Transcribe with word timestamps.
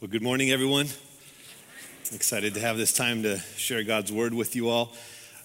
Well, 0.00 0.08
good 0.08 0.22
morning, 0.22 0.50
everyone. 0.50 0.86
Excited 2.10 2.54
to 2.54 2.60
have 2.60 2.78
this 2.78 2.94
time 2.94 3.22
to 3.24 3.36
share 3.58 3.82
God's 3.82 4.10
word 4.10 4.32
with 4.32 4.56
you 4.56 4.70
all. 4.70 4.94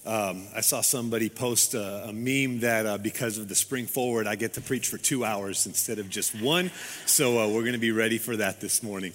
Um, 0.05 0.47
I 0.55 0.61
saw 0.61 0.79
somebody 0.79 1.27
post 1.27 1.73
a, 1.73 2.05
a 2.07 2.13
meme 2.13 2.61
that 2.61 2.85
uh, 2.85 2.97
because 2.97 3.37
of 3.37 3.49
the 3.49 3.55
spring 3.55 3.85
forward, 3.85 4.27
I 4.27 4.35
get 4.35 4.53
to 4.53 4.61
preach 4.61 4.87
for 4.87 4.97
two 4.97 5.25
hours 5.25 5.67
instead 5.67 5.99
of 5.99 6.09
just 6.09 6.41
one. 6.41 6.71
So 7.05 7.37
uh, 7.37 7.47
we're 7.49 7.63
going 7.63 7.73
to 7.73 7.79
be 7.79 7.91
ready 7.91 8.17
for 8.17 8.37
that 8.37 8.61
this 8.61 8.81
morning. 8.81 9.11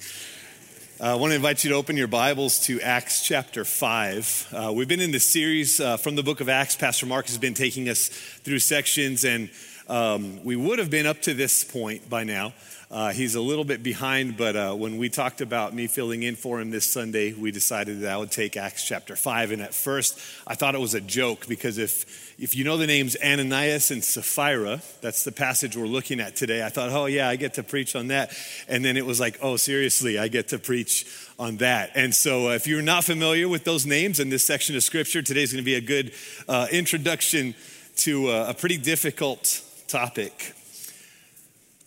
Uh, 1.01 1.13
I 1.13 1.15
want 1.15 1.31
to 1.31 1.37
invite 1.37 1.65
you 1.65 1.71
to 1.71 1.77
open 1.77 1.97
your 1.97 2.07
Bibles 2.07 2.59
to 2.67 2.79
Acts 2.83 3.25
chapter 3.25 3.65
5. 3.65 4.49
Uh, 4.53 4.73
we've 4.77 4.89
been 4.89 5.01
in 5.01 5.11
this 5.11 5.27
series 5.27 5.81
uh, 5.81 5.97
from 5.97 6.17
the 6.17 6.23
book 6.23 6.43
of 6.43 6.51
Acts. 6.51 6.77
Pastor 6.77 7.07
Mark 7.07 7.29
has 7.29 7.39
been 7.39 7.55
taking 7.55 7.89
us 7.89 8.09
through 8.09 8.59
sections, 8.59 9.25
and 9.25 9.49
um, 9.89 10.45
we 10.45 10.55
would 10.55 10.79
have 10.79 10.91
been 10.91 11.07
up 11.07 11.23
to 11.23 11.33
this 11.33 11.65
point 11.65 12.11
by 12.11 12.25
now. 12.25 12.53
Uh, 12.91 13.13
he's 13.13 13.37
a 13.37 13.41
little 13.41 13.63
bit 13.63 13.85
behind, 13.85 14.37
but 14.37 14.57
uh, 14.57 14.75
when 14.75 14.99
we 14.99 15.09
talked 15.09 15.41
about 15.41 15.73
me 15.73 15.87
filling 15.87 16.25
in 16.25 16.35
for 16.35 16.61
him 16.61 16.71
this 16.71 16.91
Sunday, 16.91 17.33
we 17.33 17.53
decided 17.53 18.01
that 18.01 18.13
I 18.13 18.17
would 18.17 18.33
take 18.33 18.57
Acts 18.57 18.85
chapter 18.85 19.15
5. 19.15 19.53
And 19.53 19.63
at 19.63 19.73
first, 19.73 20.19
I 20.45 20.57
thought 20.57 20.75
it 20.75 20.81
was 20.81 20.95
a 20.95 21.01
joke 21.01 21.47
because 21.47 21.79
if, 21.79 22.35
if 22.37 22.57
you 22.57 22.65
know 22.65 22.77
the 22.77 22.89
names 22.89 23.17
Ananias 23.25 23.93
and 23.93 24.03
Sapphira, 24.03 24.83
that's 25.03 25.23
the 25.23 25.31
passage 25.31 25.77
we're 25.77 25.87
looking 25.87 26.19
at 26.19 26.35
today, 26.35 26.65
I 26.67 26.69
thought, 26.69 26.91
oh, 26.91 27.07
yeah, 27.07 27.29
I 27.29 27.37
get 27.37 27.55
to 27.55 27.63
preach 27.63 27.95
on 27.95 28.09
that. 28.09 28.33
And 28.67 28.85
then 28.85 28.97
it 28.97 29.07
was 29.07 29.21
like, 29.21 29.39
oh, 29.41 29.57
seriously, 29.57 30.19
I 30.19 30.27
get 30.27 30.49
to 30.49 30.59
preach 30.59 31.07
on 31.39 31.59
that. 31.59 31.93
And 31.95 32.13
so, 32.13 32.49
uh, 32.49 32.55
if 32.55 32.67
you're 32.67 32.83
not 32.83 33.05
familiar 33.05 33.49
with 33.49 33.63
those 33.63 33.87
names 33.87 34.19
in 34.19 34.31
this 34.31 34.45
section 34.45 34.75
of 34.75 34.83
scripture, 34.83 35.23
today's 35.23 35.53
going 35.53 35.63
to 35.63 35.65
be 35.65 35.77
a 35.77 35.81
good 35.81 36.11
uh, 36.49 36.67
introduction 36.73 37.55
to 37.99 38.31
uh, 38.31 38.47
a 38.49 38.55
pretty 38.55 38.79
difficult 38.79 39.63
topic. 39.87 40.55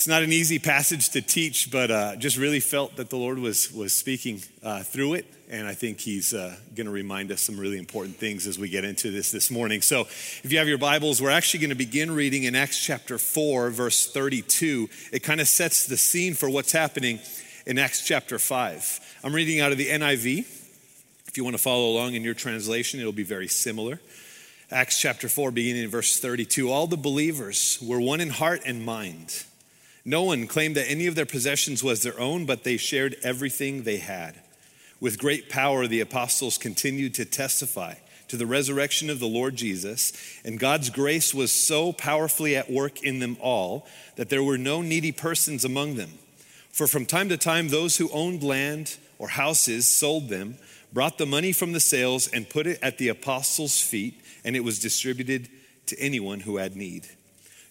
It's 0.04 0.08
not 0.10 0.22
an 0.22 0.34
easy 0.34 0.60
passage 0.60 1.12
to 1.12 1.22
teach, 1.22 1.72
but 1.72 1.90
uh, 1.90 2.18
just 2.18 2.36
really 2.36 2.60
felt 2.60 2.98
that 2.98 3.10
the 3.10 3.16
Lord 3.16 3.40
was, 3.40 3.72
was 3.72 3.96
speaking 3.96 4.42
uh, 4.62 4.84
through 4.84 5.14
it. 5.14 5.26
And 5.50 5.66
I 5.66 5.76
think 5.76 6.02
He's 6.02 6.34
uh, 6.34 6.58
going 6.76 6.88
to 6.88 6.92
remind 6.92 7.32
us 7.32 7.40
some 7.40 7.58
really 7.58 7.78
important 7.80 8.18
things 8.18 8.46
as 8.46 8.60
we 8.60 8.68
get 8.68 8.84
into 8.84 9.12
this 9.12 9.32
this 9.32 9.50
morning. 9.50 9.82
So, 9.82 10.02
if 10.02 10.52
you 10.52 10.58
have 10.58 10.68
your 10.68 10.78
Bibles, 10.78 11.22
we're 11.22 11.30
actually 11.30 11.62
going 11.62 11.70
to 11.70 11.78
begin 11.78 12.12
reading 12.12 12.44
in 12.44 12.54
Acts 12.54 12.84
chapter 12.84 13.18
4, 13.18 13.70
verse 13.70 14.12
32. 14.12 14.90
It 15.14 15.24
kind 15.24 15.40
of 15.40 15.48
sets 15.48 15.88
the 15.88 15.96
scene 15.96 16.34
for 16.34 16.50
what's 16.50 16.74
happening 16.74 17.22
in 17.66 17.80
Acts 17.80 18.06
chapter 18.06 18.38
5. 18.38 19.20
I'm 19.24 19.34
reading 19.34 19.62
out 19.62 19.72
of 19.72 19.78
the 19.78 19.88
NIV. 19.88 20.40
If 21.30 21.38
you 21.38 21.46
want 21.46 21.56
to 21.56 21.64
follow 21.64 21.88
along 21.88 22.16
in 22.16 22.24
your 22.24 22.34
translation, 22.34 23.00
it'll 23.00 23.14
be 23.14 23.24
very 23.24 23.48
similar. 23.48 24.02
Acts 24.70 25.00
chapter 25.00 25.30
4, 25.30 25.52
beginning 25.52 25.86
in 25.86 25.90
verse 25.90 26.20
32. 26.20 26.70
All 26.70 26.88
the 26.88 26.98
believers 26.98 27.80
were 27.82 28.02
one 28.02 28.20
in 28.20 28.32
heart 28.32 28.64
and 28.66 28.86
mind. 28.86 29.46
No 30.06 30.24
one 30.24 30.48
claimed 30.48 30.76
that 30.76 30.90
any 30.90 31.08
of 31.08 31.16
their 31.16 31.26
possessions 31.26 31.84
was 31.84 32.02
their 32.02 32.20
own, 32.20 32.46
but 32.46 32.64
they 32.64 32.78
shared 32.78 33.16
everything 33.24 33.84
they 33.84 33.98
had. 33.98 34.36
With 35.00 35.20
great 35.20 35.50
power, 35.50 35.88
the 35.88 36.02
apostles 36.02 36.58
continued 36.58 37.14
to 37.16 37.26
testify 37.26 37.96
to 38.28 38.38
the 38.38 38.46
resurrection 38.46 39.10
of 39.10 39.20
the 39.20 39.28
Lord 39.28 39.56
Jesus, 39.56 40.12
and 40.44 40.60
God's 40.60 40.90
grace 40.90 41.34
was 41.34 41.52
so 41.52 41.94
powerfully 41.94 42.56
at 42.56 42.72
work 42.72 43.04
in 43.04 43.20
them 43.20 43.38
all 43.40 43.88
that 44.16 44.30
there 44.30 44.44
were 44.44 44.58
no 44.58 44.82
needy 44.82 45.12
persons 45.12 45.64
among 45.64 45.96
them. 45.96 46.12
For 46.72 46.88
from 46.88 47.06
time 47.06 47.30
to 47.30 47.38
time, 47.38 47.70
those 47.70 47.98
who 47.98 48.10
owned 48.12 48.44
land 48.44 48.98
or 49.20 49.28
houses 49.30 49.88
sold 49.88 50.30
them, 50.30 50.58
brought 50.92 51.18
the 51.18 51.26
money 51.26 51.52
from 51.54 51.74
the 51.74 51.80
sales, 51.80 52.28
and 52.28 52.50
put 52.50 52.68
it 52.68 52.80
at 52.82 52.98
the 52.98 53.10
apostles' 53.10 53.82
feet, 53.82 54.20
and 54.44 54.56
it 54.56 54.64
was 54.64 54.80
distributed 54.80 55.50
to 55.86 56.00
anyone 56.00 56.42
who 56.42 56.58
had 56.58 56.76
need. 56.76 57.08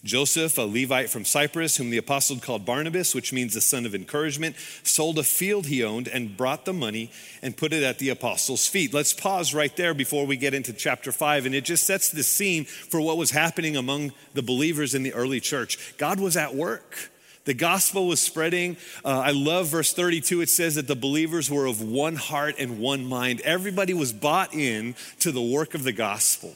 Joseph, 0.04 0.58
a 0.58 0.62
Levite 0.62 1.10
from 1.10 1.24
Cyprus, 1.24 1.76
whom 1.76 1.90
the 1.90 1.98
apostle 1.98 2.38
called 2.38 2.66
Barnabas, 2.66 3.14
which 3.14 3.32
means 3.32 3.54
the 3.54 3.60
son 3.60 3.86
of 3.86 3.94
encouragement, 3.94 4.56
sold 4.82 5.16
a 5.16 5.22
field 5.22 5.66
he 5.66 5.84
owned 5.84 6.08
and 6.08 6.36
brought 6.36 6.64
the 6.64 6.72
money 6.72 7.12
and 7.40 7.56
put 7.56 7.72
it 7.72 7.84
at 7.84 8.00
the 8.00 8.08
apostles' 8.08 8.66
feet. 8.66 8.92
Let's 8.92 9.12
pause 9.12 9.54
right 9.54 9.74
there 9.76 9.94
before 9.94 10.26
we 10.26 10.36
get 10.36 10.54
into 10.54 10.72
chapter 10.72 11.12
5. 11.12 11.46
And 11.46 11.54
it 11.54 11.64
just 11.64 11.86
sets 11.86 12.10
the 12.10 12.24
scene 12.24 12.64
for 12.64 13.00
what 13.00 13.16
was 13.16 13.30
happening 13.30 13.76
among 13.76 14.12
the 14.34 14.42
believers 14.42 14.94
in 14.94 15.04
the 15.04 15.14
early 15.14 15.38
church. 15.38 15.96
God 15.98 16.18
was 16.18 16.36
at 16.36 16.56
work. 16.56 17.10
The 17.44 17.54
gospel 17.54 18.08
was 18.08 18.20
spreading. 18.20 18.76
Uh, 19.04 19.20
I 19.20 19.30
love 19.30 19.68
verse 19.68 19.92
32. 19.92 20.40
It 20.40 20.48
says 20.48 20.74
that 20.76 20.88
the 20.88 20.96
believers 20.96 21.48
were 21.48 21.66
of 21.66 21.80
one 21.80 22.16
heart 22.16 22.56
and 22.58 22.80
one 22.80 23.04
mind. 23.04 23.40
Everybody 23.42 23.94
was 23.94 24.12
bought 24.12 24.52
in 24.52 24.96
to 25.20 25.30
the 25.30 25.42
work 25.42 25.74
of 25.74 25.84
the 25.84 25.92
gospel. 25.92 26.54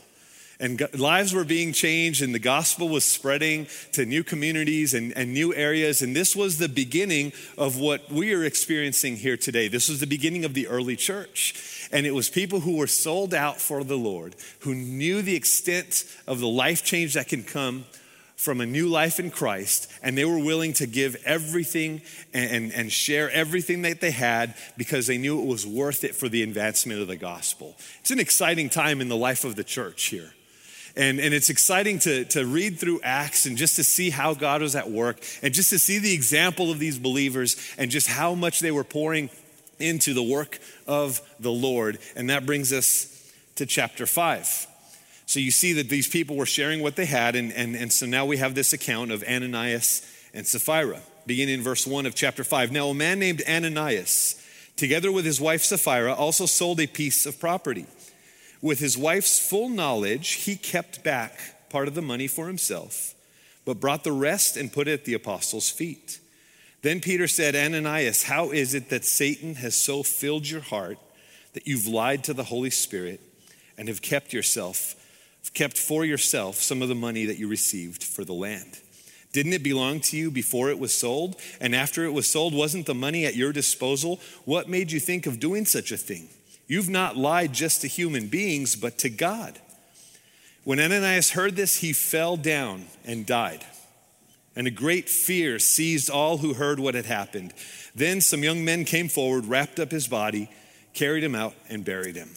And 0.58 0.88
lives 0.98 1.34
were 1.34 1.44
being 1.44 1.74
changed, 1.74 2.22
and 2.22 2.34
the 2.34 2.38
gospel 2.38 2.88
was 2.88 3.04
spreading 3.04 3.66
to 3.92 4.06
new 4.06 4.24
communities 4.24 4.94
and, 4.94 5.12
and, 5.16 5.34
new 5.34 5.54
areas. 5.54 6.00
And 6.00 6.16
this 6.16 6.34
was 6.34 6.56
the 6.56 6.68
beginning 6.68 7.32
of 7.58 7.78
what 7.78 8.10
we 8.10 8.32
are 8.32 8.42
experiencing 8.42 9.16
here 9.16 9.36
today. 9.36 9.68
This 9.68 9.90
was 9.90 10.00
the 10.00 10.06
beginning 10.06 10.46
of 10.46 10.54
the 10.54 10.66
early 10.66 10.96
church. 10.96 11.88
And 11.92 12.06
it 12.06 12.14
was 12.14 12.30
people 12.30 12.60
who 12.60 12.76
were 12.78 12.86
sold 12.86 13.34
out 13.34 13.60
for 13.60 13.84
the 13.84 13.98
Lord, 13.98 14.34
who 14.60 14.74
knew 14.74 15.20
the 15.20 15.36
extent 15.36 16.04
of 16.26 16.40
the 16.40 16.48
life 16.48 16.82
change 16.82 17.14
that 17.14 17.28
can 17.28 17.42
come 17.42 17.84
from 18.36 18.60
a 18.60 18.66
new 18.66 18.86
life 18.86 19.18
in 19.18 19.30
Christ, 19.30 19.90
and 20.02 20.16
they 20.16 20.24
were 20.24 20.38
willing 20.38 20.74
to 20.74 20.86
give 20.86 21.16
everything 21.24 22.02
and, 22.34 22.50
and, 22.50 22.72
and, 22.72 22.92
share 22.92 23.30
everything 23.30 23.80
that 23.82 24.02
they 24.02 24.10
had 24.10 24.54
because 24.76 25.06
they 25.06 25.16
knew 25.16 25.40
it 25.40 25.46
was 25.46 25.66
worth 25.66 26.04
it 26.04 26.14
for 26.14 26.28
the 26.28 26.42
advancement 26.42 27.00
of 27.00 27.08
the 27.08 27.16
gospel. 27.16 27.74
It's 28.00 28.10
an 28.10 28.20
exciting 28.20 28.68
time 28.68 29.00
in 29.00 29.08
the 29.08 29.16
life 29.16 29.44
of 29.44 29.56
the 29.56 29.64
church 29.64 30.04
here. 30.04 30.32
And, 30.96 31.20
and 31.20 31.34
it's 31.34 31.50
exciting 31.50 31.98
to, 32.00 32.24
to 32.26 32.46
read 32.46 32.78
through 32.78 33.00
Acts 33.02 33.44
and 33.44 33.58
just 33.58 33.76
to 33.76 33.84
see 33.84 34.08
how 34.08 34.32
God 34.32 34.62
was 34.62 34.74
at 34.74 34.90
work 34.90 35.18
and 35.42 35.52
just 35.52 35.68
to 35.70 35.78
see 35.78 35.98
the 35.98 36.14
example 36.14 36.70
of 36.70 36.78
these 36.78 36.98
believers 36.98 37.56
and 37.76 37.90
just 37.90 38.08
how 38.08 38.34
much 38.34 38.60
they 38.60 38.70
were 38.70 38.84
pouring 38.84 39.28
into 39.78 40.14
the 40.14 40.22
work 40.22 40.58
of 40.86 41.20
the 41.38 41.52
Lord. 41.52 41.98
And 42.14 42.30
that 42.30 42.46
brings 42.46 42.72
us 42.72 43.30
to 43.56 43.66
chapter 43.66 44.06
5. 44.06 44.66
So 45.26 45.40
you 45.40 45.50
see 45.50 45.74
that 45.74 45.88
these 45.88 46.08
people 46.08 46.36
were 46.36 46.46
sharing 46.46 46.80
what 46.80 46.96
they 46.96 47.04
had, 47.04 47.34
and, 47.34 47.52
and, 47.52 47.74
and 47.74 47.92
so 47.92 48.06
now 48.06 48.24
we 48.24 48.36
have 48.36 48.54
this 48.54 48.72
account 48.72 49.10
of 49.10 49.24
Ananias 49.24 50.06
and 50.32 50.46
Sapphira, 50.46 51.00
beginning 51.26 51.56
in 51.56 51.62
verse 51.62 51.86
1 51.86 52.06
of 52.06 52.14
chapter 52.14 52.44
5. 52.44 52.70
Now, 52.70 52.88
a 52.88 52.94
man 52.94 53.18
named 53.18 53.42
Ananias, 53.48 54.40
together 54.76 55.10
with 55.10 55.24
his 55.24 55.40
wife 55.40 55.62
Sapphira, 55.62 56.14
also 56.14 56.46
sold 56.46 56.78
a 56.80 56.86
piece 56.86 57.26
of 57.26 57.40
property. 57.40 57.86
With 58.62 58.78
his 58.78 58.96
wife's 58.96 59.38
full 59.38 59.68
knowledge, 59.68 60.32
he 60.32 60.56
kept 60.56 61.04
back 61.04 61.68
part 61.68 61.88
of 61.88 61.94
the 61.94 62.02
money 62.02 62.26
for 62.26 62.46
himself, 62.46 63.14
but 63.64 63.80
brought 63.80 64.04
the 64.04 64.12
rest 64.12 64.56
and 64.56 64.72
put 64.72 64.88
it 64.88 64.92
at 64.92 65.04
the 65.04 65.14
apostles' 65.14 65.70
feet. 65.70 66.20
Then 66.82 67.00
Peter 67.00 67.26
said, 67.26 67.56
Ananias, 67.56 68.24
how 68.24 68.50
is 68.50 68.74
it 68.74 68.90
that 68.90 69.04
Satan 69.04 69.56
has 69.56 69.74
so 69.74 70.02
filled 70.02 70.48
your 70.48 70.60
heart 70.60 70.98
that 71.52 71.66
you've 71.66 71.86
lied 71.86 72.22
to 72.24 72.34
the 72.34 72.44
Holy 72.44 72.70
Spirit 72.70 73.20
and 73.76 73.88
have 73.88 74.02
kept 74.02 74.32
yourself, 74.32 74.94
kept 75.52 75.78
for 75.78 76.04
yourself 76.04 76.56
some 76.56 76.82
of 76.82 76.88
the 76.88 76.94
money 76.94 77.24
that 77.24 77.38
you 77.38 77.48
received 77.48 78.04
for 78.04 78.24
the 78.24 78.34
land? 78.34 78.78
Didn't 79.32 79.52
it 79.52 79.62
belong 79.62 80.00
to 80.00 80.16
you 80.16 80.30
before 80.30 80.70
it 80.70 80.78
was 80.78 80.94
sold? 80.94 81.36
And 81.60 81.74
after 81.74 82.04
it 82.04 82.12
was 82.12 82.26
sold, 82.26 82.54
wasn't 82.54 82.86
the 82.86 82.94
money 82.94 83.26
at 83.26 83.36
your 83.36 83.52
disposal? 83.52 84.20
What 84.44 84.68
made 84.68 84.92
you 84.92 85.00
think 85.00 85.26
of 85.26 85.40
doing 85.40 85.66
such 85.66 85.92
a 85.92 85.96
thing? 85.96 86.28
You've 86.66 86.88
not 86.88 87.16
lied 87.16 87.52
just 87.52 87.82
to 87.82 87.88
human 87.88 88.26
beings, 88.26 88.76
but 88.76 88.98
to 88.98 89.08
God. 89.08 89.58
When 90.64 90.80
Ananias 90.80 91.30
heard 91.30 91.54
this, 91.54 91.76
he 91.76 91.92
fell 91.92 92.36
down 92.36 92.86
and 93.04 93.24
died. 93.24 93.64
And 94.56 94.66
a 94.66 94.70
great 94.72 95.08
fear 95.08 95.58
seized 95.58 96.10
all 96.10 96.38
who 96.38 96.54
heard 96.54 96.80
what 96.80 96.94
had 96.94 97.06
happened. 97.06 97.54
Then 97.94 98.20
some 98.20 98.42
young 98.42 98.64
men 98.64 98.84
came 98.84 99.08
forward, 99.08 99.46
wrapped 99.46 99.78
up 99.78 99.90
his 99.90 100.08
body, 100.08 100.50
carried 100.92 101.22
him 101.22 101.34
out, 101.34 101.54
and 101.68 101.84
buried 101.84 102.16
him. 102.16 102.30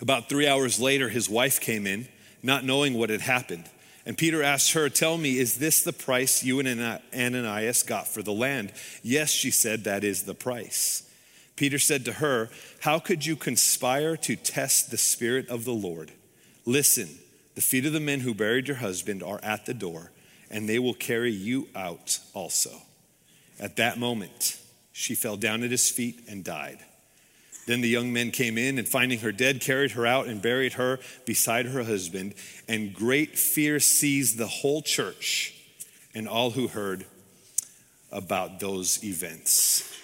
About 0.00 0.28
three 0.28 0.48
hours 0.48 0.80
later, 0.80 1.08
his 1.08 1.30
wife 1.30 1.60
came 1.60 1.86
in, 1.86 2.08
not 2.42 2.64
knowing 2.64 2.94
what 2.94 3.08
had 3.08 3.20
happened. 3.20 3.64
And 4.04 4.18
Peter 4.18 4.42
asked 4.42 4.72
her, 4.72 4.88
Tell 4.88 5.16
me, 5.16 5.38
is 5.38 5.58
this 5.58 5.82
the 5.82 5.92
price 5.92 6.42
you 6.42 6.58
and 6.58 7.00
Ananias 7.14 7.84
got 7.84 8.08
for 8.08 8.20
the 8.20 8.32
land? 8.32 8.72
Yes, 9.02 9.30
she 9.30 9.52
said, 9.52 9.84
that 9.84 10.02
is 10.02 10.24
the 10.24 10.34
price. 10.34 11.08
Peter 11.54 11.78
said 11.78 12.04
to 12.06 12.14
her, 12.14 12.50
How 12.82 12.98
could 12.98 13.24
you 13.24 13.36
conspire 13.36 14.16
to 14.16 14.34
test 14.34 14.90
the 14.90 14.96
Spirit 14.96 15.48
of 15.48 15.64
the 15.64 15.72
Lord? 15.72 16.10
Listen, 16.66 17.08
the 17.54 17.60
feet 17.60 17.86
of 17.86 17.92
the 17.92 18.00
men 18.00 18.18
who 18.18 18.34
buried 18.34 18.66
your 18.66 18.78
husband 18.78 19.22
are 19.22 19.38
at 19.40 19.66
the 19.66 19.72
door, 19.72 20.10
and 20.50 20.68
they 20.68 20.80
will 20.80 20.92
carry 20.92 21.30
you 21.30 21.68
out 21.76 22.18
also. 22.34 22.70
At 23.60 23.76
that 23.76 24.00
moment, 24.00 24.58
she 24.90 25.14
fell 25.14 25.36
down 25.36 25.62
at 25.62 25.70
his 25.70 25.90
feet 25.90 26.24
and 26.28 26.42
died. 26.42 26.80
Then 27.68 27.82
the 27.82 27.88
young 27.88 28.12
men 28.12 28.32
came 28.32 28.58
in 28.58 28.80
and 28.80 28.88
finding 28.88 29.20
her 29.20 29.30
dead, 29.30 29.60
carried 29.60 29.92
her 29.92 30.04
out 30.04 30.26
and 30.26 30.42
buried 30.42 30.72
her 30.72 30.98
beside 31.24 31.66
her 31.66 31.84
husband. 31.84 32.34
And 32.66 32.92
great 32.92 33.38
fear 33.38 33.78
seized 33.78 34.38
the 34.38 34.48
whole 34.48 34.82
church 34.82 35.54
and 36.16 36.26
all 36.26 36.50
who 36.50 36.66
heard 36.66 37.06
about 38.10 38.58
those 38.58 39.04
events. 39.04 40.01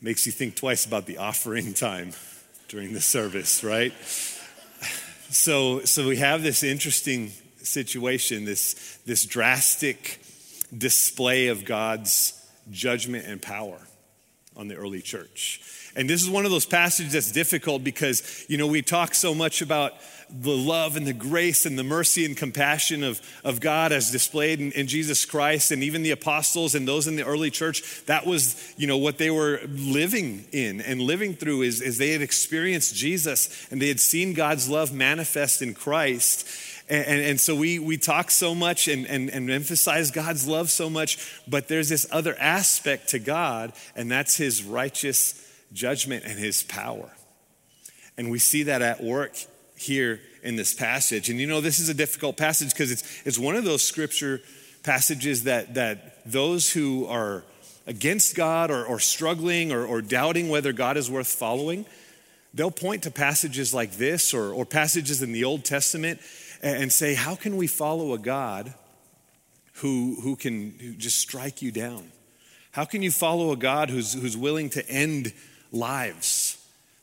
Makes 0.00 0.26
you 0.26 0.32
think 0.32 0.56
twice 0.56 0.84
about 0.84 1.06
the 1.06 1.18
offering 1.18 1.74
time 1.74 2.12
during 2.68 2.92
the 2.92 3.00
service, 3.00 3.64
right? 3.64 3.92
So, 5.30 5.80
so 5.84 6.06
we 6.06 6.16
have 6.18 6.42
this 6.42 6.62
interesting 6.62 7.32
situation, 7.58 8.44
this, 8.44 8.98
this 9.06 9.24
drastic 9.24 10.20
display 10.76 11.48
of 11.48 11.64
God's 11.64 12.32
judgment 12.70 13.26
and 13.26 13.40
power. 13.40 13.78
on 14.56 14.68
the 14.68 14.74
early 14.74 15.02
church. 15.02 15.85
And 15.96 16.08
this 16.10 16.22
is 16.22 16.28
one 16.28 16.44
of 16.44 16.50
those 16.50 16.66
passages 16.66 17.14
that's 17.14 17.32
difficult 17.32 17.82
because, 17.82 18.44
you 18.48 18.58
know, 18.58 18.66
we 18.66 18.82
talk 18.82 19.14
so 19.14 19.34
much 19.34 19.62
about 19.62 19.94
the 20.28 20.54
love 20.54 20.96
and 20.96 21.06
the 21.06 21.12
grace 21.12 21.64
and 21.64 21.78
the 21.78 21.84
mercy 21.84 22.24
and 22.24 22.36
compassion 22.36 23.02
of, 23.02 23.20
of 23.44 23.60
God 23.60 23.92
as 23.92 24.10
displayed 24.10 24.60
in, 24.60 24.72
in, 24.72 24.88
Jesus 24.88 25.24
Christ 25.24 25.70
and 25.70 25.82
even 25.82 26.02
the 26.02 26.10
apostles 26.10 26.74
and 26.74 26.86
those 26.86 27.06
in 27.06 27.16
the 27.16 27.24
early 27.24 27.50
church. 27.50 28.04
That 28.06 28.26
was, 28.26 28.74
you 28.76 28.86
know, 28.86 28.98
what 28.98 29.18
they 29.18 29.30
were 29.30 29.60
living 29.68 30.44
in 30.52 30.80
and 30.80 31.00
living 31.00 31.34
through 31.34 31.62
is, 31.62 31.80
is 31.80 31.96
they 31.96 32.10
had 32.10 32.22
experienced 32.22 32.94
Jesus 32.94 33.66
and 33.70 33.80
they 33.80 33.88
had 33.88 34.00
seen 34.00 34.34
God's 34.34 34.68
love 34.68 34.92
manifest 34.92 35.62
in 35.62 35.74
Christ. 35.74 36.46
And, 36.88 37.06
and, 37.06 37.20
and, 37.20 37.40
so 37.40 37.54
we, 37.54 37.78
we 37.78 37.96
talk 37.96 38.30
so 38.30 38.54
much 38.54 38.86
and, 38.86 39.06
and, 39.06 39.30
and 39.30 39.50
emphasize 39.50 40.10
God's 40.10 40.46
love 40.46 40.70
so 40.70 40.90
much, 40.90 41.40
but 41.48 41.68
there's 41.68 41.88
this 41.88 42.06
other 42.12 42.36
aspect 42.38 43.08
to 43.08 43.18
God, 43.18 43.72
and 43.96 44.10
that's 44.10 44.36
his 44.36 44.62
righteous 44.62 45.45
judgment 45.72 46.24
and 46.24 46.38
his 46.38 46.62
power. 46.62 47.10
And 48.16 48.30
we 48.30 48.38
see 48.38 48.64
that 48.64 48.82
at 48.82 49.02
work 49.02 49.36
here 49.76 50.20
in 50.42 50.56
this 50.56 50.72
passage. 50.72 51.28
And 51.28 51.38
you 51.38 51.46
know, 51.46 51.60
this 51.60 51.78
is 51.78 51.88
a 51.88 51.94
difficult 51.94 52.36
passage 52.36 52.70
because 52.70 52.90
it's, 52.90 53.22
it's 53.26 53.38
one 53.38 53.56
of 53.56 53.64
those 53.64 53.82
scripture 53.82 54.40
passages 54.82 55.44
that, 55.44 55.74
that 55.74 56.24
those 56.24 56.72
who 56.72 57.06
are 57.06 57.44
against 57.86 58.34
God 58.34 58.70
or, 58.70 58.84
or 58.84 58.98
struggling 58.98 59.72
or, 59.72 59.84
or 59.84 60.00
doubting 60.00 60.48
whether 60.48 60.72
God 60.72 60.96
is 60.96 61.10
worth 61.10 61.28
following, 61.28 61.84
they'll 62.54 62.70
point 62.70 63.02
to 63.02 63.10
passages 63.10 63.74
like 63.74 63.92
this 63.92 64.32
or, 64.32 64.52
or 64.52 64.64
passages 64.64 65.22
in 65.22 65.32
the 65.32 65.44
Old 65.44 65.64
Testament 65.64 66.20
and, 66.62 66.84
and 66.84 66.92
say, 66.92 67.14
How 67.14 67.34
can 67.34 67.56
we 67.56 67.66
follow 67.66 68.12
a 68.14 68.18
God 68.18 68.72
who, 69.74 70.16
who 70.22 70.36
can 70.36 70.96
just 70.98 71.18
strike 71.18 71.60
you 71.62 71.70
down? 71.70 72.10
How 72.72 72.84
can 72.84 73.02
you 73.02 73.10
follow 73.10 73.52
a 73.52 73.56
God 73.56 73.90
who's, 73.90 74.12
who's 74.12 74.36
willing 74.36 74.70
to 74.70 74.88
end 74.88 75.32
lives. 75.76 76.56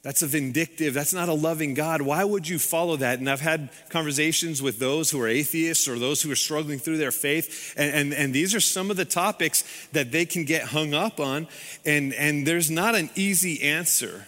That's 0.04 0.22
a 0.22 0.28
vindictive, 0.28 0.94
that's 0.94 1.14
not 1.14 1.30
a 1.30 1.34
loving 1.34 1.76
God. 1.76 2.02
Why 2.02 2.26
would 2.26 2.46
you 2.46 2.60
follow 2.60 2.98
that? 2.98 3.20
And 3.20 3.30
I've 3.30 3.40
had 3.40 3.70
conversations 3.88 4.62
with 4.62 4.78
those 4.78 5.10
who 5.10 5.22
are 5.22 5.30
atheists 5.30 5.88
or 5.88 5.98
those 5.98 6.22
who 6.22 6.30
are 6.30 6.36
struggling 6.36 6.78
through 6.78 6.98
their 6.98 7.12
faith, 7.12 7.74
and, 7.78 7.96
and, 7.96 8.14
and 8.14 8.34
these 8.34 8.54
are 8.54 8.60
some 8.60 8.92
of 8.92 8.98
the 8.98 9.06
topics 9.06 9.64
that 9.94 10.12
they 10.12 10.26
can 10.26 10.44
get 10.44 10.64
hung 10.64 10.94
up 10.94 11.22
on. 11.22 11.48
And, 11.86 12.14
and 12.14 12.46
there's 12.46 12.70
not 12.70 12.96
an 12.96 13.12
easy 13.16 13.62
answer 13.64 14.28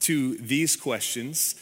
to 0.00 0.36
these 0.38 0.74
questions, 0.74 1.54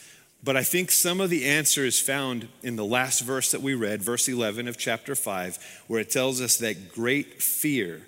but 0.43 0.57
I 0.57 0.63
think 0.63 0.89
some 0.89 1.21
of 1.21 1.29
the 1.29 1.45
answer 1.45 1.85
is 1.85 1.99
found 1.99 2.47
in 2.63 2.77
the 2.77 2.85
last 2.85 3.21
verse 3.21 3.51
that 3.51 3.61
we 3.61 3.75
read, 3.75 4.01
verse 4.01 4.27
11 4.27 4.67
of 4.67 4.75
chapter 4.75 5.13
5, 5.13 5.83
where 5.87 5.99
it 5.99 6.09
tells 6.09 6.41
us 6.41 6.57
that 6.57 6.91
great 6.91 7.43
fear 7.43 8.07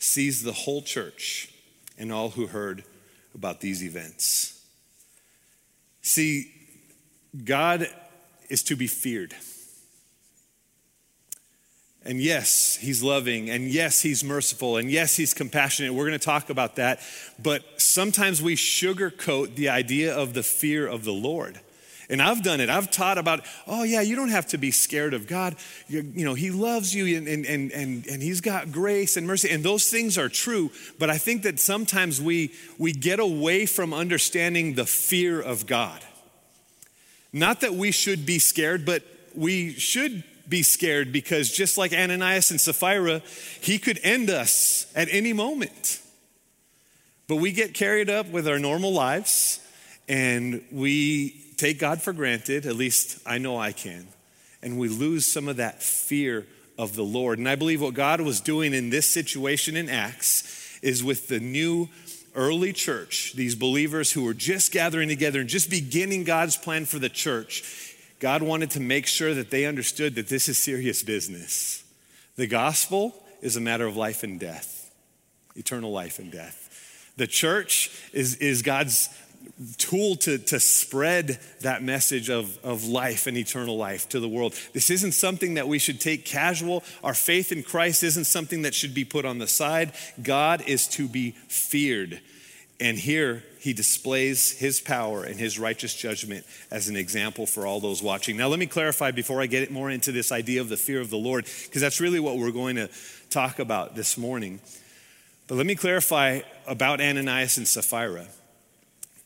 seized 0.00 0.44
the 0.44 0.52
whole 0.52 0.82
church 0.82 1.54
and 1.96 2.12
all 2.12 2.30
who 2.30 2.48
heard 2.48 2.82
about 3.34 3.60
these 3.60 3.82
events. 3.84 4.64
See, 6.02 6.52
God 7.44 7.88
is 8.48 8.62
to 8.64 8.76
be 8.76 8.86
feared. 8.86 9.34
And 12.04 12.20
yes, 12.20 12.76
he's 12.76 13.02
loving. 13.02 13.48
And 13.48 13.68
yes, 13.68 14.02
he's 14.02 14.24
merciful. 14.24 14.76
And 14.76 14.90
yes, 14.90 15.16
he's 15.16 15.32
compassionate. 15.32 15.94
We're 15.94 16.06
going 16.06 16.18
to 16.18 16.24
talk 16.24 16.50
about 16.50 16.76
that. 16.76 17.00
But 17.40 17.62
sometimes 17.76 18.42
we 18.42 18.56
sugarcoat 18.56 19.54
the 19.54 19.68
idea 19.68 20.14
of 20.14 20.34
the 20.34 20.42
fear 20.42 20.86
of 20.86 21.04
the 21.04 21.12
Lord. 21.12 21.60
And 22.12 22.20
I've 22.20 22.42
done 22.42 22.60
it. 22.60 22.68
I've 22.68 22.90
taught 22.90 23.16
about, 23.16 23.40
oh, 23.66 23.84
yeah, 23.84 24.02
you 24.02 24.16
don't 24.16 24.28
have 24.28 24.46
to 24.48 24.58
be 24.58 24.70
scared 24.70 25.14
of 25.14 25.26
God. 25.26 25.56
You, 25.88 26.02
you 26.14 26.26
know, 26.26 26.34
He 26.34 26.50
loves 26.50 26.94
you 26.94 27.16
and, 27.16 27.26
and, 27.26 27.46
and, 27.46 27.72
and, 27.72 28.06
and 28.06 28.22
He's 28.22 28.42
got 28.42 28.70
grace 28.70 29.16
and 29.16 29.26
mercy. 29.26 29.48
And 29.48 29.64
those 29.64 29.90
things 29.90 30.18
are 30.18 30.28
true. 30.28 30.70
But 30.98 31.08
I 31.08 31.16
think 31.16 31.42
that 31.44 31.58
sometimes 31.58 32.20
we, 32.20 32.52
we 32.76 32.92
get 32.92 33.18
away 33.18 33.64
from 33.64 33.94
understanding 33.94 34.74
the 34.74 34.84
fear 34.84 35.40
of 35.40 35.66
God. 35.66 36.04
Not 37.32 37.62
that 37.62 37.72
we 37.72 37.90
should 37.90 38.26
be 38.26 38.38
scared, 38.38 38.84
but 38.84 39.02
we 39.34 39.72
should 39.72 40.22
be 40.46 40.62
scared 40.62 41.12
because 41.12 41.50
just 41.50 41.78
like 41.78 41.94
Ananias 41.94 42.50
and 42.50 42.60
Sapphira, 42.60 43.22
he 43.62 43.78
could 43.78 43.98
end 44.02 44.28
us 44.28 44.92
at 44.94 45.08
any 45.10 45.32
moment. 45.32 46.02
But 47.26 47.36
we 47.36 47.52
get 47.52 47.72
carried 47.72 48.10
up 48.10 48.28
with 48.28 48.46
our 48.46 48.58
normal 48.58 48.92
lives 48.92 49.60
and 50.08 50.62
we 50.70 51.51
take 51.62 51.78
God 51.78 52.02
for 52.02 52.12
granted, 52.12 52.66
at 52.66 52.74
least 52.74 53.20
I 53.24 53.38
know 53.38 53.56
I 53.56 53.70
can, 53.70 54.08
and 54.62 54.80
we 54.80 54.88
lose 54.88 55.30
some 55.30 55.46
of 55.46 55.58
that 55.58 55.80
fear 55.80 56.44
of 56.76 56.96
the 56.96 57.04
Lord. 57.04 57.38
And 57.38 57.48
I 57.48 57.54
believe 57.54 57.80
what 57.80 57.94
God 57.94 58.20
was 58.20 58.40
doing 58.40 58.74
in 58.74 58.90
this 58.90 59.06
situation 59.06 59.76
in 59.76 59.88
Acts 59.88 60.76
is 60.82 61.04
with 61.04 61.28
the 61.28 61.38
new 61.38 61.88
early 62.34 62.72
church, 62.72 63.34
these 63.36 63.54
believers 63.54 64.10
who 64.10 64.24
were 64.24 64.34
just 64.34 64.72
gathering 64.72 65.08
together 65.08 65.38
and 65.38 65.48
just 65.48 65.70
beginning 65.70 66.24
God's 66.24 66.56
plan 66.56 66.84
for 66.84 66.98
the 66.98 67.08
church, 67.08 67.94
God 68.18 68.42
wanted 68.42 68.70
to 68.70 68.80
make 68.80 69.06
sure 69.06 69.32
that 69.32 69.50
they 69.50 69.64
understood 69.64 70.16
that 70.16 70.26
this 70.26 70.48
is 70.48 70.58
serious 70.58 71.04
business. 71.04 71.84
The 72.34 72.48
gospel 72.48 73.14
is 73.40 73.54
a 73.54 73.60
matter 73.60 73.86
of 73.86 73.96
life 73.96 74.24
and 74.24 74.40
death, 74.40 74.92
eternal 75.54 75.92
life 75.92 76.18
and 76.18 76.32
death. 76.32 76.62
The 77.16 77.26
church 77.28 77.90
is, 78.12 78.36
is 78.36 78.62
God's 78.62 79.08
tool 79.78 80.16
to, 80.16 80.38
to 80.38 80.58
spread 80.58 81.38
that 81.60 81.82
message 81.82 82.28
of, 82.30 82.58
of 82.64 82.84
life 82.84 83.26
and 83.26 83.36
eternal 83.36 83.76
life 83.76 84.08
to 84.10 84.20
the 84.20 84.28
world. 84.28 84.54
This 84.72 84.90
isn't 84.90 85.12
something 85.12 85.54
that 85.54 85.68
we 85.68 85.78
should 85.78 86.00
take 86.00 86.24
casual. 86.24 86.82
Our 87.04 87.14
faith 87.14 87.52
in 87.52 87.62
Christ 87.62 88.02
isn't 88.02 88.24
something 88.24 88.62
that 88.62 88.74
should 88.74 88.94
be 88.94 89.04
put 89.04 89.24
on 89.24 89.38
the 89.38 89.46
side. 89.46 89.92
God 90.22 90.62
is 90.66 90.86
to 90.88 91.08
be 91.08 91.32
feared. 91.48 92.20
And 92.80 92.98
here 92.98 93.44
he 93.60 93.72
displays 93.72 94.58
his 94.58 94.80
power 94.80 95.22
and 95.22 95.38
his 95.38 95.58
righteous 95.58 95.94
judgment 95.94 96.44
as 96.70 96.88
an 96.88 96.96
example 96.96 97.46
for 97.46 97.64
all 97.64 97.78
those 97.78 98.02
watching. 98.02 98.36
Now, 98.36 98.48
let 98.48 98.58
me 98.58 98.66
clarify 98.66 99.12
before 99.12 99.40
I 99.40 99.46
get 99.46 99.70
more 99.70 99.88
into 99.88 100.10
this 100.10 100.32
idea 100.32 100.60
of 100.60 100.68
the 100.68 100.76
fear 100.76 101.00
of 101.00 101.08
the 101.08 101.16
Lord, 101.16 101.44
because 101.64 101.80
that's 101.80 102.00
really 102.00 102.18
what 102.18 102.38
we're 102.38 102.50
going 102.50 102.76
to 102.76 102.88
talk 103.30 103.60
about 103.60 103.94
this 103.94 104.18
morning. 104.18 104.60
But 105.46 105.54
let 105.56 105.66
me 105.66 105.76
clarify 105.76 106.40
about 106.66 107.00
Ananias 107.00 107.56
and 107.56 107.68
Sapphira 107.68 108.26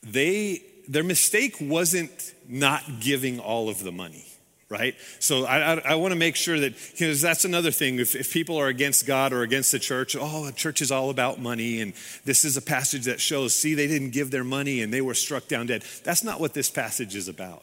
they, 0.07 0.63
their 0.89 1.05
mistake 1.05 1.57
wasn't 1.61 2.35
not 2.49 3.01
giving 3.01 3.41
all 3.41 3.69
of 3.69 3.83
the 3.83 3.93
money 3.93 4.27
right? 4.69 4.97
So 5.21 5.45
I, 5.45 5.75
I, 5.75 5.79
I 5.79 5.95
want 5.95 6.13
to 6.13 6.19
make 6.19 6.35
sure 6.35 6.59
that, 6.59 6.75
because 6.91 7.21
that's 7.21 7.45
another 7.45 7.71
thing. 7.71 7.99
If, 7.99 8.17
if 8.17 8.33
people 8.33 8.57
are 8.57 8.67
against 8.67 9.07
God 9.07 9.33
or 9.33 9.43
against 9.43 9.71
the 9.71 9.79
church, 9.79 10.17
oh, 10.19 10.47
the 10.47 10.53
church 10.53 10.83
is 10.83 10.91
all 10.91 11.11
about 11.11 11.41
money. 11.41 11.81
And 11.81 11.93
this 12.25 12.45
is 12.45 12.57
a 12.57 12.63
passage 12.63 13.05
that 13.05 13.21
shows, 13.21 13.55
see, 13.55 13.75
they 13.75 13.87
didn't 13.87 14.11
give 14.11 14.31
their 14.31 14.45
money 14.45 14.83
and 14.83 14.93
they 14.93 15.01
were 15.01 15.15
struck 15.15 15.47
down 15.47 15.67
dead. 15.67 15.85
That's 16.03 16.25
not 16.25 16.41
what 16.41 16.53
this 16.53 16.69
passage 16.69 17.15
is 17.15 17.29
about. 17.29 17.63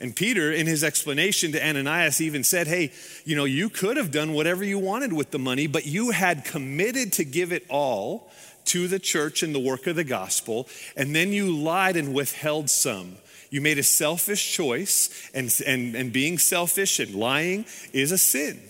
And 0.00 0.14
Peter, 0.14 0.52
in 0.52 0.66
his 0.66 0.84
explanation 0.84 1.52
to 1.52 1.66
Ananias, 1.66 2.20
even 2.20 2.44
said, 2.44 2.68
Hey, 2.68 2.92
you 3.24 3.34
know, 3.34 3.44
you 3.44 3.68
could 3.68 3.96
have 3.96 4.12
done 4.12 4.32
whatever 4.32 4.62
you 4.62 4.78
wanted 4.78 5.12
with 5.12 5.32
the 5.32 5.40
money, 5.40 5.66
but 5.66 5.86
you 5.86 6.12
had 6.12 6.44
committed 6.44 7.14
to 7.14 7.24
give 7.24 7.52
it 7.52 7.66
all 7.68 8.30
to 8.68 8.88
the 8.88 8.98
church 8.98 9.42
in 9.42 9.52
the 9.52 9.60
work 9.60 9.86
of 9.86 9.96
the 9.96 10.04
gospel, 10.04 10.68
and 10.96 11.14
then 11.14 11.32
you 11.32 11.54
lied 11.54 11.96
and 11.96 12.14
withheld 12.14 12.70
some. 12.70 13.16
You 13.50 13.60
made 13.60 13.78
a 13.78 13.82
selfish 13.82 14.52
choice, 14.52 15.30
and, 15.34 15.54
and, 15.66 15.94
and 15.94 16.12
being 16.12 16.38
selfish 16.38 17.00
and 17.00 17.14
lying 17.14 17.64
is 17.92 18.12
a 18.12 18.18
sin. 18.18 18.60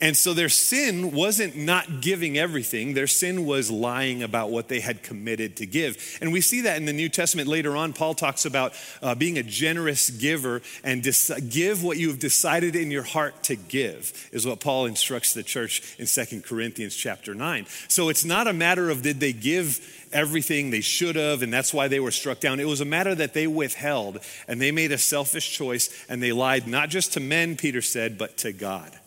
And 0.00 0.16
so 0.16 0.34
their 0.34 0.48
sin 0.48 1.12
wasn't 1.12 1.56
not 1.56 2.00
giving 2.00 2.36
everything, 2.36 2.94
their 2.94 3.06
sin 3.06 3.46
was 3.46 3.70
lying 3.70 4.22
about 4.22 4.50
what 4.50 4.68
they 4.68 4.80
had 4.80 5.02
committed 5.02 5.56
to 5.56 5.66
give. 5.66 6.18
And 6.20 6.32
we 6.32 6.40
see 6.40 6.62
that 6.62 6.76
in 6.76 6.84
the 6.84 6.92
New 6.92 7.08
Testament 7.08 7.48
later 7.48 7.76
on. 7.76 7.92
Paul 7.92 8.14
talks 8.14 8.44
about 8.44 8.74
uh, 9.02 9.14
being 9.14 9.38
a 9.38 9.42
generous 9.42 10.10
giver 10.10 10.62
and 10.82 11.02
dis- 11.02 11.30
give 11.48 11.82
what 11.82 11.96
you 11.96 12.08
have 12.08 12.18
decided 12.18 12.76
in 12.76 12.90
your 12.90 13.04
heart 13.04 13.44
to 13.44 13.56
give, 13.56 14.28
is 14.32 14.46
what 14.46 14.60
Paul 14.60 14.86
instructs 14.86 15.32
the 15.32 15.42
church 15.42 15.96
in 15.98 16.06
Second 16.06 16.44
Corinthians 16.44 16.96
chapter 16.96 17.34
9. 17.34 17.66
So 17.88 18.08
it's 18.08 18.24
not 18.24 18.46
a 18.46 18.52
matter 18.52 18.90
of 18.90 19.02
did 19.02 19.20
they 19.20 19.32
give 19.32 19.80
everything 20.12 20.70
they 20.70 20.80
should 20.80 21.16
have, 21.16 21.42
and 21.42 21.52
that's 21.52 21.72
why 21.72 21.88
they 21.88 22.00
were 22.00 22.10
struck 22.10 22.40
down. 22.40 22.60
It 22.60 22.66
was 22.66 22.80
a 22.80 22.86
matter 22.86 23.14
that 23.14 23.34
they 23.34 23.46
withheld, 23.46 24.20
and 24.48 24.60
they 24.60 24.70
made 24.70 24.92
a 24.92 24.98
selfish 24.98 25.56
choice, 25.56 25.88
and 26.08 26.22
they 26.22 26.32
lied 26.32 26.66
not 26.66 26.88
just 26.88 27.12
to 27.14 27.20
men, 27.20 27.56
Peter 27.56 27.82
said, 27.82 28.18
but 28.18 28.36
to 28.38 28.52
God. 28.52 28.98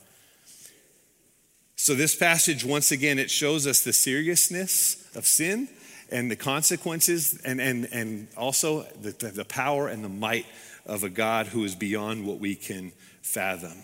So, 1.79 1.93
this 1.93 2.15
passage, 2.15 2.65
once 2.65 2.91
again, 2.91 3.19
it 3.19 3.29
shows 3.29 3.67
us 3.67 3.83
the 3.83 3.93
seriousness 3.93 5.07
of 5.15 5.27
sin 5.27 5.69
and 6.09 6.29
the 6.29 6.35
consequences, 6.35 7.39
and, 7.45 7.61
and, 7.61 7.87
and 7.91 8.27
also 8.35 8.81
the, 8.99 9.11
the 9.11 9.45
power 9.45 9.87
and 9.87 10.03
the 10.03 10.09
might 10.09 10.47
of 10.87 11.03
a 11.03 11.09
God 11.09 11.45
who 11.45 11.63
is 11.63 11.75
beyond 11.75 12.25
what 12.25 12.39
we 12.39 12.55
can 12.55 12.93
fathom. 13.21 13.77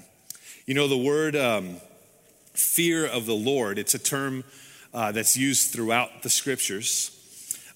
You 0.66 0.74
know, 0.74 0.88
the 0.88 0.98
word 0.98 1.36
um, 1.36 1.78
fear 2.54 3.06
of 3.06 3.28
the 3.28 3.36
Lord, 3.36 3.78
it's 3.78 3.94
a 3.94 4.00
term 4.00 4.44
uh, 4.92 5.12
that's 5.12 5.38
used 5.38 5.72
throughout 5.72 6.24
the 6.24 6.32
scriptures. 6.32 7.12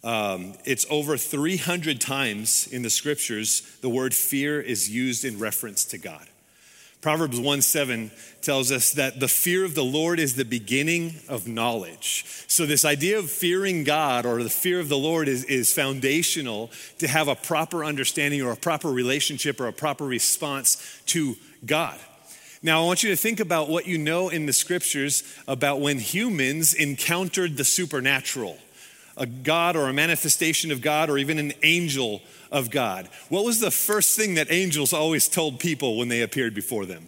Um, 0.04 0.56
it's 0.66 0.88
over 0.90 1.16
300 1.16 2.02
times 2.02 2.66
in 2.66 2.82
the 2.82 2.90
scriptures 2.90 3.62
the 3.82 3.90
word 3.90 4.16
fear 4.16 4.60
is 4.60 4.90
used 4.90 5.26
in 5.26 5.38
reference 5.38 5.86
to 5.86 6.00
God. 6.00 6.26
Proverbs 7.01 7.39
1 7.39 7.62
7 7.62 8.12
tells 8.42 8.72
us 8.72 8.94
that 8.94 9.20
the 9.20 9.27
fear 9.27 9.63
of 9.63 9.75
the 9.75 9.84
Lord 9.84 10.20
is 10.20 10.36
the 10.36 10.46
beginning 10.46 11.16
of 11.30 11.48
knowledge. 11.48 12.25
So, 12.48 12.66
this 12.66 12.86
idea 12.86 13.20
of 13.20 13.30
fearing 13.30 13.84
God 13.84 14.25
or 14.25 14.42
the 14.42 14.50
fear 14.50 14.80
of 14.80 14.89
the 14.89 14.98
Lord 14.98 15.27
is, 15.27 15.44
is 15.44 15.74
foundational 15.74 16.72
to 16.98 17.08
have 17.08 17.27
a 17.27 17.36
proper 17.36 17.86
understanding 17.86 18.42
or 18.42 18.51
a 18.51 18.58
proper 18.58 18.89
relationship 18.89 19.60
or 19.60 19.68
a 19.68 19.74
proper 19.74 20.06
response 20.06 21.01
to 21.08 21.36
God. 21.66 22.00
Now, 22.63 22.82
I 22.82 22.86
want 22.86 23.04
you 23.04 23.12
to 23.12 23.16
think 23.16 23.39
about 23.39 23.70
what 23.70 23.86
you 23.86 24.00
know 24.00 24.30
in 24.30 24.48
the 24.48 24.54
scriptures 24.54 25.24
about 25.48 25.80
when 25.80 26.00
humans 26.00 26.74
encountered 26.74 27.58
the 27.58 27.63
supernatural 27.63 28.58
a 29.18 29.26
God 29.26 29.76
or 29.76 29.90
a 29.90 29.94
manifestation 29.94 30.72
of 30.72 30.82
God 30.82 31.10
or 31.10 31.18
even 31.18 31.40
an 31.40 31.54
angel 31.64 32.22
of 32.52 32.70
God. 32.70 33.10
What 33.30 33.44
was 33.44 33.60
the 33.60 33.72
first 33.72 34.16
thing 34.18 34.36
that 34.36 34.52
angels 34.52 34.94
always 34.94 35.28
told 35.28 35.60
people 35.60 35.98
when 35.98 36.08
they 36.08 36.22
appeared 36.22 36.54
before 36.54 36.86
them? 36.86 37.08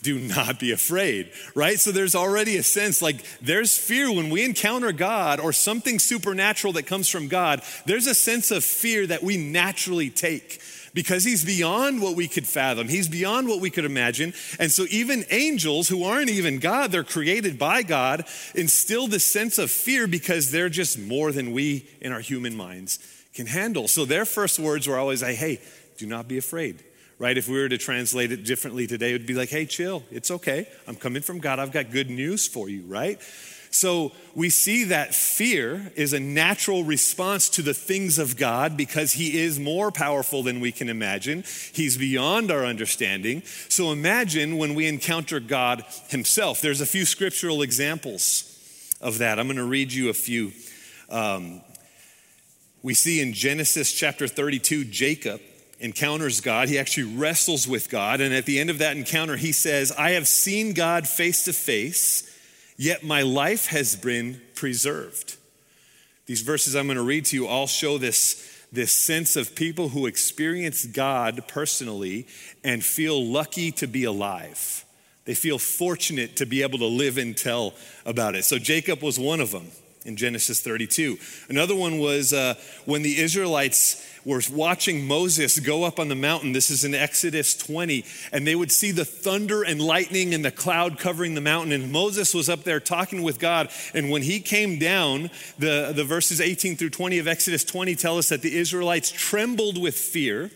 Do 0.00 0.18
not 0.18 0.60
be 0.60 0.70
afraid, 0.70 1.32
right? 1.56 1.78
So 1.78 1.90
there's 1.90 2.14
already 2.14 2.56
a 2.56 2.62
sense 2.62 3.02
like 3.02 3.24
there's 3.40 3.76
fear 3.76 4.12
when 4.12 4.30
we 4.30 4.44
encounter 4.44 4.92
God 4.92 5.40
or 5.40 5.52
something 5.52 5.98
supernatural 5.98 6.72
that 6.74 6.86
comes 6.86 7.08
from 7.08 7.26
God. 7.26 7.62
There's 7.84 8.06
a 8.06 8.14
sense 8.14 8.52
of 8.52 8.62
fear 8.62 9.08
that 9.08 9.24
we 9.24 9.36
naturally 9.36 10.08
take 10.08 10.60
because 10.94 11.24
he's 11.24 11.44
beyond 11.44 12.00
what 12.00 12.16
we 12.16 12.28
could 12.28 12.46
fathom. 12.46 12.88
He's 12.88 13.08
beyond 13.08 13.48
what 13.48 13.60
we 13.60 13.70
could 13.70 13.84
imagine. 13.84 14.34
And 14.58 14.70
so, 14.70 14.86
even 14.90 15.24
angels 15.30 15.88
who 15.88 16.04
aren't 16.04 16.30
even 16.30 16.58
God, 16.58 16.92
they're 16.92 17.04
created 17.04 17.58
by 17.58 17.82
God, 17.82 18.24
instill 18.54 19.06
this 19.06 19.24
sense 19.24 19.58
of 19.58 19.70
fear 19.70 20.06
because 20.06 20.50
they're 20.50 20.68
just 20.68 20.98
more 20.98 21.32
than 21.32 21.52
we 21.52 21.88
in 22.00 22.12
our 22.12 22.20
human 22.20 22.56
minds 22.56 22.98
can 23.34 23.46
handle. 23.46 23.88
So, 23.88 24.04
their 24.04 24.24
first 24.24 24.58
words 24.58 24.86
were 24.86 24.98
always 24.98 25.22
like, 25.22 25.36
hey, 25.36 25.60
do 25.96 26.06
not 26.06 26.28
be 26.28 26.38
afraid. 26.38 26.84
Right? 27.18 27.36
If 27.36 27.48
we 27.48 27.60
were 27.60 27.68
to 27.68 27.78
translate 27.78 28.30
it 28.30 28.44
differently 28.44 28.86
today, 28.86 29.10
it 29.10 29.14
would 29.14 29.26
be 29.26 29.34
like, 29.34 29.48
hey, 29.48 29.66
chill. 29.66 30.04
It's 30.10 30.30
okay. 30.30 30.68
I'm 30.86 30.94
coming 30.94 31.20
from 31.20 31.40
God. 31.40 31.58
I've 31.58 31.72
got 31.72 31.90
good 31.90 32.10
news 32.10 32.46
for 32.46 32.68
you, 32.68 32.82
right? 32.82 33.20
So 33.70 34.12
we 34.34 34.50
see 34.50 34.84
that 34.84 35.14
fear 35.14 35.92
is 35.94 36.12
a 36.12 36.20
natural 36.20 36.84
response 36.84 37.48
to 37.50 37.62
the 37.62 37.74
things 37.74 38.18
of 38.18 38.36
God 38.36 38.76
because 38.76 39.12
He 39.12 39.40
is 39.40 39.58
more 39.58 39.90
powerful 39.90 40.42
than 40.42 40.60
we 40.60 40.72
can 40.72 40.88
imagine. 40.88 41.44
He's 41.72 41.96
beyond 41.96 42.50
our 42.50 42.64
understanding. 42.64 43.42
So 43.68 43.92
imagine 43.92 44.56
when 44.56 44.74
we 44.74 44.86
encounter 44.86 45.40
God 45.40 45.84
Himself. 46.08 46.60
There's 46.60 46.80
a 46.80 46.86
few 46.86 47.04
scriptural 47.04 47.62
examples 47.62 48.44
of 49.00 49.18
that. 49.18 49.38
I'm 49.38 49.46
going 49.46 49.56
to 49.56 49.64
read 49.64 49.92
you 49.92 50.08
a 50.08 50.14
few. 50.14 50.52
Um, 51.10 51.62
we 52.82 52.94
see 52.94 53.20
in 53.20 53.32
Genesis 53.32 53.92
chapter 53.92 54.26
32, 54.28 54.84
Jacob 54.84 55.40
encounters 55.80 56.40
God. 56.40 56.68
He 56.68 56.78
actually 56.78 57.16
wrestles 57.16 57.68
with 57.68 57.90
God. 57.90 58.20
And 58.20 58.34
at 58.34 58.46
the 58.46 58.58
end 58.58 58.70
of 58.70 58.78
that 58.78 58.96
encounter, 58.96 59.36
he 59.36 59.52
says, 59.52 59.92
I 59.96 60.10
have 60.10 60.26
seen 60.26 60.74
God 60.74 61.06
face 61.06 61.44
to 61.44 61.52
face 61.52 62.24
yet 62.78 63.04
my 63.04 63.20
life 63.20 63.66
has 63.66 63.94
been 63.96 64.40
preserved. 64.54 65.36
These 66.24 66.40
verses 66.40 66.74
I'm 66.74 66.86
going 66.86 66.96
to 66.96 67.02
read 67.02 67.26
to 67.26 67.36
you 67.36 67.46
all 67.46 67.66
show 67.66 67.98
this, 67.98 68.66
this 68.72 68.92
sense 68.92 69.36
of 69.36 69.54
people 69.54 69.90
who 69.90 70.06
experience 70.06 70.86
God 70.86 71.46
personally 71.48 72.26
and 72.64 72.82
feel 72.82 73.22
lucky 73.22 73.72
to 73.72 73.86
be 73.86 74.04
alive. 74.04 74.84
They 75.26 75.34
feel 75.34 75.58
fortunate 75.58 76.36
to 76.36 76.46
be 76.46 76.62
able 76.62 76.78
to 76.78 76.86
live 76.86 77.18
and 77.18 77.36
tell 77.36 77.74
about 78.06 78.34
it. 78.34 78.46
So 78.46 78.58
Jacob 78.58 79.02
was 79.02 79.18
one 79.18 79.40
of 79.40 79.50
them 79.50 79.66
in 80.08 80.16
Genesis 80.16 80.60
32. 80.60 81.18
Another 81.48 81.76
one 81.76 81.98
was 81.98 82.32
uh, 82.32 82.54
when 82.86 83.02
the 83.02 83.20
Israelites 83.20 84.04
were 84.24 84.40
watching 84.50 85.06
Moses 85.06 85.60
go 85.60 85.84
up 85.84 86.00
on 86.00 86.08
the 86.08 86.14
mountain. 86.14 86.52
This 86.52 86.70
is 86.70 86.82
in 86.82 86.94
Exodus 86.94 87.56
20. 87.56 88.04
And 88.32 88.46
they 88.46 88.56
would 88.56 88.72
see 88.72 88.90
the 88.90 89.04
thunder 89.04 89.62
and 89.62 89.80
lightning 89.80 90.34
and 90.34 90.44
the 90.44 90.50
cloud 90.50 90.98
covering 90.98 91.34
the 91.34 91.40
mountain. 91.40 91.72
And 91.72 91.92
Moses 91.92 92.34
was 92.34 92.48
up 92.48 92.64
there 92.64 92.80
talking 92.80 93.22
with 93.22 93.38
God. 93.38 93.70
And 93.94 94.10
when 94.10 94.22
he 94.22 94.40
came 94.40 94.78
down, 94.78 95.30
the, 95.58 95.92
the 95.94 96.04
verses 96.04 96.40
18 96.40 96.76
through 96.76 96.90
20 96.90 97.18
of 97.18 97.28
Exodus 97.28 97.64
20 97.64 97.94
tell 97.94 98.18
us 98.18 98.30
that 98.30 98.42
the 98.42 98.56
Israelites 98.56 99.10
trembled 99.10 99.80
with 99.80 99.94
fear. 99.94 100.50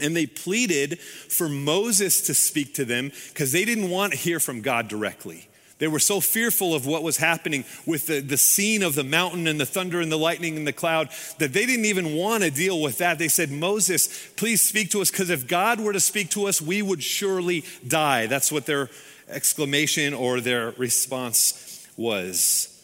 And 0.00 0.16
they 0.16 0.26
pleaded 0.26 1.00
for 1.00 1.48
Moses 1.48 2.22
to 2.22 2.34
speak 2.34 2.74
to 2.74 2.84
them 2.84 3.10
because 3.28 3.50
they 3.50 3.64
didn't 3.64 3.90
want 3.90 4.12
to 4.12 4.18
hear 4.18 4.38
from 4.38 4.62
God 4.62 4.86
directly. 4.86 5.48
They 5.78 5.86
were 5.86 6.00
so 6.00 6.20
fearful 6.20 6.74
of 6.74 6.86
what 6.86 7.04
was 7.04 7.18
happening 7.18 7.64
with 7.86 8.06
the, 8.06 8.20
the 8.20 8.36
scene 8.36 8.82
of 8.82 8.96
the 8.96 9.04
mountain 9.04 9.46
and 9.46 9.60
the 9.60 9.66
thunder 9.66 10.00
and 10.00 10.10
the 10.10 10.18
lightning 10.18 10.56
and 10.56 10.66
the 10.66 10.72
cloud 10.72 11.08
that 11.38 11.52
they 11.52 11.66
didn't 11.66 11.84
even 11.84 12.14
want 12.14 12.42
to 12.42 12.50
deal 12.50 12.82
with 12.82 12.98
that. 12.98 13.18
They 13.18 13.28
said, 13.28 13.50
Moses, 13.50 14.28
please 14.36 14.60
speak 14.60 14.90
to 14.90 15.00
us, 15.00 15.10
because 15.10 15.30
if 15.30 15.46
God 15.46 15.80
were 15.80 15.92
to 15.92 16.00
speak 16.00 16.30
to 16.30 16.46
us, 16.46 16.60
we 16.60 16.82
would 16.82 17.02
surely 17.02 17.64
die. 17.86 18.26
That's 18.26 18.50
what 18.50 18.66
their 18.66 18.90
exclamation 19.28 20.14
or 20.14 20.40
their 20.40 20.72
response 20.72 21.86
was. 21.96 22.74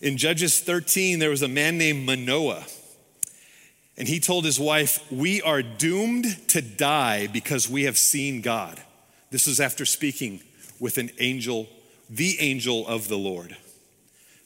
In 0.00 0.16
Judges 0.16 0.60
13, 0.60 1.18
there 1.18 1.30
was 1.30 1.42
a 1.42 1.48
man 1.48 1.76
named 1.76 2.06
Manoah. 2.06 2.64
And 3.96 4.08
he 4.08 4.18
told 4.18 4.44
his 4.44 4.58
wife, 4.58 5.00
We 5.10 5.40
are 5.42 5.62
doomed 5.62 6.48
to 6.48 6.62
die 6.62 7.26
because 7.26 7.68
we 7.68 7.84
have 7.84 7.96
seen 7.96 8.40
God. 8.40 8.82
This 9.30 9.46
was 9.46 9.60
after 9.60 9.84
speaking 9.84 10.40
with 10.80 10.98
an 10.98 11.10
angel 11.18 11.68
the 12.10 12.38
angel 12.40 12.86
of 12.86 13.08
the 13.08 13.18
Lord. 13.18 13.56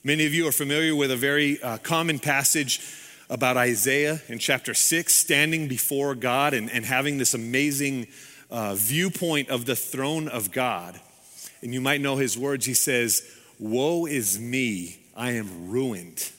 Many 0.05 0.27
of 0.27 0.35
you 0.35 0.47
are 0.47 0.53
familiar 0.53 0.95
with 0.95 1.11
a 1.11 1.17
very 1.17 1.61
uh, 1.63 1.79
common 1.79 2.19
passage 2.19 2.81
about 3.29 3.57
Isaiah 3.57 4.23
in 4.29 4.39
chapter 4.39 4.75
6, 4.75 5.15
standing 5.15 5.69
before 5.69 6.15
God 6.15 6.55
and, 6.55 6.71
and 6.71 6.85
having 6.85 7.19
this 7.19 7.35
amazing 7.35 8.07
uh, 8.51 8.75
viewpoint 8.75 9.51
of 9.51 9.67
the 9.67 9.77
throne 9.77 10.29
of 10.29 10.53
God. 10.53 11.01
And 11.61 11.75
you 11.75 11.81
might 11.81 12.01
know 12.01 12.17
his 12.17 12.39
words. 12.39 12.65
He 12.65 12.75
says, 12.75 13.23
Woe 13.59 14.07
is 14.07 14.39
me, 14.39 15.01
I 15.17 15.33
am 15.33 15.71
ruined 15.71 16.31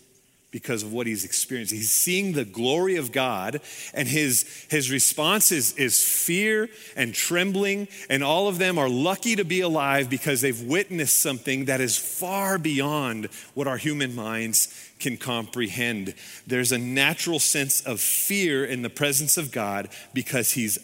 because 0.51 0.83
of 0.83 0.91
what 0.91 1.05
he's 1.05 1.25
experienced. 1.25 1.73
He's 1.73 1.91
seeing 1.91 2.33
the 2.33 2.45
glory 2.45 2.95
of 2.95 3.11
God, 3.11 3.61
and 3.93 4.07
his, 4.07 4.43
his 4.69 4.89
response 4.89 5.51
is, 5.51 5.73
is 5.73 6.03
fear 6.03 6.69
and 6.95 7.13
trembling, 7.13 7.87
and 8.09 8.23
all 8.23 8.47
of 8.47 8.57
them 8.57 8.77
are 8.79 8.89
lucky 8.89 9.35
to 9.35 9.45
be 9.45 9.61
alive 9.61 10.09
because 10.09 10.41
they've 10.41 10.61
witnessed 10.61 11.19
something 11.19 11.65
that 11.65 11.81
is 11.81 11.97
far 11.97 12.57
beyond 12.57 13.25
what 13.53 13.67
our 13.67 13.77
human 13.77 14.15
minds 14.15 14.73
can 14.99 15.17
comprehend. 15.17 16.15
There's 16.47 16.71
a 16.71 16.77
natural 16.77 17.39
sense 17.39 17.81
of 17.81 17.99
fear 17.99 18.65
in 18.65 18.81
the 18.81 18.89
presence 18.89 19.37
of 19.37 19.51
God 19.51 19.89
because 20.13 20.51
he's 20.51 20.79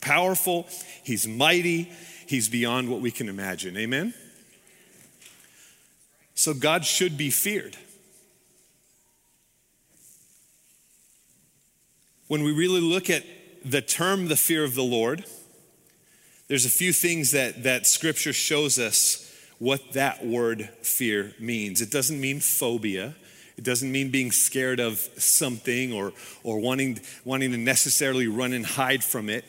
powerful, 0.00 0.68
he's 1.02 1.26
mighty, 1.26 1.90
he's 2.26 2.48
beyond 2.48 2.88
what 2.88 3.00
we 3.00 3.10
can 3.10 3.28
imagine. 3.28 3.76
Amen? 3.76 4.14
So 6.34 6.54
God 6.54 6.84
should 6.84 7.18
be 7.18 7.30
feared. 7.30 7.76
When 12.28 12.42
we 12.42 12.52
really 12.52 12.82
look 12.82 13.08
at 13.08 13.24
the 13.64 13.80
term 13.80 14.28
the 14.28 14.36
fear 14.36 14.62
of 14.62 14.74
the 14.74 14.82
Lord, 14.82 15.24
there's 16.46 16.66
a 16.66 16.70
few 16.70 16.92
things 16.92 17.30
that, 17.32 17.62
that 17.62 17.86
scripture 17.86 18.34
shows 18.34 18.78
us 18.78 19.34
what 19.58 19.92
that 19.92 20.24
word 20.24 20.68
fear 20.82 21.32
means. 21.40 21.80
It 21.80 21.90
doesn't 21.90 22.20
mean 22.20 22.40
phobia. 22.40 23.14
It 23.56 23.64
doesn't 23.64 23.90
mean 23.90 24.10
being 24.10 24.30
scared 24.30 24.78
of 24.78 24.98
something 25.16 25.92
or, 25.92 26.12
or 26.44 26.60
wanting, 26.60 27.00
wanting 27.24 27.50
to 27.52 27.56
necessarily 27.56 28.28
run 28.28 28.52
and 28.52 28.64
hide 28.64 29.02
from 29.02 29.30
it 29.30 29.44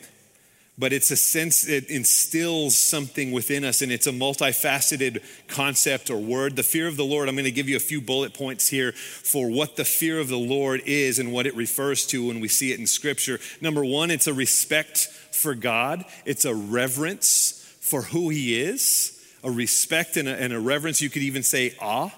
but 0.80 0.92
it's 0.92 1.10
a 1.10 1.16
sense 1.16 1.68
it 1.68 1.88
instills 1.90 2.76
something 2.76 3.30
within 3.30 3.64
us 3.64 3.82
and 3.82 3.92
it's 3.92 4.06
a 4.06 4.12
multifaceted 4.12 5.22
concept 5.46 6.10
or 6.10 6.16
word. 6.16 6.56
The 6.56 6.62
fear 6.62 6.88
of 6.88 6.96
the 6.96 7.04
lord 7.04 7.28
i'm 7.28 7.36
going 7.36 7.44
to 7.44 7.50
give 7.50 7.68
you 7.68 7.76
a 7.76 7.80
few 7.80 8.00
bullet 8.00 8.34
points 8.34 8.68
here 8.68 8.92
for 8.92 9.50
what 9.50 9.76
the 9.76 9.84
fear 9.84 10.18
of 10.18 10.28
the 10.28 10.38
lord 10.38 10.82
is 10.86 11.18
and 11.18 11.32
what 11.32 11.46
it 11.46 11.54
refers 11.54 12.06
to 12.06 12.26
when 12.26 12.40
we 12.40 12.48
see 12.48 12.72
it 12.72 12.80
in 12.80 12.86
scripture. 12.86 13.38
Number 13.60 13.84
one 13.84 14.10
it's 14.10 14.26
a 14.26 14.34
respect 14.34 15.06
for 15.30 15.54
god. 15.54 16.04
It's 16.24 16.44
a 16.44 16.54
reverence 16.54 17.76
for 17.80 18.02
who 18.02 18.30
he 18.30 18.60
is 18.60 19.16
a 19.42 19.50
respect 19.50 20.16
and 20.16 20.28
a, 20.28 20.32
and 20.32 20.52
a 20.52 20.60
reverence. 20.60 21.00
You 21.00 21.10
could 21.10 21.22
even 21.22 21.42
say 21.42 21.74
awe 21.80 22.10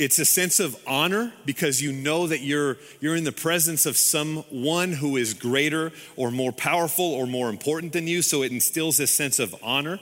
it's 0.00 0.18
a 0.18 0.24
sense 0.24 0.60
of 0.60 0.74
honor 0.86 1.30
because 1.44 1.82
you 1.82 1.92
know 1.92 2.26
that 2.26 2.40
you're, 2.40 2.78
you're 3.00 3.16
in 3.16 3.24
the 3.24 3.32
presence 3.32 3.84
of 3.84 3.98
someone 3.98 4.92
who 4.92 5.18
is 5.18 5.34
greater 5.34 5.92
or 6.16 6.30
more 6.30 6.52
powerful 6.52 7.04
or 7.04 7.26
more 7.26 7.50
important 7.50 7.92
than 7.92 8.06
you. 8.06 8.22
So 8.22 8.42
it 8.42 8.50
instills 8.50 8.96
this 8.96 9.14
sense 9.14 9.38
of 9.38 9.54
honor. 9.62 10.00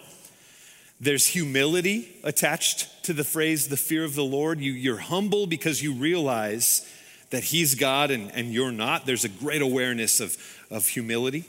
There's 1.01 1.27
humility 1.27 2.17
attached 2.23 3.05
to 3.07 3.13
the 3.13 3.25
phrase, 3.25 3.67
the 3.67 3.77
fear 3.77 4.05
of 4.05 4.15
the 4.15 4.23
Lord. 4.23 4.61
You, 4.61 4.71
you're 4.71 4.99
humble 4.99 5.49
because 5.49 5.83
you 5.83 5.93
realize 5.93 6.89
that 7.31 7.43
He's 7.43 7.75
God 7.75 8.13
and, 8.13 8.31
and 8.31 8.55
you're 8.55 8.71
not. 8.71 9.05
There's 9.05 9.25
a 9.25 9.29
great 9.29 9.63
awareness 9.63 10.21
of, 10.21 10.37
of 10.71 10.87
humility. 10.87 11.45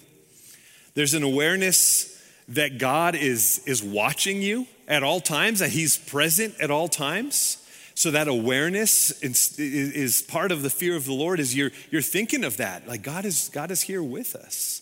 There's 0.95 1.13
an 1.13 1.21
awareness 1.21 2.19
that 2.47 2.79
God 2.79 3.13
is, 3.13 3.61
is 3.67 3.83
watching 3.83 4.41
you 4.41 4.65
at 4.87 5.03
all 5.03 5.21
times, 5.21 5.59
that 5.59 5.69
He's 5.69 5.99
present 5.99 6.55
at 6.59 6.71
all 6.71 6.87
times. 6.87 7.63
So 7.99 8.11
that 8.11 8.29
awareness 8.29 9.11
is 9.21 10.21
part 10.21 10.53
of 10.53 10.61
the 10.61 10.69
fear 10.69 10.95
of 10.95 11.03
the 11.03 11.11
Lord 11.11 11.37
is 11.37 11.53
you're, 11.53 11.71
you're 11.91 12.01
thinking 12.01 12.45
of 12.45 12.55
that. 12.55 12.87
Like 12.87 13.01
God 13.01 13.25
is, 13.25 13.49
God 13.49 13.71
is 13.71 13.81
here 13.81 14.01
with 14.01 14.37
us. 14.37 14.81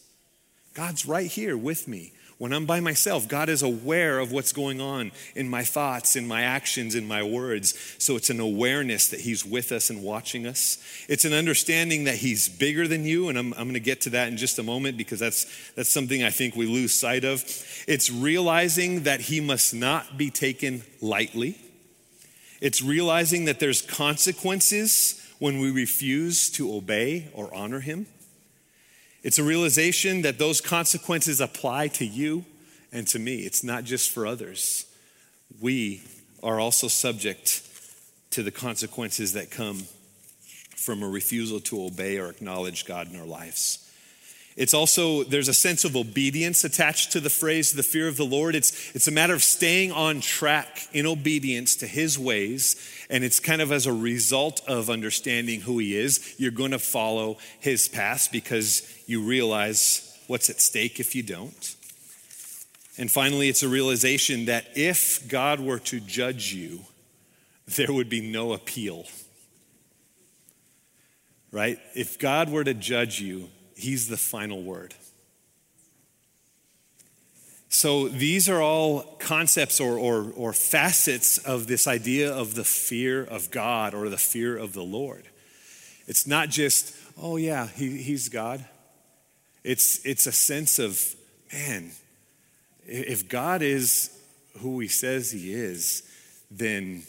God's 0.76 1.04
right 1.08 1.26
here 1.26 1.58
with 1.58 1.88
me. 1.88 2.14
When 2.38 2.54
I'm 2.54 2.68
by 2.68 2.80
myself, 2.80 3.28
God 3.28 3.50
is 3.50 3.64
aware 3.64 4.20
of 4.20 4.32
what's 4.32 4.54
going 4.54 4.80
on 4.80 5.12
in 5.34 5.50
my 5.50 5.64
thoughts, 5.64 6.16
in 6.16 6.28
my 6.28 6.44
actions, 6.44 6.94
in 6.94 7.08
my 7.08 7.24
words. 7.24 7.74
So 7.98 8.18
it's 8.18 8.30
an 8.30 8.40
awareness 8.40 9.08
that 9.08 9.22
He's 9.22 9.44
with 9.44 9.72
us 9.72 9.90
and 9.90 10.04
watching 10.04 10.46
us. 10.46 10.78
It's 11.10 11.26
an 11.26 11.34
understanding 11.34 12.04
that 12.04 12.18
He's 12.18 12.48
bigger 12.48 12.88
than 12.88 13.04
you, 13.04 13.30
and 13.30 13.38
I'm, 13.40 13.52
I'm 13.54 13.64
going 13.64 13.74
to 13.74 13.80
get 13.80 14.02
to 14.02 14.12
that 14.12 14.28
in 14.28 14.38
just 14.38 14.60
a 14.60 14.64
moment 14.64 14.96
because 14.96 15.20
that's, 15.20 15.72
that's 15.72 15.92
something 15.92 16.24
I 16.24 16.30
think 16.30 16.56
we 16.56 16.68
lose 16.68 16.94
sight 16.94 17.24
of. 17.24 17.44
It's 17.88 18.12
realizing 18.12 19.04
that 19.04 19.22
He 19.22 19.42
must 19.42 19.74
not 19.74 20.20
be 20.20 20.30
taken 20.30 20.84
lightly. 21.02 21.58
It's 22.62 22.82
realizing 22.82 23.46
that 23.46 23.60
there's 23.60 23.82
consequences 23.82 25.24
when 25.40 25.60
we 25.60 25.72
refuse 25.72 26.50
to 26.52 26.74
obey 26.74 27.30
or 27.34 27.54
honor 27.54 27.80
Him. 27.80 28.08
It's 29.24 29.40
a 29.40 29.44
realization 29.44 30.22
that 30.24 30.40
those 30.40 30.62
consequences 30.62 31.42
apply 31.42 31.90
to 31.90 32.06
you 32.06 32.46
and 32.92 33.08
to 33.10 33.20
me. 33.20 33.40
It's 33.40 33.64
not 33.64 33.84
just 33.84 34.12
for 34.12 34.26
others. 34.26 34.86
We 35.60 36.02
are 36.42 36.60
also 36.60 36.88
subject 36.88 37.62
to 38.32 38.44
the 38.44 38.52
consequences 38.52 39.34
that 39.34 39.52
come 39.52 39.84
from 40.76 41.04
a 41.04 41.08
refusal 41.08 41.60
to 41.60 41.84
obey 41.84 42.18
or 42.18 42.30
acknowledge 42.30 42.86
God 42.86 43.12
in 43.12 43.20
our 43.20 43.26
lives. 43.26 43.87
It's 44.58 44.74
also, 44.74 45.24
there's 45.24 45.48
a 45.48 45.54
sense 45.54 45.86
of 45.86 45.96
obedience 45.96 46.64
attached 46.64 47.12
to 47.12 47.20
the 47.20 47.30
phrase, 47.30 47.74
the 47.74 47.84
fear 47.84 48.08
of 48.08 48.18
the 48.18 48.26
Lord. 48.26 48.56
It's, 48.56 48.96
it's 48.96 49.08
a 49.08 49.12
matter 49.12 49.36
of 49.36 49.44
staying 49.44 49.92
on 49.92 50.20
track 50.20 50.88
in 50.94 51.06
obedience 51.06 51.76
to 51.78 51.88
his 51.88 52.18
ways. 52.18 52.76
And 53.08 53.24
it's 53.24 53.40
kind 53.40 53.62
of 53.62 53.72
as 53.72 53.86
a 53.86 53.94
result 53.94 54.62
of 54.68 54.90
understanding 54.90 55.62
who 55.62 55.78
he 55.78 55.96
is, 55.96 56.34
you're 56.40 56.50
going 56.50 56.72
to 56.72 56.80
follow 56.80 57.38
his 57.60 57.88
paths 57.88 58.28
because 58.28 58.82
you 59.06 59.22
realize 59.22 60.18
what's 60.26 60.50
at 60.50 60.60
stake 60.60 61.00
if 61.00 61.14
you 61.14 61.22
don't. 61.22 61.76
And 62.98 63.12
finally, 63.12 63.50
it's 63.50 63.62
a 63.62 63.70
realization 63.70 64.46
that 64.46 64.66
if 64.76 65.28
God 65.28 65.60
were 65.60 65.80
to 65.80 66.00
judge 66.00 66.52
you, 66.52 66.80
there 67.68 67.94
would 67.94 68.10
be 68.10 68.22
no 68.22 68.54
appeal. 68.54 69.06
Right? 71.52 71.78
If 71.94 72.18
God 72.18 72.50
were 72.50 72.64
to 72.64 72.74
judge 72.74 73.22
you, 73.22 73.50
He's 73.78 74.08
the 74.08 74.18
final 74.18 74.64
word. 74.64 74.96
So 77.70 78.08
these 78.08 78.50
are 78.50 78.60
all 78.60 79.02
concepts 79.20 79.80
or, 79.80 80.00
or, 80.00 80.32
or, 80.36 80.52
facets 80.52 81.38
of 81.38 81.68
this 81.68 81.86
idea 81.86 82.34
of 82.34 82.56
the 82.56 82.64
fear 82.64 83.24
of 83.24 83.52
God 83.52 83.94
or 83.94 84.10
the 84.10 84.18
fear 84.18 84.58
of 84.58 84.74
the 84.74 84.82
Lord. 84.82 85.26
It's 86.08 86.26
not 86.26 86.50
just, 86.50 86.96
oh 87.22 87.38
yeah, 87.38 87.68
he, 87.68 88.02
he's 88.02 88.30
God. 88.30 88.66
It's, 89.64 90.04
it's 90.06 90.26
a 90.26 90.32
sense 90.32 90.80
of, 90.80 91.00
man, 91.54 91.92
if 92.88 93.28
God 93.30 93.62
is 93.62 94.18
who 94.60 94.80
he 94.80 94.88
says 94.88 95.32
he 95.32 95.54
is, 95.54 96.02
then 96.50 97.04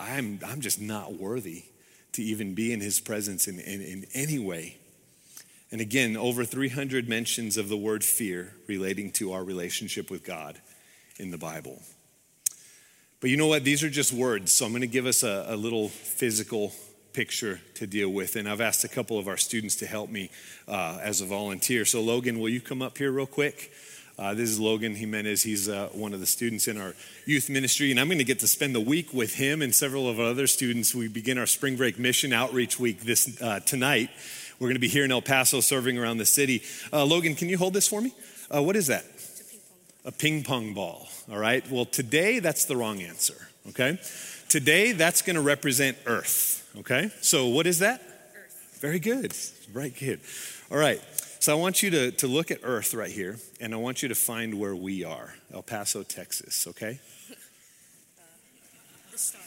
I'm, 0.00 0.40
I'm 0.44 0.60
just 0.60 0.80
not 0.80 1.12
worthy 1.12 1.64
to 2.12 2.22
even 2.24 2.54
be 2.54 2.72
in 2.72 2.80
his 2.80 2.98
presence 2.98 3.46
in, 3.46 3.60
in, 3.60 3.82
in 3.82 4.06
any 4.14 4.40
way. 4.40 4.77
And 5.70 5.80
again, 5.80 6.16
over 6.16 6.44
300 6.44 7.08
mentions 7.08 7.56
of 7.56 7.68
the 7.68 7.76
word 7.76 8.02
fear 8.02 8.54
relating 8.66 9.10
to 9.12 9.32
our 9.32 9.44
relationship 9.44 10.10
with 10.10 10.24
God 10.24 10.60
in 11.18 11.30
the 11.30 11.38
Bible. 11.38 11.82
But 13.20 13.30
you 13.30 13.36
know 13.36 13.48
what? 13.48 13.64
These 13.64 13.82
are 13.82 13.90
just 13.90 14.12
words. 14.12 14.52
So 14.52 14.64
I'm 14.64 14.72
going 14.72 14.80
to 14.80 14.86
give 14.86 15.06
us 15.06 15.22
a, 15.22 15.46
a, 15.48 15.56
little 15.56 15.88
physical 15.88 16.72
picture 17.12 17.60
to 17.74 17.86
deal 17.86 18.08
with. 18.08 18.36
And 18.36 18.48
I've 18.48 18.60
asked 18.60 18.84
a 18.84 18.88
couple 18.88 19.18
of 19.18 19.26
our 19.28 19.36
students 19.36 19.76
to 19.76 19.86
help 19.86 20.08
me 20.08 20.30
uh, 20.68 20.98
as 21.02 21.20
a 21.20 21.26
volunteer. 21.26 21.84
So, 21.84 22.00
Logan, 22.00 22.38
will 22.38 22.48
you 22.48 22.60
come 22.60 22.80
up 22.80 22.96
here 22.96 23.10
real 23.10 23.26
quick? 23.26 23.72
Uh, 24.18 24.34
this 24.34 24.50
is 24.50 24.58
Logan 24.58 24.94
Jimenez. 24.94 25.42
He's 25.42 25.68
uh, 25.68 25.88
one 25.92 26.12
of 26.12 26.20
the 26.20 26.26
students 26.26 26.66
in 26.66 26.76
our 26.76 26.94
youth 27.24 27.48
ministry, 27.48 27.92
and 27.92 28.00
I'm 28.00 28.08
going 28.08 28.18
to 28.18 28.24
get 28.24 28.40
to 28.40 28.48
spend 28.48 28.74
the 28.74 28.80
week 28.80 29.14
with 29.14 29.34
him 29.34 29.62
and 29.62 29.72
several 29.72 30.08
of 30.08 30.18
our 30.18 30.26
other 30.26 30.48
students. 30.48 30.92
We 30.92 31.06
begin 31.06 31.38
our 31.38 31.46
spring 31.46 31.76
break 31.76 32.00
mission 32.00 32.32
outreach 32.32 32.80
week 32.80 33.02
this 33.02 33.40
uh, 33.40 33.60
tonight. 33.60 34.10
We're 34.58 34.66
going 34.66 34.74
to 34.74 34.80
be 34.80 34.88
here 34.88 35.04
in 35.04 35.12
El 35.12 35.22
Paso 35.22 35.60
serving 35.60 35.98
around 35.98 36.18
the 36.18 36.26
city. 36.26 36.62
Uh, 36.92 37.04
Logan, 37.04 37.34
can 37.34 37.48
you 37.48 37.58
hold 37.58 37.74
this 37.74 37.86
for 37.86 38.00
me? 38.00 38.12
Uh, 38.52 38.62
what 38.62 38.76
is 38.76 38.88
that? 38.88 39.04
A 40.04 40.12
ping 40.12 40.42
pong 40.42 40.74
ball. 40.74 41.08
All 41.30 41.38
right. 41.38 41.68
Well, 41.70 41.84
today 41.84 42.38
that's 42.40 42.64
the 42.64 42.76
wrong 42.76 43.00
answer. 43.00 43.48
Okay. 43.68 43.98
Today 44.48 44.92
that's 44.92 45.22
going 45.22 45.36
to 45.36 45.42
represent 45.42 45.96
Earth. 46.06 46.68
Okay. 46.78 47.10
So 47.20 47.48
what 47.48 47.66
is 47.66 47.78
that? 47.80 48.00
Earth. 48.02 48.78
Very 48.80 48.98
good. 48.98 49.32
Right 49.72 49.94
kid. 49.94 50.20
All 50.70 50.78
right. 50.78 51.00
So 51.40 51.52
I 51.56 51.60
want 51.60 51.82
you 51.82 51.90
to, 51.90 52.10
to 52.10 52.26
look 52.26 52.50
at 52.50 52.60
Earth 52.64 52.94
right 52.94 53.10
here, 53.10 53.36
and 53.60 53.72
I 53.72 53.76
want 53.76 54.02
you 54.02 54.08
to 54.08 54.14
find 54.14 54.58
where 54.58 54.74
we 54.74 55.04
are 55.04 55.34
El 55.54 55.62
Paso, 55.62 56.02
Texas, 56.02 56.66
okay? 56.66 56.98
The 59.12 59.18
star. 59.18 59.40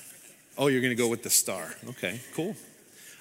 Oh, 0.57 0.67
you're 0.67 0.81
going 0.81 0.95
to 0.95 1.03
go 1.03 1.09
with 1.09 1.23
the 1.23 1.29
star. 1.29 1.69
Okay, 1.89 2.21
cool. 2.33 2.55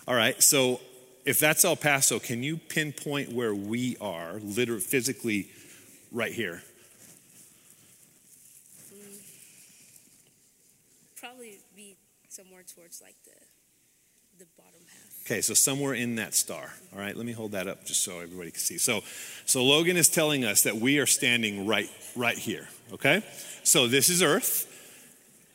All 0.07 0.15
right, 0.15 0.41
so 0.41 0.81
if 1.25 1.39
that's 1.39 1.65
El 1.65 1.77
Paso, 1.77 2.19
can 2.19 2.43
you 2.43 2.57
pinpoint 2.57 3.33
where 3.33 3.55
we 3.55 3.97
are, 4.01 4.35
literally, 4.43 4.81
physically, 4.81 5.49
right 6.13 6.33
here? 6.33 6.63
Mm, 8.93 9.19
probably 11.17 11.59
be 11.77 11.97
somewhere 12.29 12.63
towards 12.63 13.01
like 13.03 13.17
the 13.25 13.33
the 14.39 14.47
bottom 14.57 14.81
half. 14.89 15.11
Okay, 15.27 15.43
so 15.43 15.55
somewhere 15.55 15.95
in 15.95 16.17
that 16.17 16.35
star. 16.35 16.73
All 16.95 16.99
right, 16.99 17.15
let 17.15 17.27
me 17.27 17.33
hold 17.33 17.53
that 17.53 17.69
up 17.69 17.85
just 17.85 18.03
so 18.03 18.21
everybody 18.21 18.51
can 18.51 18.59
see. 18.59 18.79
So, 18.79 19.03
so 19.45 19.63
Logan 19.63 19.97
is 19.97 20.09
telling 20.09 20.45
us 20.45 20.63
that 20.63 20.77
we 20.77 20.99
are 20.99 21.07
standing 21.07 21.67
right, 21.67 21.91
right 22.17 22.39
here. 22.39 22.69
Okay, 22.93 23.23
so 23.63 23.87
this 23.87 24.09
is 24.09 24.23
Earth. 24.23 24.67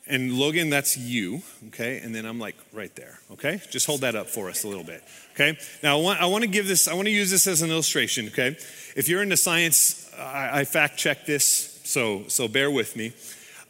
And 0.07 0.33
Logan, 0.33 0.69
that's 0.69 0.97
you, 0.97 1.41
okay? 1.69 1.99
And 1.99 2.13
then 2.13 2.25
I'm 2.25 2.39
like 2.39 2.55
right 2.71 2.95
there, 2.95 3.19
okay? 3.31 3.59
Just 3.71 3.87
hold 3.87 4.01
that 4.01 4.15
up 4.15 4.27
for 4.27 4.49
us 4.49 4.63
a 4.63 4.67
little 4.67 4.83
bit, 4.83 5.03
okay? 5.35 5.57
Now, 5.83 5.97
I 5.97 6.01
want, 6.01 6.21
I 6.21 6.25
want 6.25 6.43
to 6.43 6.49
give 6.49 6.67
this, 6.67 6.87
I 6.87 6.93
want 6.93 7.05
to 7.05 7.11
use 7.11 7.29
this 7.29 7.45
as 7.45 7.61
an 7.61 7.69
illustration, 7.69 8.27
okay? 8.27 8.57
If 8.95 9.07
you're 9.07 9.21
into 9.21 9.37
science, 9.37 10.11
I, 10.17 10.61
I 10.61 10.65
fact 10.65 10.97
check 10.97 11.25
this, 11.25 11.81
so, 11.83 12.23
so 12.27 12.47
bear 12.47 12.71
with 12.71 12.95
me. 12.95 13.13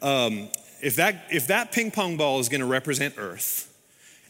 Um, 0.00 0.48
if, 0.80 0.96
that, 0.96 1.24
if 1.30 1.48
that 1.48 1.72
ping 1.72 1.90
pong 1.90 2.16
ball 2.16 2.38
is 2.38 2.48
going 2.48 2.60
to 2.60 2.66
represent 2.66 3.14
Earth, 3.18 3.72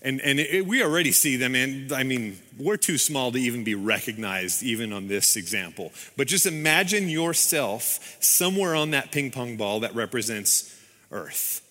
and, 0.02 0.20
and 0.20 0.38
it, 0.38 0.66
we 0.66 0.82
already 0.82 1.12
see 1.12 1.36
them, 1.36 1.54
and 1.54 1.92
I 1.92 2.02
mean, 2.02 2.38
we're 2.58 2.76
too 2.76 2.98
small 2.98 3.32
to 3.32 3.38
even 3.38 3.64
be 3.64 3.74
recognized, 3.74 4.62
even 4.62 4.92
on 4.92 5.08
this 5.08 5.36
example. 5.36 5.92
But 6.16 6.28
just 6.28 6.46
imagine 6.46 7.08
yourself 7.08 8.16
somewhere 8.20 8.74
on 8.74 8.90
that 8.92 9.10
ping 9.10 9.30
pong 9.30 9.56
ball 9.56 9.80
that 9.80 9.94
represents 9.94 10.72
Earth. 11.10 11.62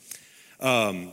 Um, 0.59 1.11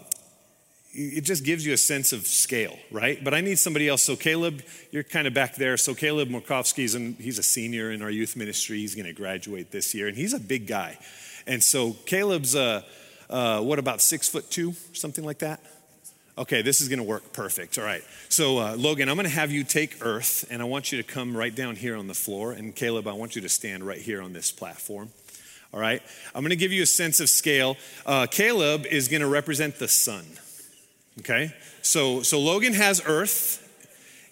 it 0.94 1.22
just 1.22 1.44
gives 1.44 1.64
you 1.64 1.72
a 1.72 1.78
sense 1.78 2.12
of 2.12 2.26
scale, 2.26 2.78
right? 2.90 3.22
But 3.22 3.32
I 3.32 3.40
need 3.40 3.58
somebody 3.58 3.88
else. 3.88 4.02
So 4.02 4.14
Caleb, 4.14 4.62
you're 4.90 5.02
kind 5.02 5.26
of 5.26 5.32
back 5.32 5.56
there. 5.56 5.76
So 5.76 5.94
Caleb 5.94 6.28
Murkowski, 6.28 7.18
he's 7.18 7.38
a 7.38 7.42
senior 7.42 7.90
in 7.90 8.02
our 8.02 8.10
youth 8.10 8.36
ministry. 8.36 8.78
He's 8.78 8.94
going 8.94 9.06
to 9.06 9.12
graduate 9.12 9.70
this 9.70 9.94
year, 9.94 10.08
and 10.08 10.16
he's 10.16 10.34
a 10.34 10.40
big 10.40 10.66
guy. 10.66 10.98
And 11.46 11.62
so 11.62 11.94
Caleb's, 12.04 12.54
uh, 12.54 12.82
uh, 13.30 13.62
what 13.62 13.78
about 13.78 14.00
six 14.02 14.28
foot 14.28 14.50
two, 14.50 14.74
something 14.92 15.24
like 15.24 15.38
that? 15.38 15.60
Okay, 16.36 16.62
this 16.62 16.80
is 16.80 16.88
going 16.88 16.98
to 16.98 17.04
work 17.04 17.32
perfect. 17.32 17.78
All 17.78 17.84
right. 17.84 18.02
So 18.28 18.58
uh, 18.58 18.74
Logan, 18.76 19.08
I'm 19.08 19.16
going 19.16 19.28
to 19.28 19.34
have 19.34 19.50
you 19.50 19.64
take 19.64 20.04
Earth, 20.04 20.46
and 20.50 20.62
I 20.62 20.64
want 20.64 20.92
you 20.92 21.02
to 21.02 21.04
come 21.04 21.36
right 21.36 21.54
down 21.54 21.76
here 21.76 21.96
on 21.96 22.06
the 22.06 22.14
floor. 22.14 22.52
And 22.52 22.74
Caleb, 22.74 23.06
I 23.06 23.12
want 23.12 23.36
you 23.36 23.42
to 23.42 23.48
stand 23.48 23.84
right 23.84 24.00
here 24.00 24.22
on 24.22 24.32
this 24.32 24.50
platform. 24.50 25.10
All 25.74 25.80
right? 25.80 26.02
I'm 26.34 26.42
going 26.42 26.50
to 26.50 26.56
give 26.56 26.72
you 26.72 26.82
a 26.82 26.86
sense 26.86 27.20
of 27.20 27.28
scale. 27.28 27.76
Uh, 28.04 28.26
Caleb 28.30 28.84
is 28.86 29.08
going 29.08 29.22
to 29.22 29.26
represent 29.28 29.78
the 29.78 29.88
sun. 29.88 30.24
Okay? 31.20 31.54
So, 31.82 32.22
so 32.22 32.38
Logan 32.40 32.74
has 32.74 33.02
Earth, 33.04 33.58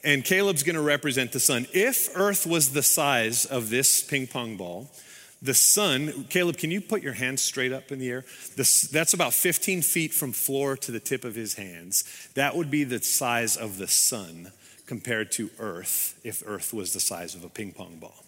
and 0.02 0.24
Caleb's 0.24 0.62
going 0.62 0.76
to 0.76 0.82
represent 0.82 1.32
the 1.32 1.40
sun. 1.40 1.66
If 1.72 2.16
Earth 2.16 2.46
was 2.46 2.70
the 2.70 2.82
size 2.82 3.44
of 3.44 3.70
this 3.70 4.02
ping 4.02 4.26
pong 4.26 4.56
ball, 4.56 4.90
the 5.42 5.54
sun, 5.54 6.26
Caleb, 6.28 6.58
can 6.58 6.70
you 6.70 6.82
put 6.82 7.02
your 7.02 7.14
hands 7.14 7.40
straight 7.40 7.72
up 7.72 7.90
in 7.90 7.98
the 7.98 8.10
air? 8.10 8.24
That's 8.56 9.14
about 9.14 9.32
15 9.32 9.80
feet 9.82 10.12
from 10.12 10.32
floor 10.32 10.76
to 10.76 10.92
the 10.92 11.00
tip 11.00 11.24
of 11.24 11.34
his 11.34 11.54
hands. 11.54 12.04
That 12.34 12.56
would 12.56 12.70
be 12.70 12.84
the 12.84 13.02
size 13.02 13.56
of 13.56 13.78
the 13.78 13.88
sun 13.88 14.52
compared 14.86 15.32
to 15.32 15.50
Earth 15.58 16.20
if 16.24 16.42
Earth 16.44 16.74
was 16.74 16.92
the 16.92 17.00
size 17.00 17.34
of 17.34 17.44
a 17.44 17.48
ping 17.48 17.72
pong 17.72 17.96
ball. 17.96 18.24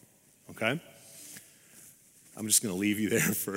Okay? 0.50 0.80
I'm 2.36 2.46
just 2.46 2.62
going 2.62 2.74
to 2.74 2.78
leave 2.78 2.98
you 2.98 3.08
there 3.10 3.20
for 3.20 3.56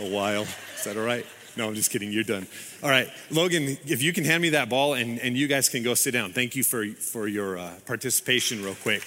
a 0.00 0.08
while. 0.08 0.42
Is 0.76 0.84
that 0.84 0.96
all 0.96 1.04
right? 1.04 1.26
No, 1.56 1.68
I'm 1.68 1.74
just 1.74 1.90
kidding. 1.90 2.12
You're 2.12 2.24
done. 2.24 2.46
All 2.82 2.88
right. 2.88 3.08
Logan, 3.30 3.76
if 3.86 4.02
you 4.02 4.12
can 4.12 4.24
hand 4.24 4.42
me 4.42 4.50
that 4.50 4.68
ball 4.68 4.94
and, 4.94 5.18
and 5.20 5.36
you 5.36 5.46
guys 5.46 5.68
can 5.68 5.82
go 5.82 5.94
sit 5.94 6.12
down. 6.12 6.32
Thank 6.32 6.56
you 6.56 6.64
for, 6.64 6.86
for 6.86 7.28
your 7.28 7.58
uh, 7.58 7.72
participation, 7.86 8.62
real 8.62 8.74
quick. 8.76 9.02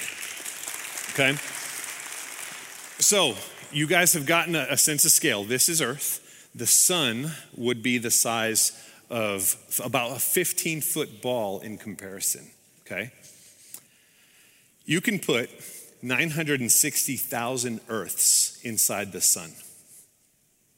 Okay? 1.14 1.36
So, 3.00 3.36
you 3.72 3.88
guys 3.88 4.14
have 4.14 4.26
gotten 4.26 4.56
a, 4.56 4.68
a 4.70 4.78
sense 4.78 5.06
of 5.06 5.12
scale. 5.12 5.44
This 5.44 5.70
is 5.70 5.82
Earth. 5.82 6.50
The 6.54 6.68
sun 6.68 7.32
would 7.58 7.82
be 7.82 7.98
the 7.98 8.12
size 8.12 8.72
of 9.10 9.56
about 9.84 10.12
a 10.12 10.20
15 10.20 10.82
foot 10.82 11.22
ball 11.22 11.60
in 11.60 11.78
comparison. 11.78 12.52
Okay? 12.86 13.12
You 14.86 15.02
can 15.02 15.20
put 15.20 15.50
960,000 16.02 17.82
Earths 17.90 18.60
inside 18.62 19.12
the 19.12 19.22
sun. 19.22 19.52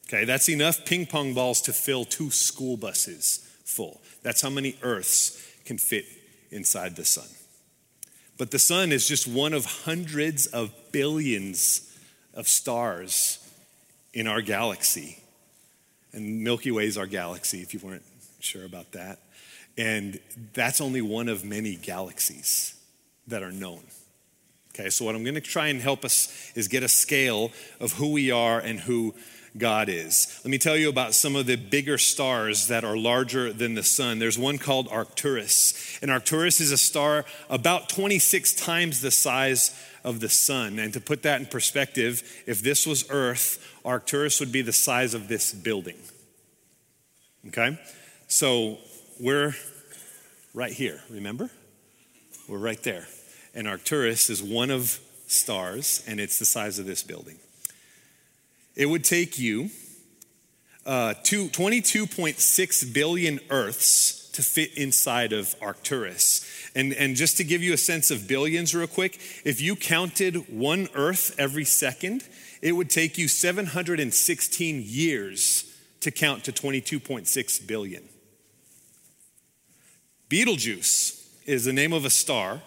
Okay, 0.07 0.23
that's 0.23 0.47
enough 0.47 0.85
ping 0.85 1.05
pong 1.05 1.33
balls 1.33 1.61
to 1.61 1.73
fill 1.73 2.05
two 2.05 2.31
school 2.31 2.77
buses 2.77 3.39
full. 3.65 4.01
That's 4.23 4.41
how 4.41 4.49
many 4.49 4.77
Earths 4.81 5.43
can 5.65 5.77
fit 5.77 6.05
inside 6.49 6.95
the 6.95 7.03
sun. 7.03 7.27
But 8.37 8.51
the 8.51 8.59
sun 8.59 8.91
is 8.91 9.07
just 9.07 9.27
one 9.27 9.53
of 9.53 9.65
hundreds 9.65 10.45
of 10.47 10.71
billions 10.91 11.97
of 12.33 12.47
stars 12.47 13.39
in 14.13 14.27
our 14.27 14.41
galaxy. 14.41 15.19
And 16.13 16.43
Milky 16.43 16.71
Way 16.71 16.85
is 16.85 16.97
our 16.97 17.05
galaxy, 17.05 17.61
if 17.61 17.73
you 17.73 17.79
weren't 17.81 18.05
sure 18.39 18.63
about 18.63 18.93
that. 18.93 19.19
And 19.77 20.19
that's 20.53 20.79
only 20.79 21.01
one 21.01 21.27
of 21.27 21.43
many 21.43 21.75
galaxies 21.75 22.75
that 23.27 23.43
are 23.43 23.51
known. 23.51 23.81
Okay, 24.73 24.89
so 24.89 25.03
what 25.05 25.15
I'm 25.15 25.23
going 25.23 25.35
to 25.35 25.41
try 25.41 25.67
and 25.67 25.81
help 25.81 26.05
us 26.05 26.51
is 26.55 26.67
get 26.67 26.83
a 26.83 26.87
scale 26.87 27.51
of 27.79 27.93
who 27.93 28.11
we 28.11 28.31
are 28.31 28.59
and 28.59 28.79
who 28.79 29.13
God 29.57 29.89
is. 29.89 30.39
Let 30.43 30.51
me 30.51 30.57
tell 30.57 30.77
you 30.77 30.89
about 30.89 31.13
some 31.13 31.35
of 31.35 31.45
the 31.45 31.55
bigger 31.55 31.97
stars 31.97 32.67
that 32.67 32.83
are 32.83 32.97
larger 32.97 33.51
than 33.51 33.73
the 33.73 33.83
sun. 33.83 34.19
There's 34.19 34.37
one 34.37 34.57
called 34.57 34.87
Arcturus, 34.89 35.99
and 36.01 36.11
Arcturus 36.11 36.61
is 36.61 36.71
a 36.71 36.77
star 36.77 37.25
about 37.49 37.89
26 37.89 38.53
times 38.53 39.01
the 39.01 39.11
size 39.11 39.73
of 40.03 40.19
the 40.19 40.29
sun. 40.29 40.79
And 40.79 40.93
to 40.93 41.01
put 41.01 41.23
that 41.23 41.41
in 41.41 41.47
perspective, 41.47 42.23
if 42.45 42.61
this 42.61 42.85
was 42.85 43.09
Earth, 43.09 43.63
Arcturus 43.83 44.39
would 44.39 44.51
be 44.51 44.61
the 44.61 44.73
size 44.73 45.13
of 45.13 45.27
this 45.27 45.53
building. 45.53 45.97
Okay? 47.47 47.79
So 48.27 48.77
we're 49.19 49.55
right 50.53 50.71
here, 50.71 51.01
remember? 51.09 51.49
We're 52.47 52.57
right 52.57 52.81
there. 52.83 53.07
And 53.53 53.67
Arcturus 53.67 54.29
is 54.29 54.43
one 54.43 54.71
of 54.71 54.99
stars, 55.27 56.03
and 56.07 56.19
it's 56.19 56.39
the 56.39 56.45
size 56.45 56.79
of 56.79 56.85
this 56.85 57.03
building. 57.03 57.37
It 58.77 58.85
would 58.85 59.03
take 59.03 59.39
you 59.39 59.71
uh, 60.85 61.15
22.6 61.23 62.93
billion 62.93 63.39
Earths 63.49 64.29
to 64.33 64.43
fit 64.43 64.77
inside 64.77 65.33
of 65.33 65.55
Arcturus. 65.59 66.45
And, 66.75 66.93
and 66.93 67.15
just 67.15 67.37
to 67.37 67.43
give 67.43 67.63
you 67.63 67.73
a 67.73 67.77
sense 67.77 68.11
of 68.11 68.27
billions, 68.27 68.75
real 68.75 68.85
quick, 68.85 69.19
if 69.43 69.59
you 69.59 69.75
counted 69.75 70.47
one 70.47 70.89
Earth 70.93 71.35
every 71.39 71.65
second, 71.65 72.23
it 72.61 72.73
would 72.73 72.91
take 72.91 73.17
you 73.17 73.27
716 73.27 74.83
years 74.85 75.75
to 76.01 76.11
count 76.11 76.43
to 76.43 76.51
22.6 76.51 77.67
billion. 77.67 78.03
Betelgeuse 80.29 81.27
is 81.47 81.65
the 81.65 81.73
name 81.73 81.93
of 81.93 82.05
a 82.05 82.11
star 82.11 82.61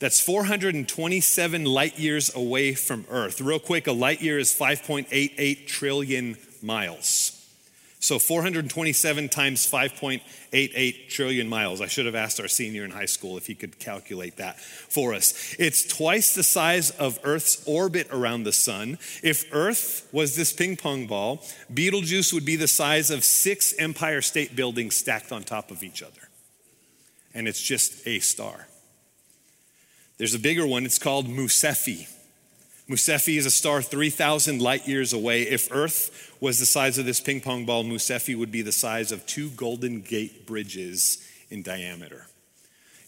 that's 0.00 0.20
427 0.20 1.64
light 1.64 1.98
years 1.98 2.34
away 2.34 2.74
from 2.74 3.04
Earth. 3.10 3.40
Real 3.40 3.58
quick, 3.58 3.86
a 3.86 3.92
light 3.92 4.22
year 4.22 4.38
is 4.38 4.52
5.88 4.52 5.66
trillion 5.66 6.36
miles. 6.62 7.36
So 8.02 8.18
427 8.18 9.28
times 9.28 9.70
5.88 9.70 11.08
trillion 11.10 11.50
miles. 11.50 11.82
I 11.82 11.86
should 11.86 12.06
have 12.06 12.14
asked 12.14 12.40
our 12.40 12.48
senior 12.48 12.82
in 12.82 12.90
high 12.90 13.04
school 13.04 13.36
if 13.36 13.46
he 13.46 13.54
could 13.54 13.78
calculate 13.78 14.38
that 14.38 14.58
for 14.58 15.12
us. 15.12 15.54
It's 15.58 15.86
twice 15.86 16.34
the 16.34 16.42
size 16.42 16.90
of 16.92 17.18
Earth's 17.22 17.62
orbit 17.68 18.08
around 18.10 18.44
the 18.44 18.54
sun. 18.54 18.96
If 19.22 19.44
Earth 19.52 20.08
was 20.12 20.34
this 20.34 20.50
ping 20.50 20.78
pong 20.78 21.08
ball, 21.08 21.44
Betelgeuse 21.72 22.32
would 22.32 22.46
be 22.46 22.56
the 22.56 22.68
size 22.68 23.10
of 23.10 23.22
six 23.22 23.74
Empire 23.78 24.22
State 24.22 24.56
Buildings 24.56 24.96
stacked 24.96 25.30
on 25.30 25.42
top 25.42 25.70
of 25.70 25.82
each 25.82 26.02
other. 26.02 26.30
And 27.34 27.46
it's 27.46 27.62
just 27.62 28.06
a 28.06 28.18
star. 28.20 28.66
There's 30.20 30.34
a 30.34 30.38
bigger 30.38 30.66
one, 30.66 30.84
it's 30.84 30.98
called 30.98 31.30
Mu 31.30 31.48
Cephei. 31.48 32.06
Musephi 32.90 33.38
is 33.38 33.46
a 33.46 33.50
star 33.50 33.80
3,000 33.80 34.60
light 34.60 34.86
years 34.86 35.14
away. 35.14 35.44
If 35.44 35.74
Earth 35.74 36.36
was 36.40 36.58
the 36.58 36.66
size 36.66 36.98
of 36.98 37.06
this 37.06 37.20
ping 37.20 37.40
pong 37.40 37.64
ball, 37.64 37.84
Mu 37.84 37.96
Cephei 37.96 38.36
would 38.36 38.52
be 38.52 38.60
the 38.60 38.70
size 38.70 39.12
of 39.12 39.24
two 39.24 39.48
Golden 39.48 40.02
Gate 40.02 40.46
bridges 40.46 41.26
in 41.48 41.62
diameter. 41.62 42.26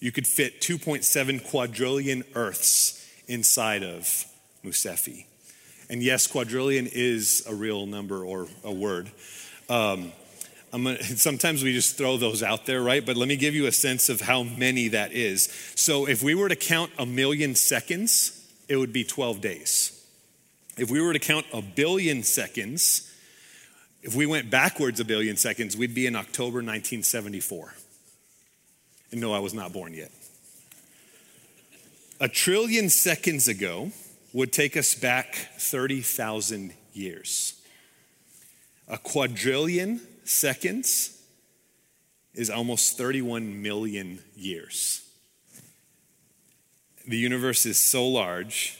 You 0.01 0.11
could 0.11 0.27
fit 0.27 0.62
2.7 0.62 1.46
quadrillion 1.51 2.25
Earths 2.35 3.07
inside 3.29 3.83
of 3.83 4.25
Mu 4.62 4.70
Cephei. 4.70 5.27
And 5.90 6.03
yes, 6.03 6.27
quadrillion 6.27 6.88
is 6.90 7.44
a 7.46 7.55
real 7.55 7.85
number 7.85 8.25
or 8.25 8.46
a 8.64 8.72
word. 8.72 9.11
Um, 9.68 10.12
Gonna, 10.73 11.03
sometimes 11.03 11.63
we 11.63 11.73
just 11.73 11.97
throw 11.97 12.17
those 12.17 12.43
out 12.43 12.67
there, 12.67 12.83
right? 12.83 13.05
But 13.05 13.17
let 13.17 13.29
me 13.29 13.37
give 13.37 13.55
you 13.55 13.67
a 13.67 13.73
sense 13.73 14.09
of 14.09 14.23
how 14.23 14.43
many 14.43 14.89
that 14.89 15.13
is. 15.13 15.45
So 15.75 16.07
if 16.07 16.23
we 16.23 16.35
were 16.35 16.49
to 16.49 16.57
count 16.57 16.91
a 16.99 17.07
million 17.07 17.55
seconds, 17.55 18.47
it 18.69 18.77
would 18.77 18.93
be 18.93 19.05
12 19.05 19.41
days. 19.41 20.07
If 20.77 20.91
we 20.91 21.01
were 21.01 21.13
to 21.13 21.19
count 21.19 21.47
a 21.53 21.61
billion 21.61 22.23
seconds, 22.23 23.13
if 24.03 24.15
we 24.15 24.27
went 24.27 24.51
backwards 24.51 24.99
a 24.99 25.05
billion 25.05 25.37
seconds, 25.37 25.77
we'd 25.77 25.95
be 25.95 26.07
in 26.07 26.17
October 26.17 26.59
1974. 26.59 27.75
And 29.13 29.21
no, 29.21 29.33
I 29.33 29.39
was 29.39 29.53
not 29.53 29.73
born 29.73 29.93
yet. 29.93 30.11
A 32.19 32.29
trillion 32.29 32.89
seconds 32.89 33.49
ago 33.49 33.93
would 34.33 34.53
take 34.53 34.77
us 34.77 34.95
back 34.95 35.35
30,000 35.59 36.73
years. 36.95 37.61
A 38.89 38.97
quadrillion 38.97 40.01
seconds 40.25 41.19
is 42.35 42.51
almost 42.51 42.97
31 42.97 43.63
million 43.63 44.21
years. 44.37 45.03
The 47.07 47.17
universe 47.17 47.67
is 47.67 47.83
so 47.83 48.07
large 48.07 48.79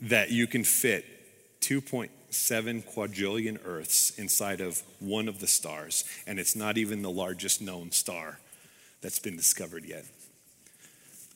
that 0.00 0.30
you 0.30 0.46
can 0.46 0.64
fit 0.64 1.04
2.7 1.60 2.84
quadrillion 2.86 3.58
Earths 3.64 4.10
inside 4.18 4.60
of 4.60 4.82
one 4.98 5.28
of 5.28 5.38
the 5.38 5.46
stars, 5.46 6.04
and 6.26 6.40
it's 6.40 6.56
not 6.56 6.76
even 6.76 7.02
the 7.02 7.10
largest 7.10 7.62
known 7.62 7.92
star 7.92 8.40
that's 9.00 9.20
been 9.20 9.36
discovered 9.36 9.84
yet. 9.84 10.04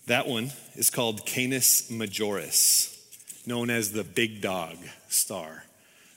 That 0.07 0.27
one 0.27 0.53
is 0.75 0.91
called 0.91 1.25
Canis 1.27 1.91
Majoris, 1.91 2.97
known 3.47 3.71
as 3.71 3.93
the 3.93 4.05
Big 4.05 4.41
Dog 4.41 4.77
star. 5.09 5.65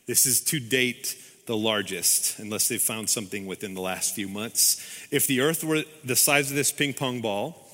This 0.07 0.25
is 0.25 0.41
to 0.45 0.59
date 0.59 1.15
the 1.49 1.57
largest, 1.57 2.37
unless 2.37 2.67
they've 2.67 2.79
found 2.79 3.09
something 3.09 3.47
within 3.47 3.73
the 3.73 3.81
last 3.81 4.13
few 4.13 4.27
months. 4.27 5.07
If 5.09 5.25
the 5.25 5.41
earth 5.41 5.63
were 5.63 5.81
the 6.03 6.15
size 6.15 6.51
of 6.51 6.55
this 6.55 6.71
ping 6.71 6.93
pong 6.93 7.21
ball, 7.21 7.67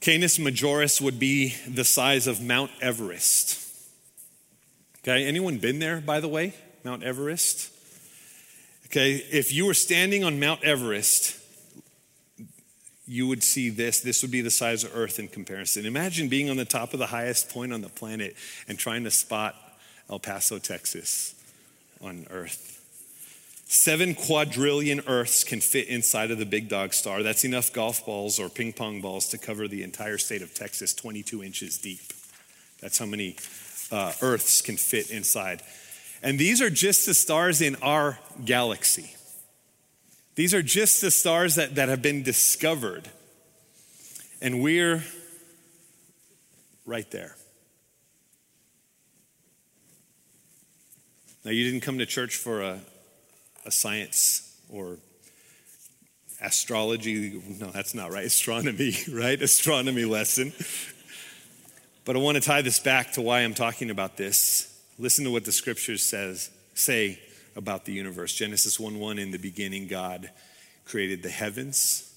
Canis 0.00 0.38
Majoris 0.38 0.98
would 0.98 1.18
be 1.18 1.54
the 1.68 1.84
size 1.84 2.26
of 2.26 2.40
Mount 2.40 2.70
Everest. 2.80 3.62
Okay, 5.00 5.26
anyone 5.26 5.58
been 5.58 5.78
there, 5.78 6.00
by 6.00 6.20
the 6.20 6.28
way? 6.28 6.54
Mount 6.84 7.02
Everest? 7.02 7.70
Okay, 8.86 9.16
if 9.30 9.52
you 9.52 9.66
were 9.66 9.74
standing 9.74 10.24
on 10.24 10.40
Mount 10.40 10.64
Everest, 10.64 11.36
you 13.06 13.26
would 13.28 13.42
see 13.42 13.68
this. 13.68 14.00
This 14.00 14.22
would 14.22 14.30
be 14.30 14.40
the 14.40 14.50
size 14.50 14.84
of 14.84 14.96
Earth 14.96 15.18
in 15.18 15.28
comparison. 15.28 15.84
Imagine 15.84 16.30
being 16.30 16.48
on 16.48 16.56
the 16.56 16.64
top 16.64 16.94
of 16.94 16.98
the 16.98 17.08
highest 17.08 17.50
point 17.50 17.74
on 17.74 17.82
the 17.82 17.90
planet 17.90 18.34
and 18.66 18.78
trying 18.78 19.04
to 19.04 19.10
spot 19.10 19.54
El 20.08 20.18
Paso, 20.18 20.58
Texas 20.58 21.34
on 22.02 22.26
Earth. 22.30 22.74
Seven 23.70 24.14
quadrillion 24.14 25.02
Earths 25.06 25.44
can 25.44 25.60
fit 25.60 25.88
inside 25.88 26.30
of 26.30 26.38
the 26.38 26.46
big 26.46 26.68
dog 26.68 26.94
star. 26.94 27.22
That's 27.22 27.44
enough 27.44 27.72
golf 27.72 28.06
balls 28.06 28.40
or 28.40 28.48
ping 28.48 28.72
pong 28.72 29.02
balls 29.02 29.28
to 29.28 29.38
cover 29.38 29.68
the 29.68 29.82
entire 29.82 30.16
state 30.16 30.40
of 30.40 30.54
Texas 30.54 30.94
22 30.94 31.44
inches 31.44 31.76
deep. 31.76 32.00
That's 32.80 32.98
how 32.98 33.06
many 33.06 33.36
uh, 33.92 34.12
Earths 34.22 34.62
can 34.62 34.76
fit 34.76 35.10
inside. 35.10 35.62
And 36.22 36.38
these 36.38 36.62
are 36.62 36.70
just 36.70 37.06
the 37.06 37.14
stars 37.14 37.60
in 37.60 37.76
our 37.82 38.18
galaxy. 38.44 39.14
These 40.34 40.54
are 40.54 40.62
just 40.62 41.00
the 41.00 41.10
stars 41.10 41.56
that, 41.56 41.74
that 41.74 41.88
have 41.88 42.00
been 42.00 42.22
discovered. 42.22 43.08
And 44.40 44.62
we're 44.62 45.04
right 46.86 47.10
there. 47.10 47.37
Now, 51.44 51.50
you 51.52 51.64
didn't 51.64 51.82
come 51.82 51.98
to 51.98 52.06
church 52.06 52.36
for 52.36 52.62
a, 52.62 52.80
a 53.64 53.70
science 53.70 54.56
or 54.68 54.98
astrology. 56.40 57.40
No, 57.60 57.70
that's 57.70 57.94
not 57.94 58.10
right. 58.12 58.26
Astronomy, 58.26 58.94
right? 59.12 59.40
Astronomy 59.40 60.04
lesson. 60.04 60.52
But 62.04 62.16
I 62.16 62.18
want 62.20 62.36
to 62.36 62.40
tie 62.40 62.62
this 62.62 62.78
back 62.78 63.12
to 63.12 63.20
why 63.20 63.40
I'm 63.40 63.54
talking 63.54 63.90
about 63.90 64.16
this. 64.16 64.80
Listen 64.98 65.24
to 65.24 65.30
what 65.30 65.44
the 65.44 65.52
scriptures 65.52 66.04
says 66.04 66.50
say 66.74 67.20
about 67.54 67.84
the 67.84 67.92
universe. 67.92 68.34
Genesis 68.34 68.80
1 68.80 68.98
1 68.98 69.18
in 69.18 69.30
the 69.30 69.38
beginning, 69.38 69.86
God 69.86 70.30
created 70.84 71.22
the 71.22 71.28
heavens 71.28 72.14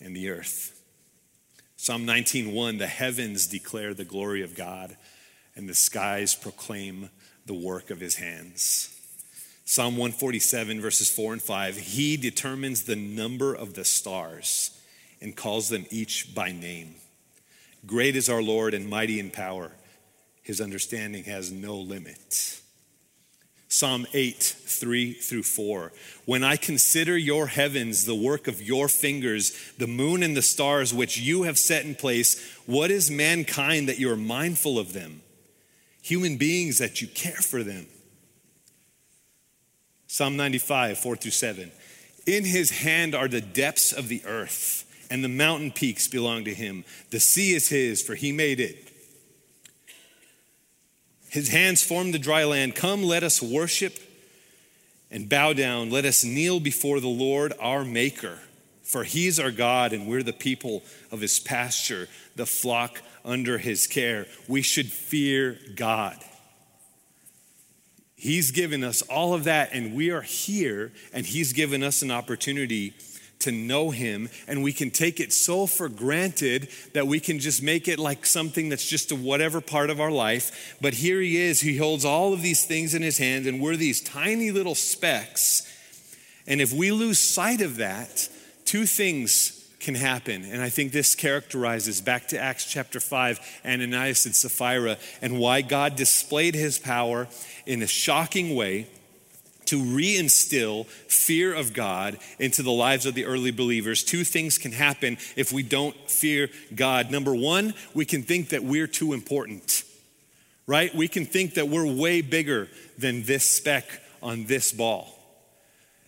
and 0.00 0.16
the 0.16 0.30
earth. 0.30 0.80
Psalm 1.76 2.06
19:1 2.06 2.78
the 2.78 2.86
heavens 2.86 3.46
declare 3.46 3.92
the 3.92 4.06
glory 4.06 4.42
of 4.42 4.56
God 4.56 4.96
and 5.54 5.68
the 5.68 5.74
skies 5.74 6.34
proclaim 6.34 7.10
the 7.46 7.54
work 7.54 7.90
of 7.90 8.00
his 8.00 8.16
hands. 8.16 8.90
Psalm 9.64 9.96
147, 9.96 10.80
verses 10.80 11.10
4 11.10 11.34
and 11.34 11.42
5 11.42 11.76
He 11.76 12.16
determines 12.16 12.82
the 12.82 12.96
number 12.96 13.54
of 13.54 13.74
the 13.74 13.84
stars 13.84 14.78
and 15.20 15.36
calls 15.36 15.68
them 15.68 15.86
each 15.90 16.34
by 16.34 16.52
name. 16.52 16.94
Great 17.86 18.16
is 18.16 18.28
our 18.28 18.42
Lord 18.42 18.74
and 18.74 18.88
mighty 18.88 19.18
in 19.18 19.30
power. 19.30 19.72
His 20.42 20.60
understanding 20.60 21.24
has 21.24 21.50
no 21.50 21.76
limit. 21.76 22.60
Psalm 23.68 24.06
8, 24.14 24.36
3 24.36 25.14
through 25.14 25.42
4. 25.42 25.92
When 26.26 26.44
I 26.44 26.56
consider 26.56 27.18
your 27.18 27.48
heavens, 27.48 28.04
the 28.04 28.14
work 28.14 28.46
of 28.46 28.62
your 28.62 28.86
fingers, 28.86 29.52
the 29.78 29.88
moon 29.88 30.22
and 30.22 30.36
the 30.36 30.42
stars 30.42 30.94
which 30.94 31.18
you 31.18 31.42
have 31.42 31.58
set 31.58 31.84
in 31.84 31.96
place, 31.96 32.56
what 32.66 32.92
is 32.92 33.10
mankind 33.10 33.88
that 33.88 33.98
you 33.98 34.12
are 34.12 34.16
mindful 34.16 34.78
of 34.78 34.92
them? 34.92 35.22
Human 36.04 36.36
beings 36.36 36.78
that 36.78 37.02
you 37.02 37.08
care 37.08 37.32
for 37.32 37.62
them. 37.62 37.86
Psalm 40.06 40.36
95, 40.36 40.98
4 40.98 41.16
through 41.16 41.30
7. 41.32 41.72
In 42.26 42.44
his 42.44 42.70
hand 42.70 43.14
are 43.14 43.28
the 43.28 43.40
depths 43.40 43.92
of 43.92 44.08
the 44.08 44.22
earth, 44.24 44.84
and 45.10 45.24
the 45.24 45.28
mountain 45.28 45.72
peaks 45.72 46.08
belong 46.08 46.44
to 46.44 46.54
him. 46.54 46.84
The 47.10 47.20
sea 47.20 47.52
is 47.52 47.68
his, 47.68 48.00
for 48.00 48.14
he 48.14 48.32
made 48.32 48.60
it 48.60 48.94
his 51.34 51.48
hands 51.48 51.82
formed 51.82 52.14
the 52.14 52.20
dry 52.20 52.44
land. 52.44 52.76
Come, 52.76 53.02
let 53.02 53.24
us 53.24 53.42
worship 53.42 53.98
and 55.10 55.28
bow 55.28 55.52
down. 55.52 55.90
Let 55.90 56.04
us 56.04 56.22
kneel 56.22 56.60
before 56.60 57.00
the 57.00 57.08
Lord 57.08 57.52
our 57.58 57.84
Maker. 57.84 58.38
For 58.94 59.02
he's 59.02 59.40
our 59.40 59.50
God, 59.50 59.92
and 59.92 60.06
we're 60.06 60.22
the 60.22 60.32
people 60.32 60.84
of 61.10 61.20
his 61.20 61.40
pasture, 61.40 62.06
the 62.36 62.46
flock 62.46 63.02
under 63.24 63.58
his 63.58 63.88
care. 63.88 64.28
We 64.46 64.62
should 64.62 64.86
fear 64.86 65.58
God. 65.74 66.16
He's 68.14 68.52
given 68.52 68.84
us 68.84 69.02
all 69.02 69.34
of 69.34 69.42
that, 69.44 69.70
and 69.72 69.96
we 69.96 70.12
are 70.12 70.22
here, 70.22 70.92
and 71.12 71.26
he's 71.26 71.52
given 71.52 71.82
us 71.82 72.02
an 72.02 72.12
opportunity 72.12 72.94
to 73.40 73.50
know 73.50 73.90
Him, 73.90 74.30
and 74.46 74.62
we 74.62 74.72
can 74.72 74.92
take 74.92 75.18
it 75.18 75.32
so 75.32 75.66
for 75.66 75.88
granted 75.88 76.68
that 76.92 77.08
we 77.08 77.18
can 77.18 77.40
just 77.40 77.64
make 77.64 77.88
it 77.88 77.98
like 77.98 78.24
something 78.24 78.68
that's 78.68 78.88
just 78.88 79.10
a 79.10 79.16
whatever 79.16 79.60
part 79.60 79.90
of 79.90 80.00
our 80.00 80.12
life. 80.12 80.76
But 80.80 80.94
here 80.94 81.20
He 81.20 81.36
is, 81.36 81.60
He 81.60 81.76
holds 81.76 82.04
all 82.04 82.32
of 82.32 82.42
these 82.42 82.64
things 82.64 82.94
in 82.94 83.02
His 83.02 83.18
hand, 83.18 83.46
and 83.46 83.60
we're 83.60 83.76
these 83.76 84.00
tiny 84.00 84.52
little 84.52 84.76
specks. 84.76 85.68
And 86.46 86.60
if 86.60 86.72
we 86.72 86.92
lose 86.92 87.18
sight 87.18 87.60
of 87.60 87.76
that, 87.78 88.28
two 88.64 88.86
things 88.86 89.60
can 89.80 89.94
happen. 89.94 90.44
And 90.44 90.62
I 90.62 90.70
think 90.70 90.92
this 90.92 91.14
characterizes 91.14 92.00
back 92.00 92.28
to 92.28 92.38
Acts 92.38 92.64
chapter 92.64 93.00
5, 93.00 93.60
Ananias 93.66 94.24
and 94.24 94.34
Sapphira, 94.34 94.96
and 95.20 95.38
why 95.38 95.60
God 95.60 95.96
displayed 95.96 96.54
his 96.54 96.78
power 96.78 97.28
in 97.66 97.82
a 97.82 97.86
shocking 97.86 98.54
way 98.54 98.86
to 99.66 99.78
reinstill 99.78 100.86
fear 100.86 101.54
of 101.54 101.72
God 101.72 102.18
into 102.38 102.62
the 102.62 102.70
lives 102.70 103.06
of 103.06 103.14
the 103.14 103.24
early 103.24 103.50
believers, 103.50 104.04
two 104.04 104.24
things 104.24 104.58
can 104.58 104.72
happen 104.72 105.16
if 105.36 105.52
we 105.52 105.62
don't 105.62 105.96
fear 106.10 106.50
God. 106.74 107.10
Number 107.10 107.34
one, 107.34 107.74
we 107.94 108.04
can 108.04 108.22
think 108.22 108.50
that 108.50 108.62
we're 108.62 108.86
too 108.86 109.12
important, 109.12 109.84
right? 110.66 110.94
We 110.94 111.08
can 111.08 111.26
think 111.26 111.54
that 111.54 111.68
we're 111.68 111.86
way 111.86 112.20
bigger 112.20 112.68
than 112.98 113.24
this 113.24 113.48
speck 113.48 113.84
on 114.22 114.44
this 114.44 114.72
ball. 114.72 115.13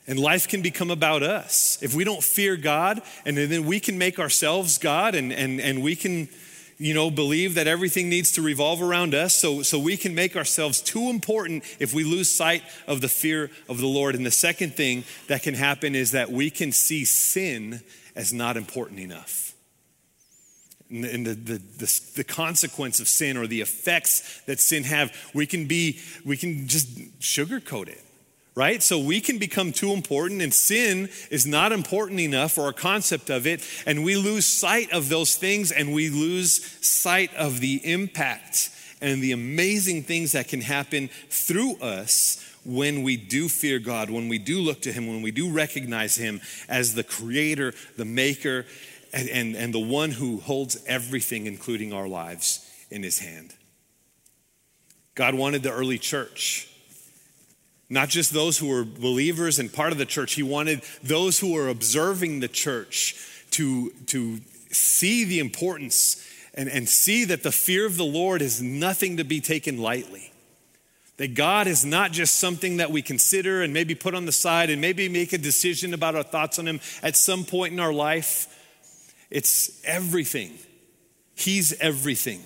And 0.09 0.19
life 0.19 0.47
can 0.47 0.62
become 0.62 0.90
about 0.90 1.23
us. 1.23 1.79
If 1.83 1.95
we 1.95 2.05
don't 2.05 2.23
fear 2.23 2.57
God, 2.57 3.03
and 3.25 3.37
then 3.37 3.66
we 3.66 3.81
can 3.81 3.99
make 3.99 4.19
ourselves 4.21 4.79
God 4.79 5.14
and, 5.14 5.33
and, 5.33 5.61
and 5.61 5.83
we 5.83 5.97
can 5.97 6.29
you 6.79 6.92
know, 6.92 7.11
believe 7.11 7.55
that 7.55 7.66
everything 7.66 8.09
needs 8.09 8.33
to 8.33 8.42
revolve 8.42 8.83
around 8.83 9.14
us 9.14 9.35
so, 9.35 9.62
so 9.62 9.79
we 9.79 9.97
can 9.97 10.14
make 10.14 10.37
ourselves 10.37 10.81
too 10.83 11.09
important 11.09 11.64
if 11.81 11.95
we 11.95 12.05
lose 12.05 12.31
sight 12.31 12.62
of 12.87 13.01
the 13.01 13.09
fear 13.09 13.51
of 13.69 13.79
the 13.79 13.87
Lord. 13.87 14.14
And 14.14 14.27
the 14.27 14.31
second 14.31 14.75
thing 14.75 15.05
that 15.29 15.42
can 15.42 15.55
happen 15.55 15.95
is 15.95 16.11
that 16.11 16.31
we 16.31 16.51
can 16.51 16.73
see 16.73 17.05
sin 17.05 17.81
as 18.14 18.33
not 18.33 18.57
important 18.57 19.01
enough. 19.01 19.55
And 20.90 21.27
the, 21.27 21.35
the, 21.35 21.59
the, 21.79 22.01
the 22.16 22.25
consequence 22.25 23.01
of 23.01 23.09
sin 23.09 23.37
or 23.37 23.47
the 23.47 23.61
effects 23.61 24.42
that 24.42 24.61
sin 24.61 24.85
have, 24.85 25.12
we 25.35 25.47
can 25.47 25.66
be, 25.66 25.99
we 26.25 26.37
can 26.37 26.69
just 26.69 26.97
sugarcoat 27.21 27.88
it 27.88 28.06
right? 28.57 28.83
So 28.83 28.99
we 28.99 29.21
can 29.21 29.38
become 29.38 29.71
too 29.71 29.92
important, 29.92 30.40
and 30.40 30.53
sin 30.53 31.11
is 31.31 31.47
not 31.47 31.73
important 31.73 32.19
enough 32.19 32.53
for 32.53 32.62
our 32.62 32.73
concept 32.73 33.29
of 33.31 33.47
it, 33.47 33.62
and 33.85 34.03
we 34.03 34.16
lose 34.16 34.47
sight 34.47 34.90
of 34.92 35.11
those 35.11 35.37
things 35.37 35.71
and 35.71 35.92
we 35.92 36.09
lose 36.09 36.64
sight 36.85 37.33
of 37.35 37.61
the 37.61 37.81
impact 37.85 38.71
and 39.03 39.23
the 39.23 39.33
amazing 39.33 40.03
things 40.03 40.33
that 40.33 40.49
can 40.49 40.62
happen 40.62 41.11
through 41.29 41.77
us 41.77 42.42
when 42.64 43.03
we 43.03 43.16
do 43.16 43.49
fear 43.49 43.79
God, 43.79 44.11
when 44.11 44.29
we 44.29 44.38
do 44.38 44.61
look 44.61 44.81
to 44.83 44.92
Him, 44.92 45.07
when 45.07 45.23
we 45.23 45.31
do 45.31 45.53
recognize 45.53 46.16
Him 46.16 46.40
as 46.69 46.95
the 46.95 47.05
creator, 47.05 47.75
the 47.97 48.07
maker, 48.07 48.64
and, 49.12 49.29
and, 49.29 49.55
and 49.55 49.75
the 49.75 49.79
one 49.79 50.11
who 50.11 50.40
holds 50.40 50.83
everything, 50.87 51.47
including 51.47 51.92
our 51.92 52.09
lives, 52.09 52.69
in 52.90 53.03
His 53.03 53.19
hand. 53.19 53.55
God 55.14 55.35
wanted 55.35 55.62
the 55.62 55.73
early 55.73 55.99
church 55.99 56.69
not 57.88 58.09
just 58.09 58.33
those 58.33 58.59
who 58.59 58.68
were 58.68 58.85
believers 58.85 59.59
and 59.59 59.72
part 59.72 59.92
of 59.92 59.99
the 59.99 60.07
church. 60.07 60.35
He 60.35 60.42
wanted 60.42 60.83
those 61.03 61.38
who 61.38 61.53
were 61.53 61.68
observing 61.68 62.40
the 62.40 62.49
church 62.49 63.14
to, 63.53 63.90
to 64.07 64.40
see 64.70 65.25
the 65.25 65.38
importance 65.38 66.25
and, 66.55 66.68
and 66.68 66.88
see 66.88 67.25
that 67.27 67.42
the 67.42 67.53
fear 67.53 67.87
of 67.87 67.96
the 67.96 68.05
Lord 68.05 68.42
is 68.42 68.61
nothing 68.61 69.18
to 69.18 69.25
be 69.25 69.40
taken 69.40 69.79
lightly. 69.79 70.33
That 71.18 71.35
God 71.35 71.66
is 71.66 71.85
not 71.85 72.12
just 72.12 72.37
something 72.37 72.79
that 72.79 72.90
we 72.90 73.01
consider 73.03 73.62
and 73.62 73.72
maybe 73.72 73.94
put 73.94 74.14
on 74.14 74.27
the 74.27 74.33
side 74.33 74.68
and 74.68 74.81
maybe 74.81 75.09
make 75.09 75.33
a 75.33 75.38
decision 75.38 75.94
about 75.94 76.14
our 76.14 76.22
thoughts 76.22 76.59
on 76.59 76.66
Him 76.66 76.81
at 77.03 77.16
some 77.16 77.44
point 77.44 77.72
in 77.72 77.81
our 77.81 77.92
life. 77.92 78.53
It's 79.31 79.83
everything. 79.85 80.59
He's 81.35 81.72
everything. 81.81 82.42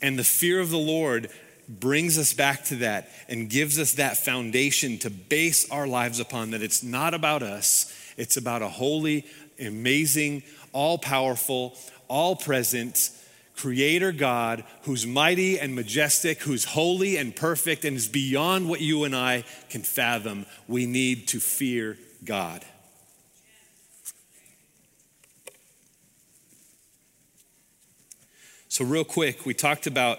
And 0.00 0.18
the 0.18 0.24
fear 0.24 0.60
of 0.60 0.70
the 0.70 0.78
Lord 0.78 1.30
brings 1.68 2.18
us 2.18 2.32
back 2.32 2.64
to 2.64 2.76
that 2.76 3.10
and 3.28 3.50
gives 3.50 3.78
us 3.78 3.92
that 3.94 4.16
foundation 4.16 4.98
to 4.98 5.10
base 5.10 5.70
our 5.70 5.86
lives 5.86 6.18
upon 6.18 6.50
that 6.52 6.62
it's 6.62 6.82
not 6.82 7.14
about 7.14 7.42
us, 7.42 7.94
it's 8.16 8.36
about 8.36 8.62
a 8.62 8.68
holy, 8.68 9.26
amazing, 9.60 10.42
all 10.72 10.98
powerful, 10.98 11.76
all 12.08 12.34
present 12.34 13.10
creator 13.58 14.12
God 14.12 14.64
who's 14.82 15.04
mighty 15.04 15.58
and 15.58 15.74
majestic, 15.74 16.42
who's 16.42 16.64
holy 16.64 17.16
and 17.16 17.34
perfect, 17.34 17.84
and 17.84 17.96
is 17.96 18.06
beyond 18.06 18.68
what 18.68 18.80
you 18.80 19.04
and 19.04 19.14
I 19.14 19.44
can 19.68 19.82
fathom. 19.82 20.46
We 20.68 20.86
need 20.86 21.28
to 21.28 21.40
fear 21.40 21.98
God. 22.24 22.64
So, 28.68 28.84
real 28.84 29.04
quick, 29.04 29.44
we 29.44 29.54
talked 29.54 29.88
about 29.88 30.18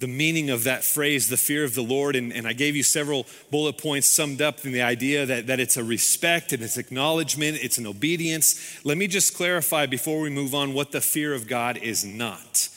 the 0.00 0.08
meaning 0.08 0.48
of 0.48 0.64
that 0.64 0.82
phrase, 0.82 1.28
the 1.28 1.36
fear 1.36 1.62
of 1.62 1.74
the 1.74 1.82
Lord. 1.82 2.16
And, 2.16 2.32
and, 2.32 2.48
I 2.48 2.54
gave 2.54 2.74
you 2.74 2.82
several 2.82 3.26
bullet 3.50 3.76
points 3.76 4.08
summed 4.08 4.40
up 4.40 4.64
in 4.64 4.72
the 4.72 4.80
idea 4.82 5.26
that, 5.26 5.46
that 5.46 5.60
it's 5.60 5.76
a 5.76 5.84
respect 5.84 6.52
and 6.52 6.62
it's 6.62 6.78
acknowledgement, 6.78 7.58
it's 7.62 7.76
an 7.78 7.86
obedience. 7.86 8.84
Let 8.84 8.96
me 8.96 9.06
just 9.06 9.36
clarify 9.36 9.86
before 9.86 10.20
we 10.20 10.30
move 10.30 10.54
on 10.54 10.72
what 10.72 10.90
the 10.90 11.02
fear 11.02 11.34
of 11.34 11.46
God 11.46 11.76
is 11.76 12.04
not. 12.04 12.70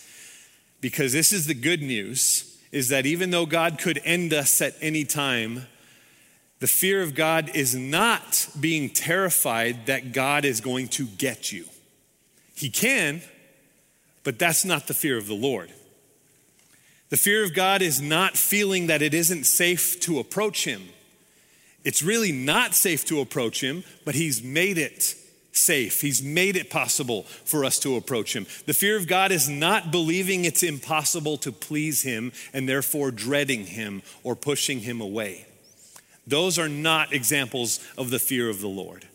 Because 0.82 1.14
this 1.14 1.32
is 1.32 1.48
the 1.48 1.54
good 1.54 1.82
news 1.82 2.60
is 2.74 2.90
that 2.90 3.06
even 3.06 3.30
though 3.30 3.46
God 3.46 3.80
could 3.80 4.02
end 4.04 4.34
us 4.34 4.62
at 4.62 4.76
any 4.82 5.06
time, 5.06 5.68
the 6.60 6.68
fear 6.68 7.02
of 7.02 7.16
God 7.16 7.52
is 7.54 7.74
not 7.74 8.50
being 8.60 8.90
terrified 8.90 9.86
that 9.86 10.12
God 10.12 10.44
is 10.44 10.60
going 10.60 10.90
to 10.90 11.06
get 11.06 11.52
you. 11.54 11.66
He 12.56 12.70
can, 12.70 13.22
but 14.24 14.40
that's 14.40 14.66
not 14.66 14.88
the 14.88 14.94
fear 14.94 15.18
of 15.18 15.28
the 15.28 15.36
Lord. 15.36 15.72
The 17.13 17.17
fear 17.17 17.43
of 17.43 17.54
God 17.54 17.84
is 17.84 18.02
not 18.02 18.36
feeling 18.36 18.88
that 18.88 19.04
it 19.04 19.13
isn't 19.13 19.43
safe 19.43 19.99
to 19.99 20.17
approach 20.17 20.65
Him. 20.65 20.82
It's 21.84 22.02
really 22.02 22.32
not 22.32 22.73
safe 22.73 23.06
to 23.06 23.19
approach 23.19 23.62
Him, 23.62 23.84
but 24.04 24.15
He's 24.15 24.41
made 24.41 24.80
it 24.80 25.13
safe. 25.52 26.02
He's 26.02 26.23
made 26.23 26.56
it 26.56 26.71
possible 26.71 27.21
for 27.45 27.65
us 27.65 27.78
to 27.82 27.97
approach 27.97 28.36
Him. 28.36 28.47
The 28.65 28.73
fear 28.73 28.97
of 28.97 29.08
God 29.08 29.32
is 29.32 29.47
not 29.47 29.91
believing 29.91 30.43
it's 30.43 30.63
impossible 30.63 31.38
to 31.38 31.52
please 31.52 32.02
Him 32.02 32.32
and 32.52 32.67
therefore 32.67 33.12
dreading 33.12 33.67
Him 33.67 34.02
or 34.23 34.36
pushing 34.36 34.80
Him 34.80 34.99
away. 34.99 35.45
Those 36.26 36.58
are 36.58 36.67
not 36.67 37.13
examples 37.13 37.80
of 37.95 38.10
the 38.10 38.17
fear 38.17 38.49
of 38.49 38.60
the 38.60 38.67
Lord. 38.67 39.08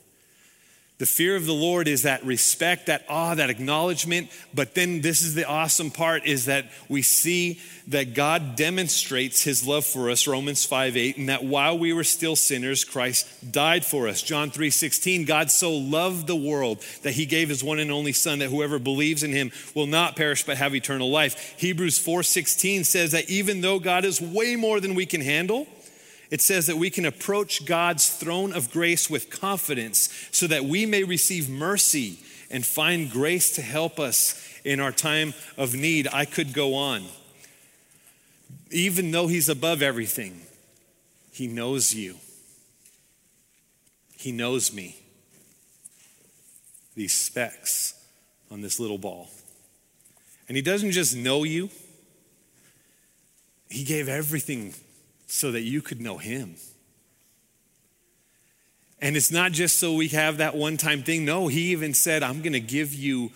The 0.99 1.07
fear 1.07 1.37
of 1.37 1.47
the 1.47 1.55
Lord 1.55 1.87
is 1.87 2.03
that 2.03 2.25
respect, 2.25 2.87
that 2.87 3.05
awe, 3.09 3.37
that 3.37 3.51
acknowledgement. 3.51 4.31
But 4.53 4.75
then 4.75 5.01
this 5.01 5.23
is 5.23 5.37
the 5.37 5.47
awesome 5.47 5.93
part 5.93 6.27
is 6.27 6.47
that 6.47 6.67
we 6.89 7.03
see 7.03 7.61
that 7.87 8.15
God 8.15 8.57
demonstrates 8.57 9.45
his 9.45 9.65
love 9.65 9.85
for 9.85 10.11
us, 10.11 10.27
Romans 10.27 10.65
5 10.65 10.97
8, 10.97 11.17
and 11.17 11.29
that 11.29 11.45
while 11.45 11.79
we 11.79 11.93
were 11.93 12.03
still 12.03 12.35
sinners, 12.35 12.85
Christ 12.85 13.53
died 13.53 13.85
for 13.85 14.09
us. 14.09 14.23
John 14.23 14.51
3 14.51 14.71
16, 14.71 15.25
God 15.25 15.53
so 15.53 15.73
loved 15.73 16.27
the 16.27 16.35
world 16.35 16.83
that 17.05 17.13
he 17.13 17.27
gave 17.27 17.49
his 17.49 17.63
one 17.63 17.79
and 17.79 17.93
only 17.93 18.13
Son, 18.13 18.41
that 18.41 18.51
whoever 18.51 18.81
believes 18.81 19.23
in 19.23 19.33
him 19.33 19.53
will 19.77 19.87
not 19.87 20.17
perish 20.17 20.45
but 20.45 20.57
have 20.57 20.75
eternal 20.75 21.13
life. 21.13 21.55
Hebrews 21.59 21.99
4 21.99 22.25
16 22.25 22.83
says 22.83 23.13
that 23.13 23.31
even 23.31 23.61
though 23.61 23.79
God 23.79 24.05
is 24.05 24.21
way 24.21 24.57
more 24.57 24.81
than 24.81 24.97
we 24.97 25.07
can 25.07 25.21
handle, 25.21 25.69
it 26.31 26.41
says 26.41 26.67
that 26.67 26.77
we 26.77 26.91
can 26.91 27.07
approach 27.07 27.65
God's 27.65 28.09
throne 28.09 28.53
of 28.53 28.71
grace 28.71 29.09
with 29.09 29.31
confidence 29.31 30.29
so 30.31 30.47
that 30.47 30.65
we 30.65 30.85
may 30.85 31.05
receive 31.05 31.49
mercy 31.49 32.19
and 32.51 32.65
find 32.65 33.11
grace 33.11 33.53
to 33.53 33.63
help 33.63 33.99
us 33.99 34.61
in 34.65 34.81
our 34.81 34.93
time 34.93 35.33
of 35.57 35.75
need. 35.75 36.09
I 36.13 36.25
could 36.25 36.53
go 36.53 36.75
on. 36.75 37.05
Even 38.71 39.11
though 39.11 39.27
He's 39.27 39.49
above 39.49 39.81
everything, 39.81 40.43
He 41.33 41.47
knows 41.47 41.95
you. 41.95 42.17
He 44.17 44.33
knows 44.33 44.73
me. 44.73 44.97
These 46.95 47.15
specks 47.15 47.95
on 48.51 48.61
this 48.61 48.79
little 48.79 48.99
ball. 48.99 49.31
And 50.47 50.57
He 50.57 50.63
doesn't 50.63 50.91
just 50.91 51.17
know 51.17 51.45
you, 51.45 51.71
He 53.71 53.85
gave 53.85 54.09
everything 54.09 54.75
so 55.29 55.53
that 55.53 55.61
you 55.61 55.81
could 55.81 56.01
know 56.01 56.19
Him. 56.19 56.57
And 59.01 59.17
it's 59.17 59.31
not 59.31 59.53
just 59.53 59.79
so 59.79 59.95
we 59.95 60.09
have 60.09 60.39
that 60.39 60.57
one 60.57 60.77
time 60.77 61.05
thing. 61.05 61.25
No, 61.25 61.47
He 61.47 61.71
even 61.71 61.95
said, 61.95 62.25
I'm 62.25 62.43
going 62.43 62.55
to 62.55 62.61
give 62.61 62.93
you 62.93 63.31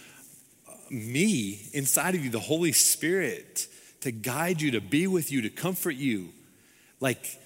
uh, 0.69 0.73
me 0.91 1.69
inside 1.73 2.17
of 2.17 2.25
you, 2.25 2.31
the 2.31 2.41
Holy 2.41 2.73
Spirit, 2.73 3.69
to 4.01 4.11
guide 4.11 4.61
you, 4.61 4.73
to 4.73 4.81
be 4.81 5.07
with 5.07 5.31
you, 5.31 5.43
to 5.43 5.51
comfort 5.51 5.95
you. 5.95 6.31
Like, 6.99 7.39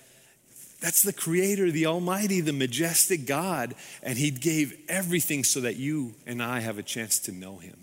that's 0.80 1.02
the 1.02 1.12
Creator, 1.12 1.72
the 1.72 1.86
Almighty, 1.86 2.40
the 2.40 2.52
majestic 2.52 3.26
God. 3.26 3.74
And 4.02 4.16
He 4.16 4.30
gave 4.30 4.78
everything 4.88 5.44
so 5.44 5.60
that 5.60 5.76
you 5.76 6.14
and 6.24 6.42
I 6.42 6.60
have 6.60 6.78
a 6.78 6.82
chance 6.82 7.18
to 7.20 7.32
know 7.32 7.58
Him. 7.58 7.76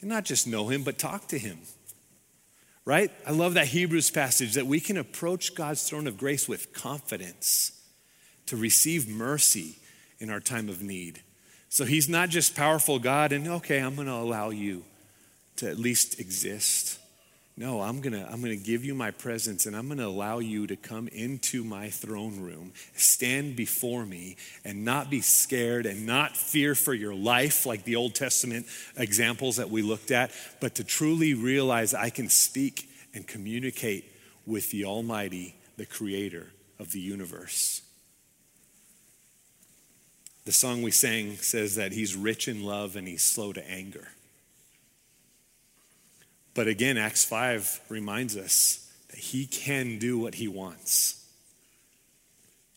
And 0.00 0.08
not 0.08 0.24
just 0.24 0.46
know 0.46 0.68
Him, 0.68 0.84
but 0.84 0.98
talk 0.98 1.26
to 1.28 1.38
Him. 1.38 1.58
Right? 2.86 3.10
I 3.26 3.32
love 3.32 3.54
that 3.54 3.66
Hebrews 3.66 4.10
passage 4.10 4.54
that 4.54 4.66
we 4.66 4.78
can 4.80 4.96
approach 4.96 5.54
God's 5.54 5.86
throne 5.86 6.06
of 6.06 6.16
grace 6.16 6.48
with 6.48 6.72
confidence 6.72 7.72
to 8.46 8.56
receive 8.56 9.08
mercy 9.08 9.76
in 10.20 10.30
our 10.30 10.38
time 10.38 10.68
of 10.68 10.82
need. 10.82 11.20
So 11.68 11.84
He's 11.84 12.08
not 12.08 12.28
just 12.30 12.54
powerful 12.54 13.00
God 13.00 13.32
and, 13.32 13.48
okay, 13.48 13.80
I'm 13.80 13.96
going 13.96 14.06
to 14.06 14.14
allow 14.14 14.50
you 14.50 14.84
to 15.56 15.68
at 15.68 15.78
least 15.78 16.20
exist. 16.20 17.00
No, 17.58 17.80
I'm 17.80 18.02
going 18.02 18.12
to 18.12 18.30
I'm 18.30 18.42
going 18.42 18.56
to 18.56 18.64
give 18.64 18.84
you 18.84 18.94
my 18.94 19.10
presence 19.10 19.64
and 19.64 19.74
I'm 19.74 19.86
going 19.86 19.98
to 19.98 20.06
allow 20.06 20.40
you 20.40 20.66
to 20.66 20.76
come 20.76 21.08
into 21.08 21.64
my 21.64 21.88
throne 21.88 22.40
room, 22.40 22.72
stand 22.94 23.56
before 23.56 24.04
me 24.04 24.36
and 24.62 24.84
not 24.84 25.08
be 25.08 25.22
scared 25.22 25.86
and 25.86 26.04
not 26.04 26.36
fear 26.36 26.74
for 26.74 26.92
your 26.92 27.14
life 27.14 27.64
like 27.64 27.84
the 27.84 27.96
Old 27.96 28.14
Testament 28.14 28.66
examples 28.98 29.56
that 29.56 29.70
we 29.70 29.80
looked 29.80 30.10
at, 30.10 30.32
but 30.60 30.74
to 30.74 30.84
truly 30.84 31.32
realize 31.32 31.94
I 31.94 32.10
can 32.10 32.28
speak 32.28 32.90
and 33.14 33.26
communicate 33.26 34.04
with 34.44 34.70
the 34.70 34.84
Almighty, 34.84 35.56
the 35.78 35.86
creator 35.86 36.48
of 36.78 36.92
the 36.92 37.00
universe. 37.00 37.80
The 40.44 40.52
song 40.52 40.82
we 40.82 40.90
sang 40.90 41.36
says 41.36 41.74
that 41.76 41.92
he's 41.92 42.14
rich 42.14 42.48
in 42.48 42.62
love 42.62 42.96
and 42.96 43.08
he's 43.08 43.22
slow 43.22 43.54
to 43.54 43.68
anger. 43.68 44.08
But 46.56 46.68
again, 46.68 46.96
Acts 46.96 47.22
5 47.22 47.82
reminds 47.90 48.34
us 48.34 48.90
that 49.10 49.18
he 49.18 49.44
can 49.44 49.98
do 49.98 50.18
what 50.18 50.36
he 50.36 50.48
wants. 50.48 51.22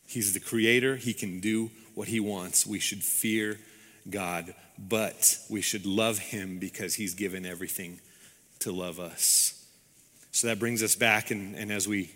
He's 0.06 0.34
the 0.34 0.42
creator, 0.42 0.98
he 0.98 1.14
can 1.14 1.40
do 1.40 1.72
what 1.96 2.10
he 2.10 2.20
wants. 2.20 2.68
We 2.68 2.80
should 2.80 3.02
fear 3.02 3.58
God, 4.10 4.54
but 4.78 5.38
we 5.50 5.62
should 5.62 5.86
love 5.86 6.20
him 6.20 6.60
because 6.60 6.96
he's 6.96 7.14
given 7.14 7.46
everything 7.46 8.02
to 8.60 8.74
love 8.74 9.00
us. 9.00 9.66
So 10.32 10.48
that 10.48 10.60
brings 10.60 10.84
us 10.84 10.96
back, 10.96 11.32
and, 11.32 11.56
and 11.56 11.72
as 11.72 11.88
we 11.88 12.12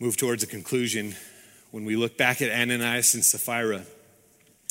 move 0.00 0.16
towards 0.16 0.42
a 0.42 0.46
conclusion, 0.48 1.14
when 1.70 1.84
we 1.84 1.94
look 1.94 2.18
back 2.18 2.42
at 2.42 2.50
Ananias 2.50 3.14
and 3.14 3.24
Sapphira, 3.24 3.82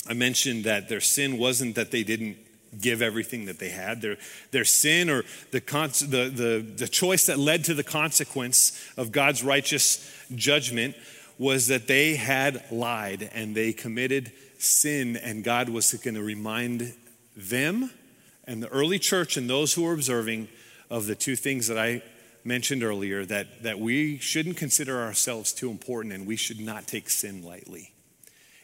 I 0.06 0.14
mentioned 0.14 0.66
that 0.66 0.90
their 0.90 1.00
sin 1.00 1.38
wasn't 1.38 1.76
that 1.76 1.92
they 1.92 2.04
didn't 2.04 2.38
give 2.80 3.02
everything 3.02 3.46
that 3.46 3.60
they 3.60 3.70
had. 3.70 4.02
Their, 4.02 4.18
their 4.52 4.66
sin 4.66 5.10
or 5.10 5.24
the, 5.52 5.60
the, 5.60 6.30
the, 6.30 6.66
the 6.78 6.88
choice 6.88 7.26
that 7.26 7.38
led 7.38 7.66
to 7.66 7.74
the 7.74 7.84
consequence 7.84 8.80
of 8.98 9.12
God's 9.12 9.44
righteous 9.44 10.10
judgment 10.36 10.96
was 11.38 11.68
that 11.68 11.88
they 11.88 12.16
had 12.16 12.64
lied 12.72 13.30
and 13.34 13.56
they 13.56 13.74
committed 13.74 14.32
sin, 14.60 15.18
and 15.18 15.44
God 15.44 15.70
was 15.70 15.92
going 15.94 16.16
to 16.16 16.24
remind 16.24 16.94
them 17.36 17.90
and 18.46 18.62
the 18.62 18.68
early 18.70 19.00
church 19.00 19.38
and 19.38 19.50
those 19.50 19.74
who 19.74 19.84
were 19.84 19.94
observing 19.94 20.48
of 20.90 21.08
the 21.08 21.16
two 21.16 21.36
things 21.36 21.68
that 21.68 21.78
I 21.78 22.04
mentioned 22.44 22.84
earlier 22.84 23.26
that, 23.26 23.64
that 23.64 23.80
we 23.80 24.18
shouldn't 24.18 24.58
consider 24.58 25.00
ourselves 25.02 25.54
too 25.54 25.70
important 25.70 26.14
and 26.14 26.26
we 26.26 26.36
should 26.36 26.60
not 26.60 26.88
take 26.88 27.10
sin 27.10 27.44
lightly. 27.44 27.94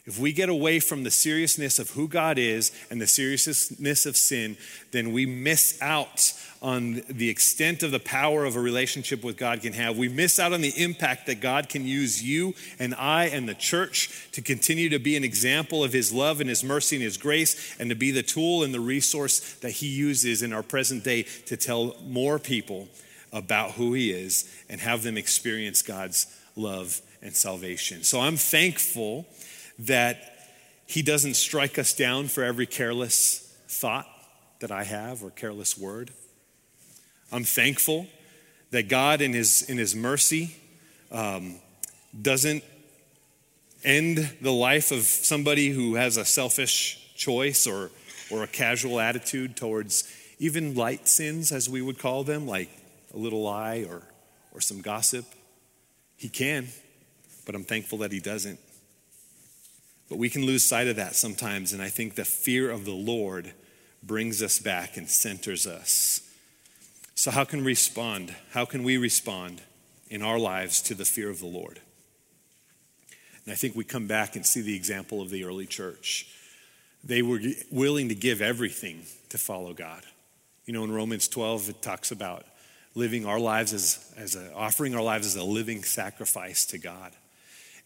If 0.07 0.17
we 0.17 0.31
get 0.31 0.47
away 0.47 0.79
from 0.79 1.03
the 1.03 1.11
seriousness 1.11 1.79
of 1.79 1.89
who 1.89 2.07
God 2.07 2.39
is 2.39 2.71
and 2.89 3.01
the 3.01 3.07
seriousness 3.07 4.05
of 4.05 4.15
sin, 4.15 4.55
then 4.91 5.11
we 5.11 5.25
miss 5.25 5.77
out 5.81 6.31
on 6.61 7.01
the 7.09 7.29
extent 7.29 7.83
of 7.83 7.91
the 7.91 7.99
power 7.99 8.45
of 8.45 8.55
a 8.55 8.61
relationship 8.61 9.21
with 9.21 9.35
God 9.35 9.61
can 9.61 9.73
have. 9.73 9.97
We 9.97 10.07
miss 10.07 10.39
out 10.39 10.53
on 10.53 10.61
the 10.61 10.81
impact 10.81 11.27
that 11.27 11.41
God 11.41 11.67
can 11.67 11.85
use 11.85 12.23
you 12.23 12.53
and 12.79 12.95
I 12.95 13.25
and 13.25 13.49
the 13.49 13.53
church 13.53 14.29
to 14.31 14.41
continue 14.41 14.87
to 14.89 14.97
be 14.97 15.17
an 15.17 15.25
example 15.25 15.83
of 15.83 15.91
His 15.91 16.13
love 16.13 16.39
and 16.39 16.49
His 16.49 16.63
mercy 16.63 16.95
and 16.95 17.03
His 17.03 17.17
grace 17.17 17.75
and 17.77 17.89
to 17.89 17.95
be 17.95 18.11
the 18.11 18.23
tool 18.23 18.63
and 18.63 18.73
the 18.73 18.79
resource 18.79 19.55
that 19.55 19.71
He 19.71 19.87
uses 19.87 20.41
in 20.41 20.53
our 20.53 20.63
present 20.63 21.03
day 21.03 21.23
to 21.47 21.57
tell 21.57 21.97
more 22.05 22.39
people 22.39 22.87
about 23.33 23.71
who 23.71 23.93
He 23.93 24.11
is 24.11 24.49
and 24.69 24.79
have 24.79 25.03
them 25.03 25.17
experience 25.17 25.81
God's 25.81 26.27
love 26.55 27.01
and 27.21 27.35
salvation. 27.35 28.03
So 28.03 28.21
I'm 28.21 28.37
thankful 28.37 29.25
that 29.79 30.49
He 30.85 31.01
doesn't 31.01 31.35
strike 31.35 31.77
us 31.77 31.93
down 31.93 32.27
for 32.27 32.43
every 32.43 32.65
careless 32.65 33.55
thought 33.67 34.07
that 34.59 34.71
I 34.71 34.83
have 34.83 35.23
or 35.23 35.29
careless 35.29 35.77
word. 35.77 36.11
I'm 37.31 37.43
thankful 37.43 38.07
that 38.71 38.89
God, 38.89 39.21
in 39.21 39.33
His, 39.33 39.69
in 39.69 39.77
his 39.77 39.95
mercy, 39.95 40.55
um, 41.11 41.55
doesn't 42.19 42.63
end 43.83 44.29
the 44.41 44.51
life 44.51 44.91
of 44.91 45.01
somebody 45.01 45.69
who 45.69 45.95
has 45.95 46.17
a 46.17 46.25
selfish 46.25 47.13
choice 47.15 47.67
or, 47.67 47.91
or 48.31 48.43
a 48.43 48.47
casual 48.47 48.99
attitude 48.99 49.55
towards 49.55 50.11
even 50.39 50.75
light 50.75 51.07
sins, 51.07 51.51
as 51.51 51.69
we 51.69 51.81
would 51.81 51.97
call 51.97 52.23
them, 52.23 52.47
like 52.47 52.69
a 53.13 53.17
little 53.17 53.41
lie 53.41 53.85
or, 53.89 54.03
or 54.53 54.61
some 54.61 54.81
gossip. 54.81 55.25
He 56.17 56.29
can, 56.29 56.67
but 57.45 57.55
I'm 57.55 57.63
thankful 57.63 57.99
that 57.99 58.11
He 58.11 58.19
doesn't. 58.19 58.59
But 60.09 60.17
we 60.17 60.29
can 60.29 60.45
lose 60.45 60.65
sight 60.65 60.87
of 60.87 60.95
that 60.95 61.15
sometimes, 61.15 61.73
and 61.73 61.81
I 61.81 61.89
think 61.89 62.15
the 62.15 62.25
fear 62.25 62.69
of 62.69 62.85
the 62.85 62.93
Lord 62.93 63.53
brings 64.01 64.41
us 64.41 64.59
back 64.59 64.95
and 64.95 65.09
centers 65.09 65.67
us. 65.67 66.21
So, 67.15 67.31
how 67.31 67.43
can 67.43 67.59
we 67.59 67.65
respond? 67.65 68.33
How 68.51 68.63
can 68.63 68.83
we 68.83 68.97
respond 68.97 69.61
in 70.09 70.21
our 70.21 70.39
lives 70.39 70.81
to 70.83 70.95
the 70.95 71.03
fear 71.03 71.29
of 71.29 71.39
the 71.39 71.47
Lord? 71.47 71.81
And 73.43 73.51
I 73.51 73.55
think 73.55 73.75
we 73.75 73.83
come 73.83 74.07
back 74.07 74.35
and 74.35 74.45
see 74.45 74.61
the 74.61 74.75
example 74.75 75.21
of 75.21 75.29
the 75.29 75.43
early 75.43 75.65
church. 75.65 76.27
They 77.03 77.21
were 77.21 77.39
willing 77.71 78.09
to 78.09 78.15
give 78.15 78.41
everything 78.41 79.03
to 79.29 79.37
follow 79.37 79.73
God. 79.73 80.03
You 80.65 80.73
know, 80.73 80.83
in 80.83 80.91
Romans 80.91 81.27
12, 81.27 81.69
it 81.69 81.81
talks 81.81 82.11
about 82.11 82.45
living 82.93 83.25
our 83.25 83.39
lives 83.39 83.73
as, 83.73 84.13
as 84.17 84.35
a, 84.35 84.53
offering 84.53 84.95
our 84.95 85.01
lives 85.01 85.25
as 85.27 85.35
a 85.35 85.43
living 85.43 85.83
sacrifice 85.83 86.65
to 86.65 86.77
God. 86.77 87.13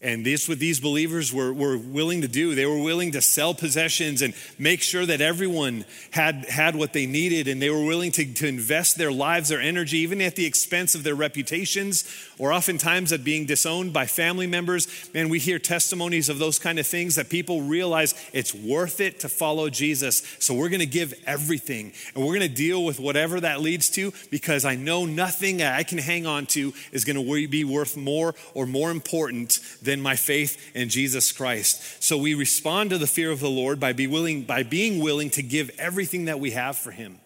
And 0.02 0.26
this 0.26 0.48
what 0.48 0.58
these 0.58 0.80
believers 0.80 1.32
were, 1.32 1.52
were 1.52 1.78
willing 1.78 2.22
to 2.22 2.28
do. 2.28 2.56
They 2.56 2.66
were 2.66 2.82
willing 2.82 3.12
to 3.12 3.22
sell 3.22 3.54
possessions 3.54 4.20
and 4.20 4.34
make 4.58 4.82
sure 4.82 5.06
that 5.06 5.20
everyone 5.20 5.84
had, 6.10 6.44
had 6.46 6.74
what 6.74 6.92
they 6.92 7.06
needed. 7.06 7.46
And 7.46 7.62
they 7.62 7.70
were 7.70 7.84
willing 7.84 8.10
to, 8.12 8.24
to 8.34 8.48
invest 8.48 8.98
their 8.98 9.12
lives, 9.12 9.50
their 9.50 9.60
energy, 9.60 9.98
even 9.98 10.20
at 10.20 10.34
the 10.34 10.44
expense 10.44 10.96
of 10.96 11.04
their 11.04 11.14
reputations, 11.14 12.04
or 12.42 12.52
oftentimes 12.52 13.12
at 13.12 13.22
being 13.22 13.46
disowned 13.46 13.92
by 13.92 14.04
family 14.04 14.48
members. 14.48 14.88
Man, 15.14 15.28
we 15.28 15.38
hear 15.38 15.60
testimonies 15.60 16.28
of 16.28 16.40
those 16.40 16.58
kind 16.58 16.80
of 16.80 16.86
things 16.88 17.14
that 17.14 17.30
people 17.30 17.62
realize 17.62 18.16
it's 18.32 18.52
worth 18.52 19.00
it 19.00 19.20
to 19.20 19.28
follow 19.28 19.70
Jesus. 19.70 20.24
So 20.40 20.52
we're 20.52 20.68
going 20.68 20.80
to 20.80 20.86
give 20.86 21.14
everything 21.24 21.92
and 22.16 22.24
we're 22.24 22.34
going 22.34 22.40
to 22.40 22.48
deal 22.48 22.84
with 22.84 22.98
whatever 22.98 23.38
that 23.38 23.60
leads 23.60 23.88
to 23.90 24.12
because 24.32 24.64
I 24.64 24.74
know 24.74 25.04
nothing 25.04 25.62
I 25.62 25.84
can 25.84 25.98
hang 25.98 26.26
on 26.26 26.46
to 26.46 26.72
is 26.90 27.04
going 27.04 27.14
to 27.14 27.48
be 27.48 27.62
worth 27.62 27.96
more 27.96 28.34
or 28.54 28.66
more 28.66 28.90
important 28.90 29.60
than 29.80 30.00
my 30.00 30.16
faith 30.16 30.72
in 30.74 30.88
Jesus 30.88 31.30
Christ. 31.30 32.02
So 32.02 32.18
we 32.18 32.34
respond 32.34 32.90
to 32.90 32.98
the 32.98 33.06
fear 33.06 33.30
of 33.30 33.38
the 33.38 33.48
Lord 33.48 33.78
by, 33.78 33.92
be 33.92 34.08
willing, 34.08 34.42
by 34.42 34.64
being 34.64 35.00
willing 35.00 35.30
to 35.30 35.44
give 35.44 35.70
everything 35.78 36.24
that 36.24 36.40
we 36.40 36.50
have 36.50 36.76
for 36.76 36.90
Him. 36.90 37.20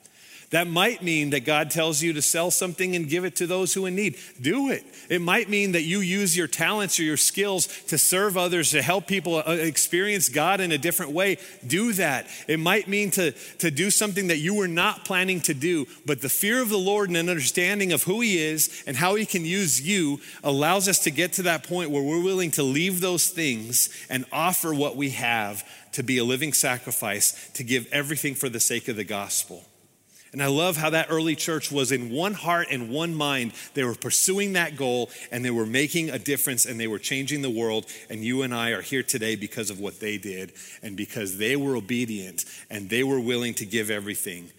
That 0.50 0.68
might 0.68 1.02
mean 1.02 1.30
that 1.30 1.44
God 1.44 1.72
tells 1.72 2.02
you 2.02 2.12
to 2.12 2.22
sell 2.22 2.52
something 2.52 2.94
and 2.94 3.08
give 3.08 3.24
it 3.24 3.34
to 3.36 3.48
those 3.48 3.74
who 3.74 3.84
are 3.84 3.88
in 3.88 3.96
need. 3.96 4.16
Do 4.40 4.70
it. 4.70 4.84
It 5.10 5.20
might 5.20 5.48
mean 5.48 5.72
that 5.72 5.82
you 5.82 5.98
use 5.98 6.36
your 6.36 6.46
talents 6.46 7.00
or 7.00 7.02
your 7.02 7.16
skills 7.16 7.66
to 7.88 7.98
serve 7.98 8.36
others, 8.36 8.70
to 8.70 8.80
help 8.80 9.08
people 9.08 9.36
uh, 9.36 9.52
experience 9.52 10.28
God 10.28 10.60
in 10.60 10.70
a 10.70 10.78
different 10.78 11.12
way. 11.12 11.38
Do 11.66 11.92
that. 11.94 12.28
It 12.46 12.60
might 12.60 12.86
mean 12.86 13.10
to, 13.12 13.32
to 13.58 13.72
do 13.72 13.90
something 13.90 14.28
that 14.28 14.38
you 14.38 14.54
were 14.54 14.68
not 14.68 15.04
planning 15.04 15.40
to 15.42 15.54
do, 15.54 15.86
but 16.06 16.20
the 16.20 16.28
fear 16.28 16.62
of 16.62 16.68
the 16.68 16.78
Lord 16.78 17.08
and 17.08 17.16
an 17.16 17.28
understanding 17.28 17.92
of 17.92 18.04
who 18.04 18.20
He 18.20 18.38
is 18.38 18.84
and 18.86 18.96
how 18.96 19.16
He 19.16 19.26
can 19.26 19.44
use 19.44 19.80
you 19.80 20.20
allows 20.44 20.86
us 20.86 21.00
to 21.00 21.10
get 21.10 21.32
to 21.34 21.42
that 21.42 21.64
point 21.64 21.90
where 21.90 22.02
we're 22.02 22.22
willing 22.22 22.52
to 22.52 22.62
leave 22.62 23.00
those 23.00 23.28
things 23.28 23.88
and 24.08 24.24
offer 24.30 24.72
what 24.72 24.94
we 24.94 25.10
have 25.10 25.64
to 25.92 26.04
be 26.04 26.18
a 26.18 26.24
living 26.24 26.52
sacrifice, 26.52 27.50
to 27.54 27.64
give 27.64 27.88
everything 27.90 28.36
for 28.36 28.48
the 28.48 28.60
sake 28.60 28.86
of 28.86 28.96
the 28.96 29.04
gospel. 29.04 29.64
And 30.36 30.42
I 30.42 30.48
love 30.48 30.76
how 30.76 30.90
that 30.90 31.06
early 31.08 31.34
church 31.34 31.72
was 31.72 31.90
in 31.90 32.10
one 32.10 32.34
heart 32.34 32.66
and 32.70 32.90
one 32.90 33.14
mind. 33.14 33.54
They 33.72 33.84
were 33.84 33.94
pursuing 33.94 34.52
that 34.52 34.76
goal 34.76 35.08
and 35.32 35.42
they 35.42 35.50
were 35.50 35.64
making 35.64 36.10
a 36.10 36.18
difference 36.18 36.66
and 36.66 36.78
they 36.78 36.86
were 36.86 36.98
changing 36.98 37.40
the 37.40 37.48
world. 37.48 37.86
And 38.10 38.22
you 38.22 38.42
and 38.42 38.54
I 38.54 38.72
are 38.72 38.82
here 38.82 39.02
today 39.02 39.36
because 39.36 39.70
of 39.70 39.80
what 39.80 39.98
they 39.98 40.18
did 40.18 40.52
and 40.82 40.94
because 40.94 41.38
they 41.38 41.56
were 41.56 41.74
obedient 41.74 42.44
and 42.68 42.90
they 42.90 43.02
were 43.02 43.18
willing 43.18 43.54
to 43.54 43.64
give 43.64 43.88
everything. 43.88 44.50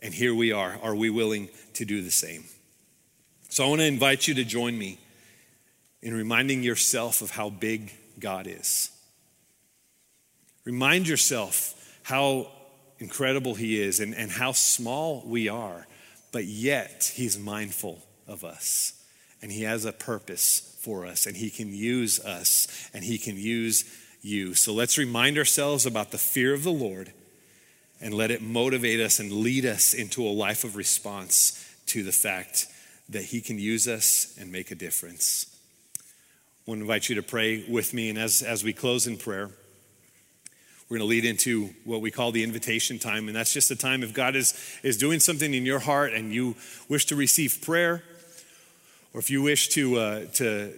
And 0.00 0.14
here 0.14 0.32
we 0.32 0.52
are. 0.52 0.78
Are 0.80 0.94
we 0.94 1.10
willing 1.10 1.48
to 1.74 1.84
do 1.84 2.02
the 2.02 2.12
same? 2.12 2.44
So 3.48 3.64
I 3.64 3.68
want 3.68 3.80
to 3.80 3.86
invite 3.86 4.28
you 4.28 4.34
to 4.34 4.44
join 4.44 4.78
me 4.78 5.00
in 6.02 6.14
reminding 6.14 6.62
yourself 6.62 7.20
of 7.20 7.32
how 7.32 7.50
big 7.50 7.92
God 8.20 8.46
is. 8.46 8.92
Remind 10.64 11.08
yourself 11.08 11.98
how 12.04 12.52
incredible 12.98 13.54
He 13.54 13.80
is 13.80 14.00
and, 14.00 14.14
and 14.14 14.30
how 14.30 14.52
small 14.52 15.22
we 15.26 15.48
are, 15.48 15.86
but 16.32 16.44
yet 16.44 17.12
He's 17.14 17.38
mindful 17.38 18.02
of 18.26 18.44
us. 18.44 18.92
And 19.42 19.52
He 19.52 19.62
has 19.62 19.84
a 19.84 19.92
purpose 19.92 20.78
for 20.80 21.06
us, 21.06 21.26
and 21.26 21.36
He 21.36 21.50
can 21.50 21.74
use 21.74 22.18
us, 22.20 22.88
and 22.94 23.04
He 23.04 23.18
can 23.18 23.36
use 23.36 23.84
you. 24.22 24.54
So 24.54 24.72
let's 24.72 24.98
remind 24.98 25.38
ourselves 25.38 25.86
about 25.86 26.10
the 26.10 26.18
fear 26.18 26.54
of 26.54 26.64
the 26.64 26.72
Lord 26.72 27.12
and 28.00 28.12
let 28.12 28.30
it 28.30 28.42
motivate 28.42 29.00
us 29.00 29.18
and 29.18 29.32
lead 29.32 29.64
us 29.64 29.94
into 29.94 30.22
a 30.22 30.28
life 30.28 30.64
of 30.64 30.76
response 30.76 31.64
to 31.86 32.02
the 32.02 32.12
fact 32.12 32.66
that 33.08 33.24
He 33.24 33.40
can 33.40 33.58
use 33.58 33.86
us 33.86 34.36
and 34.38 34.50
make 34.50 34.70
a 34.70 34.74
difference. 34.74 35.46
I 35.98 36.70
want 36.70 36.80
to 36.80 36.82
invite 36.82 37.08
you 37.08 37.14
to 37.14 37.22
pray 37.22 37.64
with 37.68 37.94
me, 37.94 38.10
and 38.10 38.18
as, 38.18 38.42
as 38.42 38.64
we 38.64 38.72
close 38.72 39.06
in 39.06 39.16
prayer, 39.16 39.50
we're 40.88 40.98
going 40.98 41.08
to 41.08 41.10
lead 41.10 41.24
into 41.24 41.70
what 41.84 42.00
we 42.00 42.10
call 42.10 42.30
the 42.30 42.44
invitation 42.44 42.98
time. 42.98 43.26
And 43.26 43.36
that's 43.36 43.52
just 43.52 43.70
a 43.70 43.76
time 43.76 44.02
if 44.02 44.14
God 44.14 44.36
is, 44.36 44.54
is 44.82 44.96
doing 44.96 45.18
something 45.18 45.52
in 45.52 45.66
your 45.66 45.80
heart 45.80 46.12
and 46.12 46.32
you 46.32 46.54
wish 46.88 47.06
to 47.06 47.16
receive 47.16 47.60
prayer, 47.60 48.04
or 49.12 49.18
if 49.18 49.28
you 49.30 49.42
wish 49.42 49.68
to, 49.70 49.96
uh, 49.96 50.24
to 50.34 50.72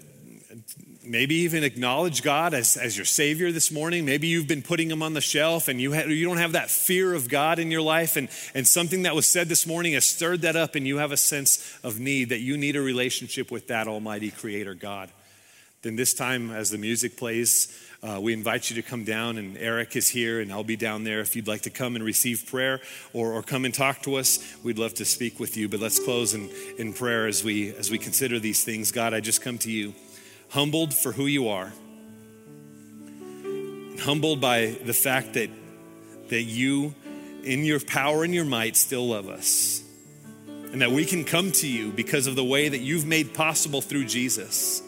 maybe 1.04 1.34
even 1.36 1.64
acknowledge 1.64 2.22
God 2.22 2.54
as, 2.54 2.76
as 2.76 2.96
your 2.96 3.04
Savior 3.04 3.50
this 3.52 3.70
morning. 3.70 4.04
Maybe 4.04 4.28
you've 4.28 4.48
been 4.48 4.62
putting 4.62 4.90
Him 4.90 5.02
on 5.02 5.14
the 5.14 5.20
shelf 5.20 5.68
and 5.68 5.80
you, 5.80 5.94
ha- 5.94 6.06
you 6.06 6.26
don't 6.26 6.38
have 6.38 6.52
that 6.52 6.70
fear 6.70 7.14
of 7.14 7.28
God 7.28 7.58
in 7.58 7.70
your 7.70 7.82
life, 7.82 8.16
and, 8.16 8.28
and 8.54 8.66
something 8.66 9.02
that 9.02 9.14
was 9.14 9.26
said 9.26 9.48
this 9.48 9.66
morning 9.66 9.94
has 9.94 10.04
stirred 10.04 10.42
that 10.42 10.56
up, 10.56 10.74
and 10.74 10.86
you 10.86 10.98
have 10.98 11.12
a 11.12 11.16
sense 11.16 11.78
of 11.82 11.98
need 11.98 12.28
that 12.28 12.40
you 12.40 12.56
need 12.56 12.76
a 12.76 12.80
relationship 12.80 13.50
with 13.50 13.68
that 13.68 13.88
Almighty 13.88 14.30
Creator 14.30 14.74
God. 14.74 15.10
Then, 15.82 15.94
this 15.94 16.12
time, 16.12 16.50
as 16.50 16.70
the 16.70 16.78
music 16.78 17.16
plays, 17.16 17.72
uh, 18.02 18.18
we 18.20 18.32
invite 18.32 18.68
you 18.68 18.74
to 18.76 18.82
come 18.82 19.04
down, 19.04 19.38
and 19.38 19.56
Eric 19.56 19.94
is 19.94 20.08
here, 20.08 20.40
and 20.40 20.52
I'll 20.52 20.64
be 20.64 20.74
down 20.74 21.04
there 21.04 21.20
if 21.20 21.36
you'd 21.36 21.46
like 21.46 21.62
to 21.62 21.70
come 21.70 21.94
and 21.94 22.04
receive 22.04 22.46
prayer 22.46 22.80
or, 23.12 23.32
or 23.32 23.44
come 23.44 23.64
and 23.64 23.72
talk 23.72 24.02
to 24.02 24.16
us. 24.16 24.56
We'd 24.64 24.76
love 24.76 24.94
to 24.94 25.04
speak 25.04 25.38
with 25.38 25.56
you. 25.56 25.68
But 25.68 25.78
let's 25.78 26.00
close 26.00 26.34
in, 26.34 26.50
in 26.78 26.94
prayer 26.94 27.28
as 27.28 27.44
we, 27.44 27.72
as 27.76 27.92
we 27.92 27.98
consider 27.98 28.40
these 28.40 28.64
things. 28.64 28.90
God, 28.90 29.14
I 29.14 29.20
just 29.20 29.40
come 29.40 29.56
to 29.58 29.70
you 29.70 29.94
humbled 30.50 30.92
for 30.92 31.12
who 31.12 31.26
you 31.26 31.48
are, 31.48 31.72
humbled 34.00 34.40
by 34.40 34.76
the 34.84 34.94
fact 34.94 35.34
that, 35.34 35.50
that 36.28 36.42
you, 36.42 36.92
in 37.44 37.64
your 37.64 37.78
power 37.78 38.24
and 38.24 38.34
your 38.34 38.44
might, 38.44 38.74
still 38.74 39.06
love 39.06 39.28
us. 39.28 39.80
And 40.72 40.82
that 40.82 40.90
we 40.90 41.04
can 41.04 41.24
come 41.24 41.52
to 41.52 41.68
you 41.68 41.92
because 41.92 42.26
of 42.26 42.34
the 42.34 42.44
way 42.44 42.68
that 42.68 42.78
you've 42.78 43.06
made 43.06 43.32
possible 43.32 43.80
through 43.80 44.06
Jesus 44.06 44.82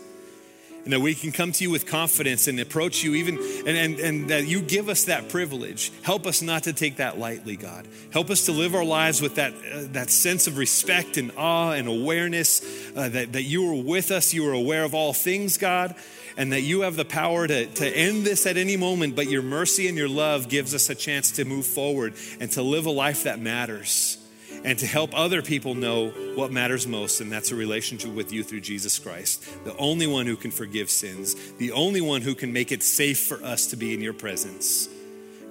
and 0.84 0.92
that 0.92 1.00
we 1.00 1.14
can 1.14 1.32
come 1.32 1.52
to 1.52 1.64
you 1.64 1.70
with 1.70 1.86
confidence 1.86 2.48
and 2.48 2.58
approach 2.58 3.02
you 3.02 3.14
even 3.14 3.38
and, 3.66 3.76
and, 3.76 3.98
and 4.00 4.30
that 4.30 4.46
you 4.46 4.60
give 4.62 4.88
us 4.88 5.04
that 5.04 5.28
privilege. 5.28 5.92
Help 6.02 6.26
us 6.26 6.42
not 6.42 6.64
to 6.64 6.72
take 6.72 6.96
that 6.96 7.18
lightly 7.18 7.56
god. 7.56 7.86
Help 8.12 8.30
us 8.30 8.46
to 8.46 8.52
live 8.52 8.74
our 8.74 8.84
lives 8.84 9.20
with 9.20 9.36
that, 9.36 9.52
uh, 9.52 9.84
that 9.92 10.10
sense 10.10 10.46
of 10.46 10.58
respect 10.58 11.16
and 11.16 11.32
awe 11.36 11.72
and 11.72 11.88
awareness 11.88 12.62
uh, 12.96 13.08
that, 13.08 13.32
that 13.32 13.42
you 13.42 13.70
are 13.70 13.82
with 13.82 14.10
us 14.10 14.32
you 14.32 14.48
are 14.48 14.52
aware 14.52 14.84
of 14.84 14.94
all 14.94 15.12
things 15.12 15.56
god 15.58 15.94
and 16.36 16.52
that 16.52 16.62
you 16.62 16.82
have 16.82 16.96
the 16.96 17.04
power 17.04 17.46
to, 17.46 17.66
to 17.66 17.86
end 17.86 18.24
this 18.24 18.46
at 18.46 18.56
any 18.56 18.76
moment 18.76 19.16
but 19.16 19.28
your 19.28 19.42
mercy 19.42 19.88
and 19.88 19.96
your 19.96 20.08
love 20.08 20.48
gives 20.48 20.74
us 20.74 20.90
a 20.90 20.94
chance 20.94 21.32
to 21.32 21.44
move 21.44 21.66
forward 21.66 22.14
and 22.40 22.50
to 22.50 22.62
live 22.62 22.86
a 22.86 22.90
life 22.90 23.24
that 23.24 23.40
matters 23.40 24.19
and 24.64 24.78
to 24.78 24.86
help 24.86 25.10
other 25.14 25.42
people 25.42 25.74
know 25.74 26.10
what 26.34 26.52
matters 26.52 26.86
most, 26.86 27.20
and 27.20 27.32
that's 27.32 27.50
a 27.50 27.54
relationship 27.54 28.10
with 28.10 28.32
you 28.32 28.42
through 28.42 28.60
Jesus 28.60 28.98
Christ, 28.98 29.42
the 29.64 29.76
only 29.76 30.06
one 30.06 30.26
who 30.26 30.36
can 30.36 30.50
forgive 30.50 30.90
sins, 30.90 31.34
the 31.54 31.72
only 31.72 32.00
one 32.00 32.20
who 32.22 32.34
can 32.34 32.52
make 32.52 32.70
it 32.72 32.82
safe 32.82 33.18
for 33.20 33.42
us 33.42 33.68
to 33.68 33.76
be 33.76 33.94
in 33.94 34.00
your 34.00 34.12
presence. 34.12 34.88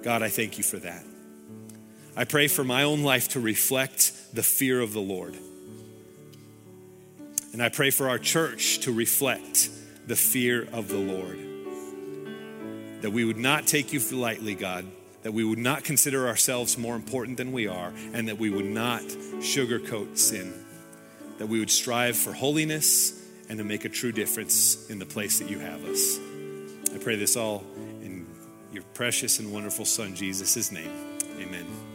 God, 0.02 0.22
I 0.22 0.28
thank 0.28 0.58
you 0.58 0.64
for 0.64 0.78
that. 0.78 1.04
I 2.16 2.24
pray 2.24 2.48
for 2.48 2.64
my 2.64 2.84
own 2.84 3.02
life 3.02 3.28
to 3.30 3.40
reflect 3.40 4.12
the 4.34 4.42
fear 4.42 4.80
of 4.80 4.92
the 4.92 5.00
Lord. 5.00 5.36
And 7.52 7.62
I 7.62 7.68
pray 7.68 7.90
for 7.90 8.08
our 8.08 8.18
church 8.18 8.80
to 8.80 8.92
reflect 8.92 9.70
the 10.06 10.16
fear 10.16 10.68
of 10.72 10.88
the 10.88 10.98
Lord. 10.98 11.38
That 13.02 13.10
we 13.10 13.24
would 13.24 13.38
not 13.38 13.66
take 13.66 13.92
you 13.92 14.00
lightly, 14.12 14.54
God, 14.54 14.86
that 15.22 15.32
we 15.32 15.44
would 15.44 15.58
not 15.58 15.84
consider 15.84 16.26
ourselves 16.28 16.78
more 16.78 16.96
important 16.96 17.36
than 17.36 17.52
we 17.52 17.66
are, 17.66 17.92
and 18.12 18.28
that 18.28 18.38
we 18.38 18.50
would 18.50 18.64
not 18.64 19.02
sugarcoat 19.02 20.18
sin, 20.18 20.52
that 21.38 21.46
we 21.46 21.58
would 21.58 21.70
strive 21.70 22.16
for 22.16 22.32
holiness 22.32 23.20
and 23.48 23.58
to 23.58 23.64
make 23.64 23.84
a 23.84 23.88
true 23.88 24.12
difference 24.12 24.88
in 24.90 24.98
the 24.98 25.06
place 25.06 25.38
that 25.40 25.50
you 25.50 25.58
have 25.58 25.84
us. 25.84 26.18
I 26.94 26.98
pray 26.98 27.16
this 27.16 27.36
all 27.36 27.64
in 28.02 28.26
your 28.72 28.82
precious 28.94 29.38
and 29.38 29.52
wonderful 29.52 29.84
Son, 29.84 30.14
Jesus' 30.14 30.70
name. 30.72 30.90
Amen. 31.38 31.89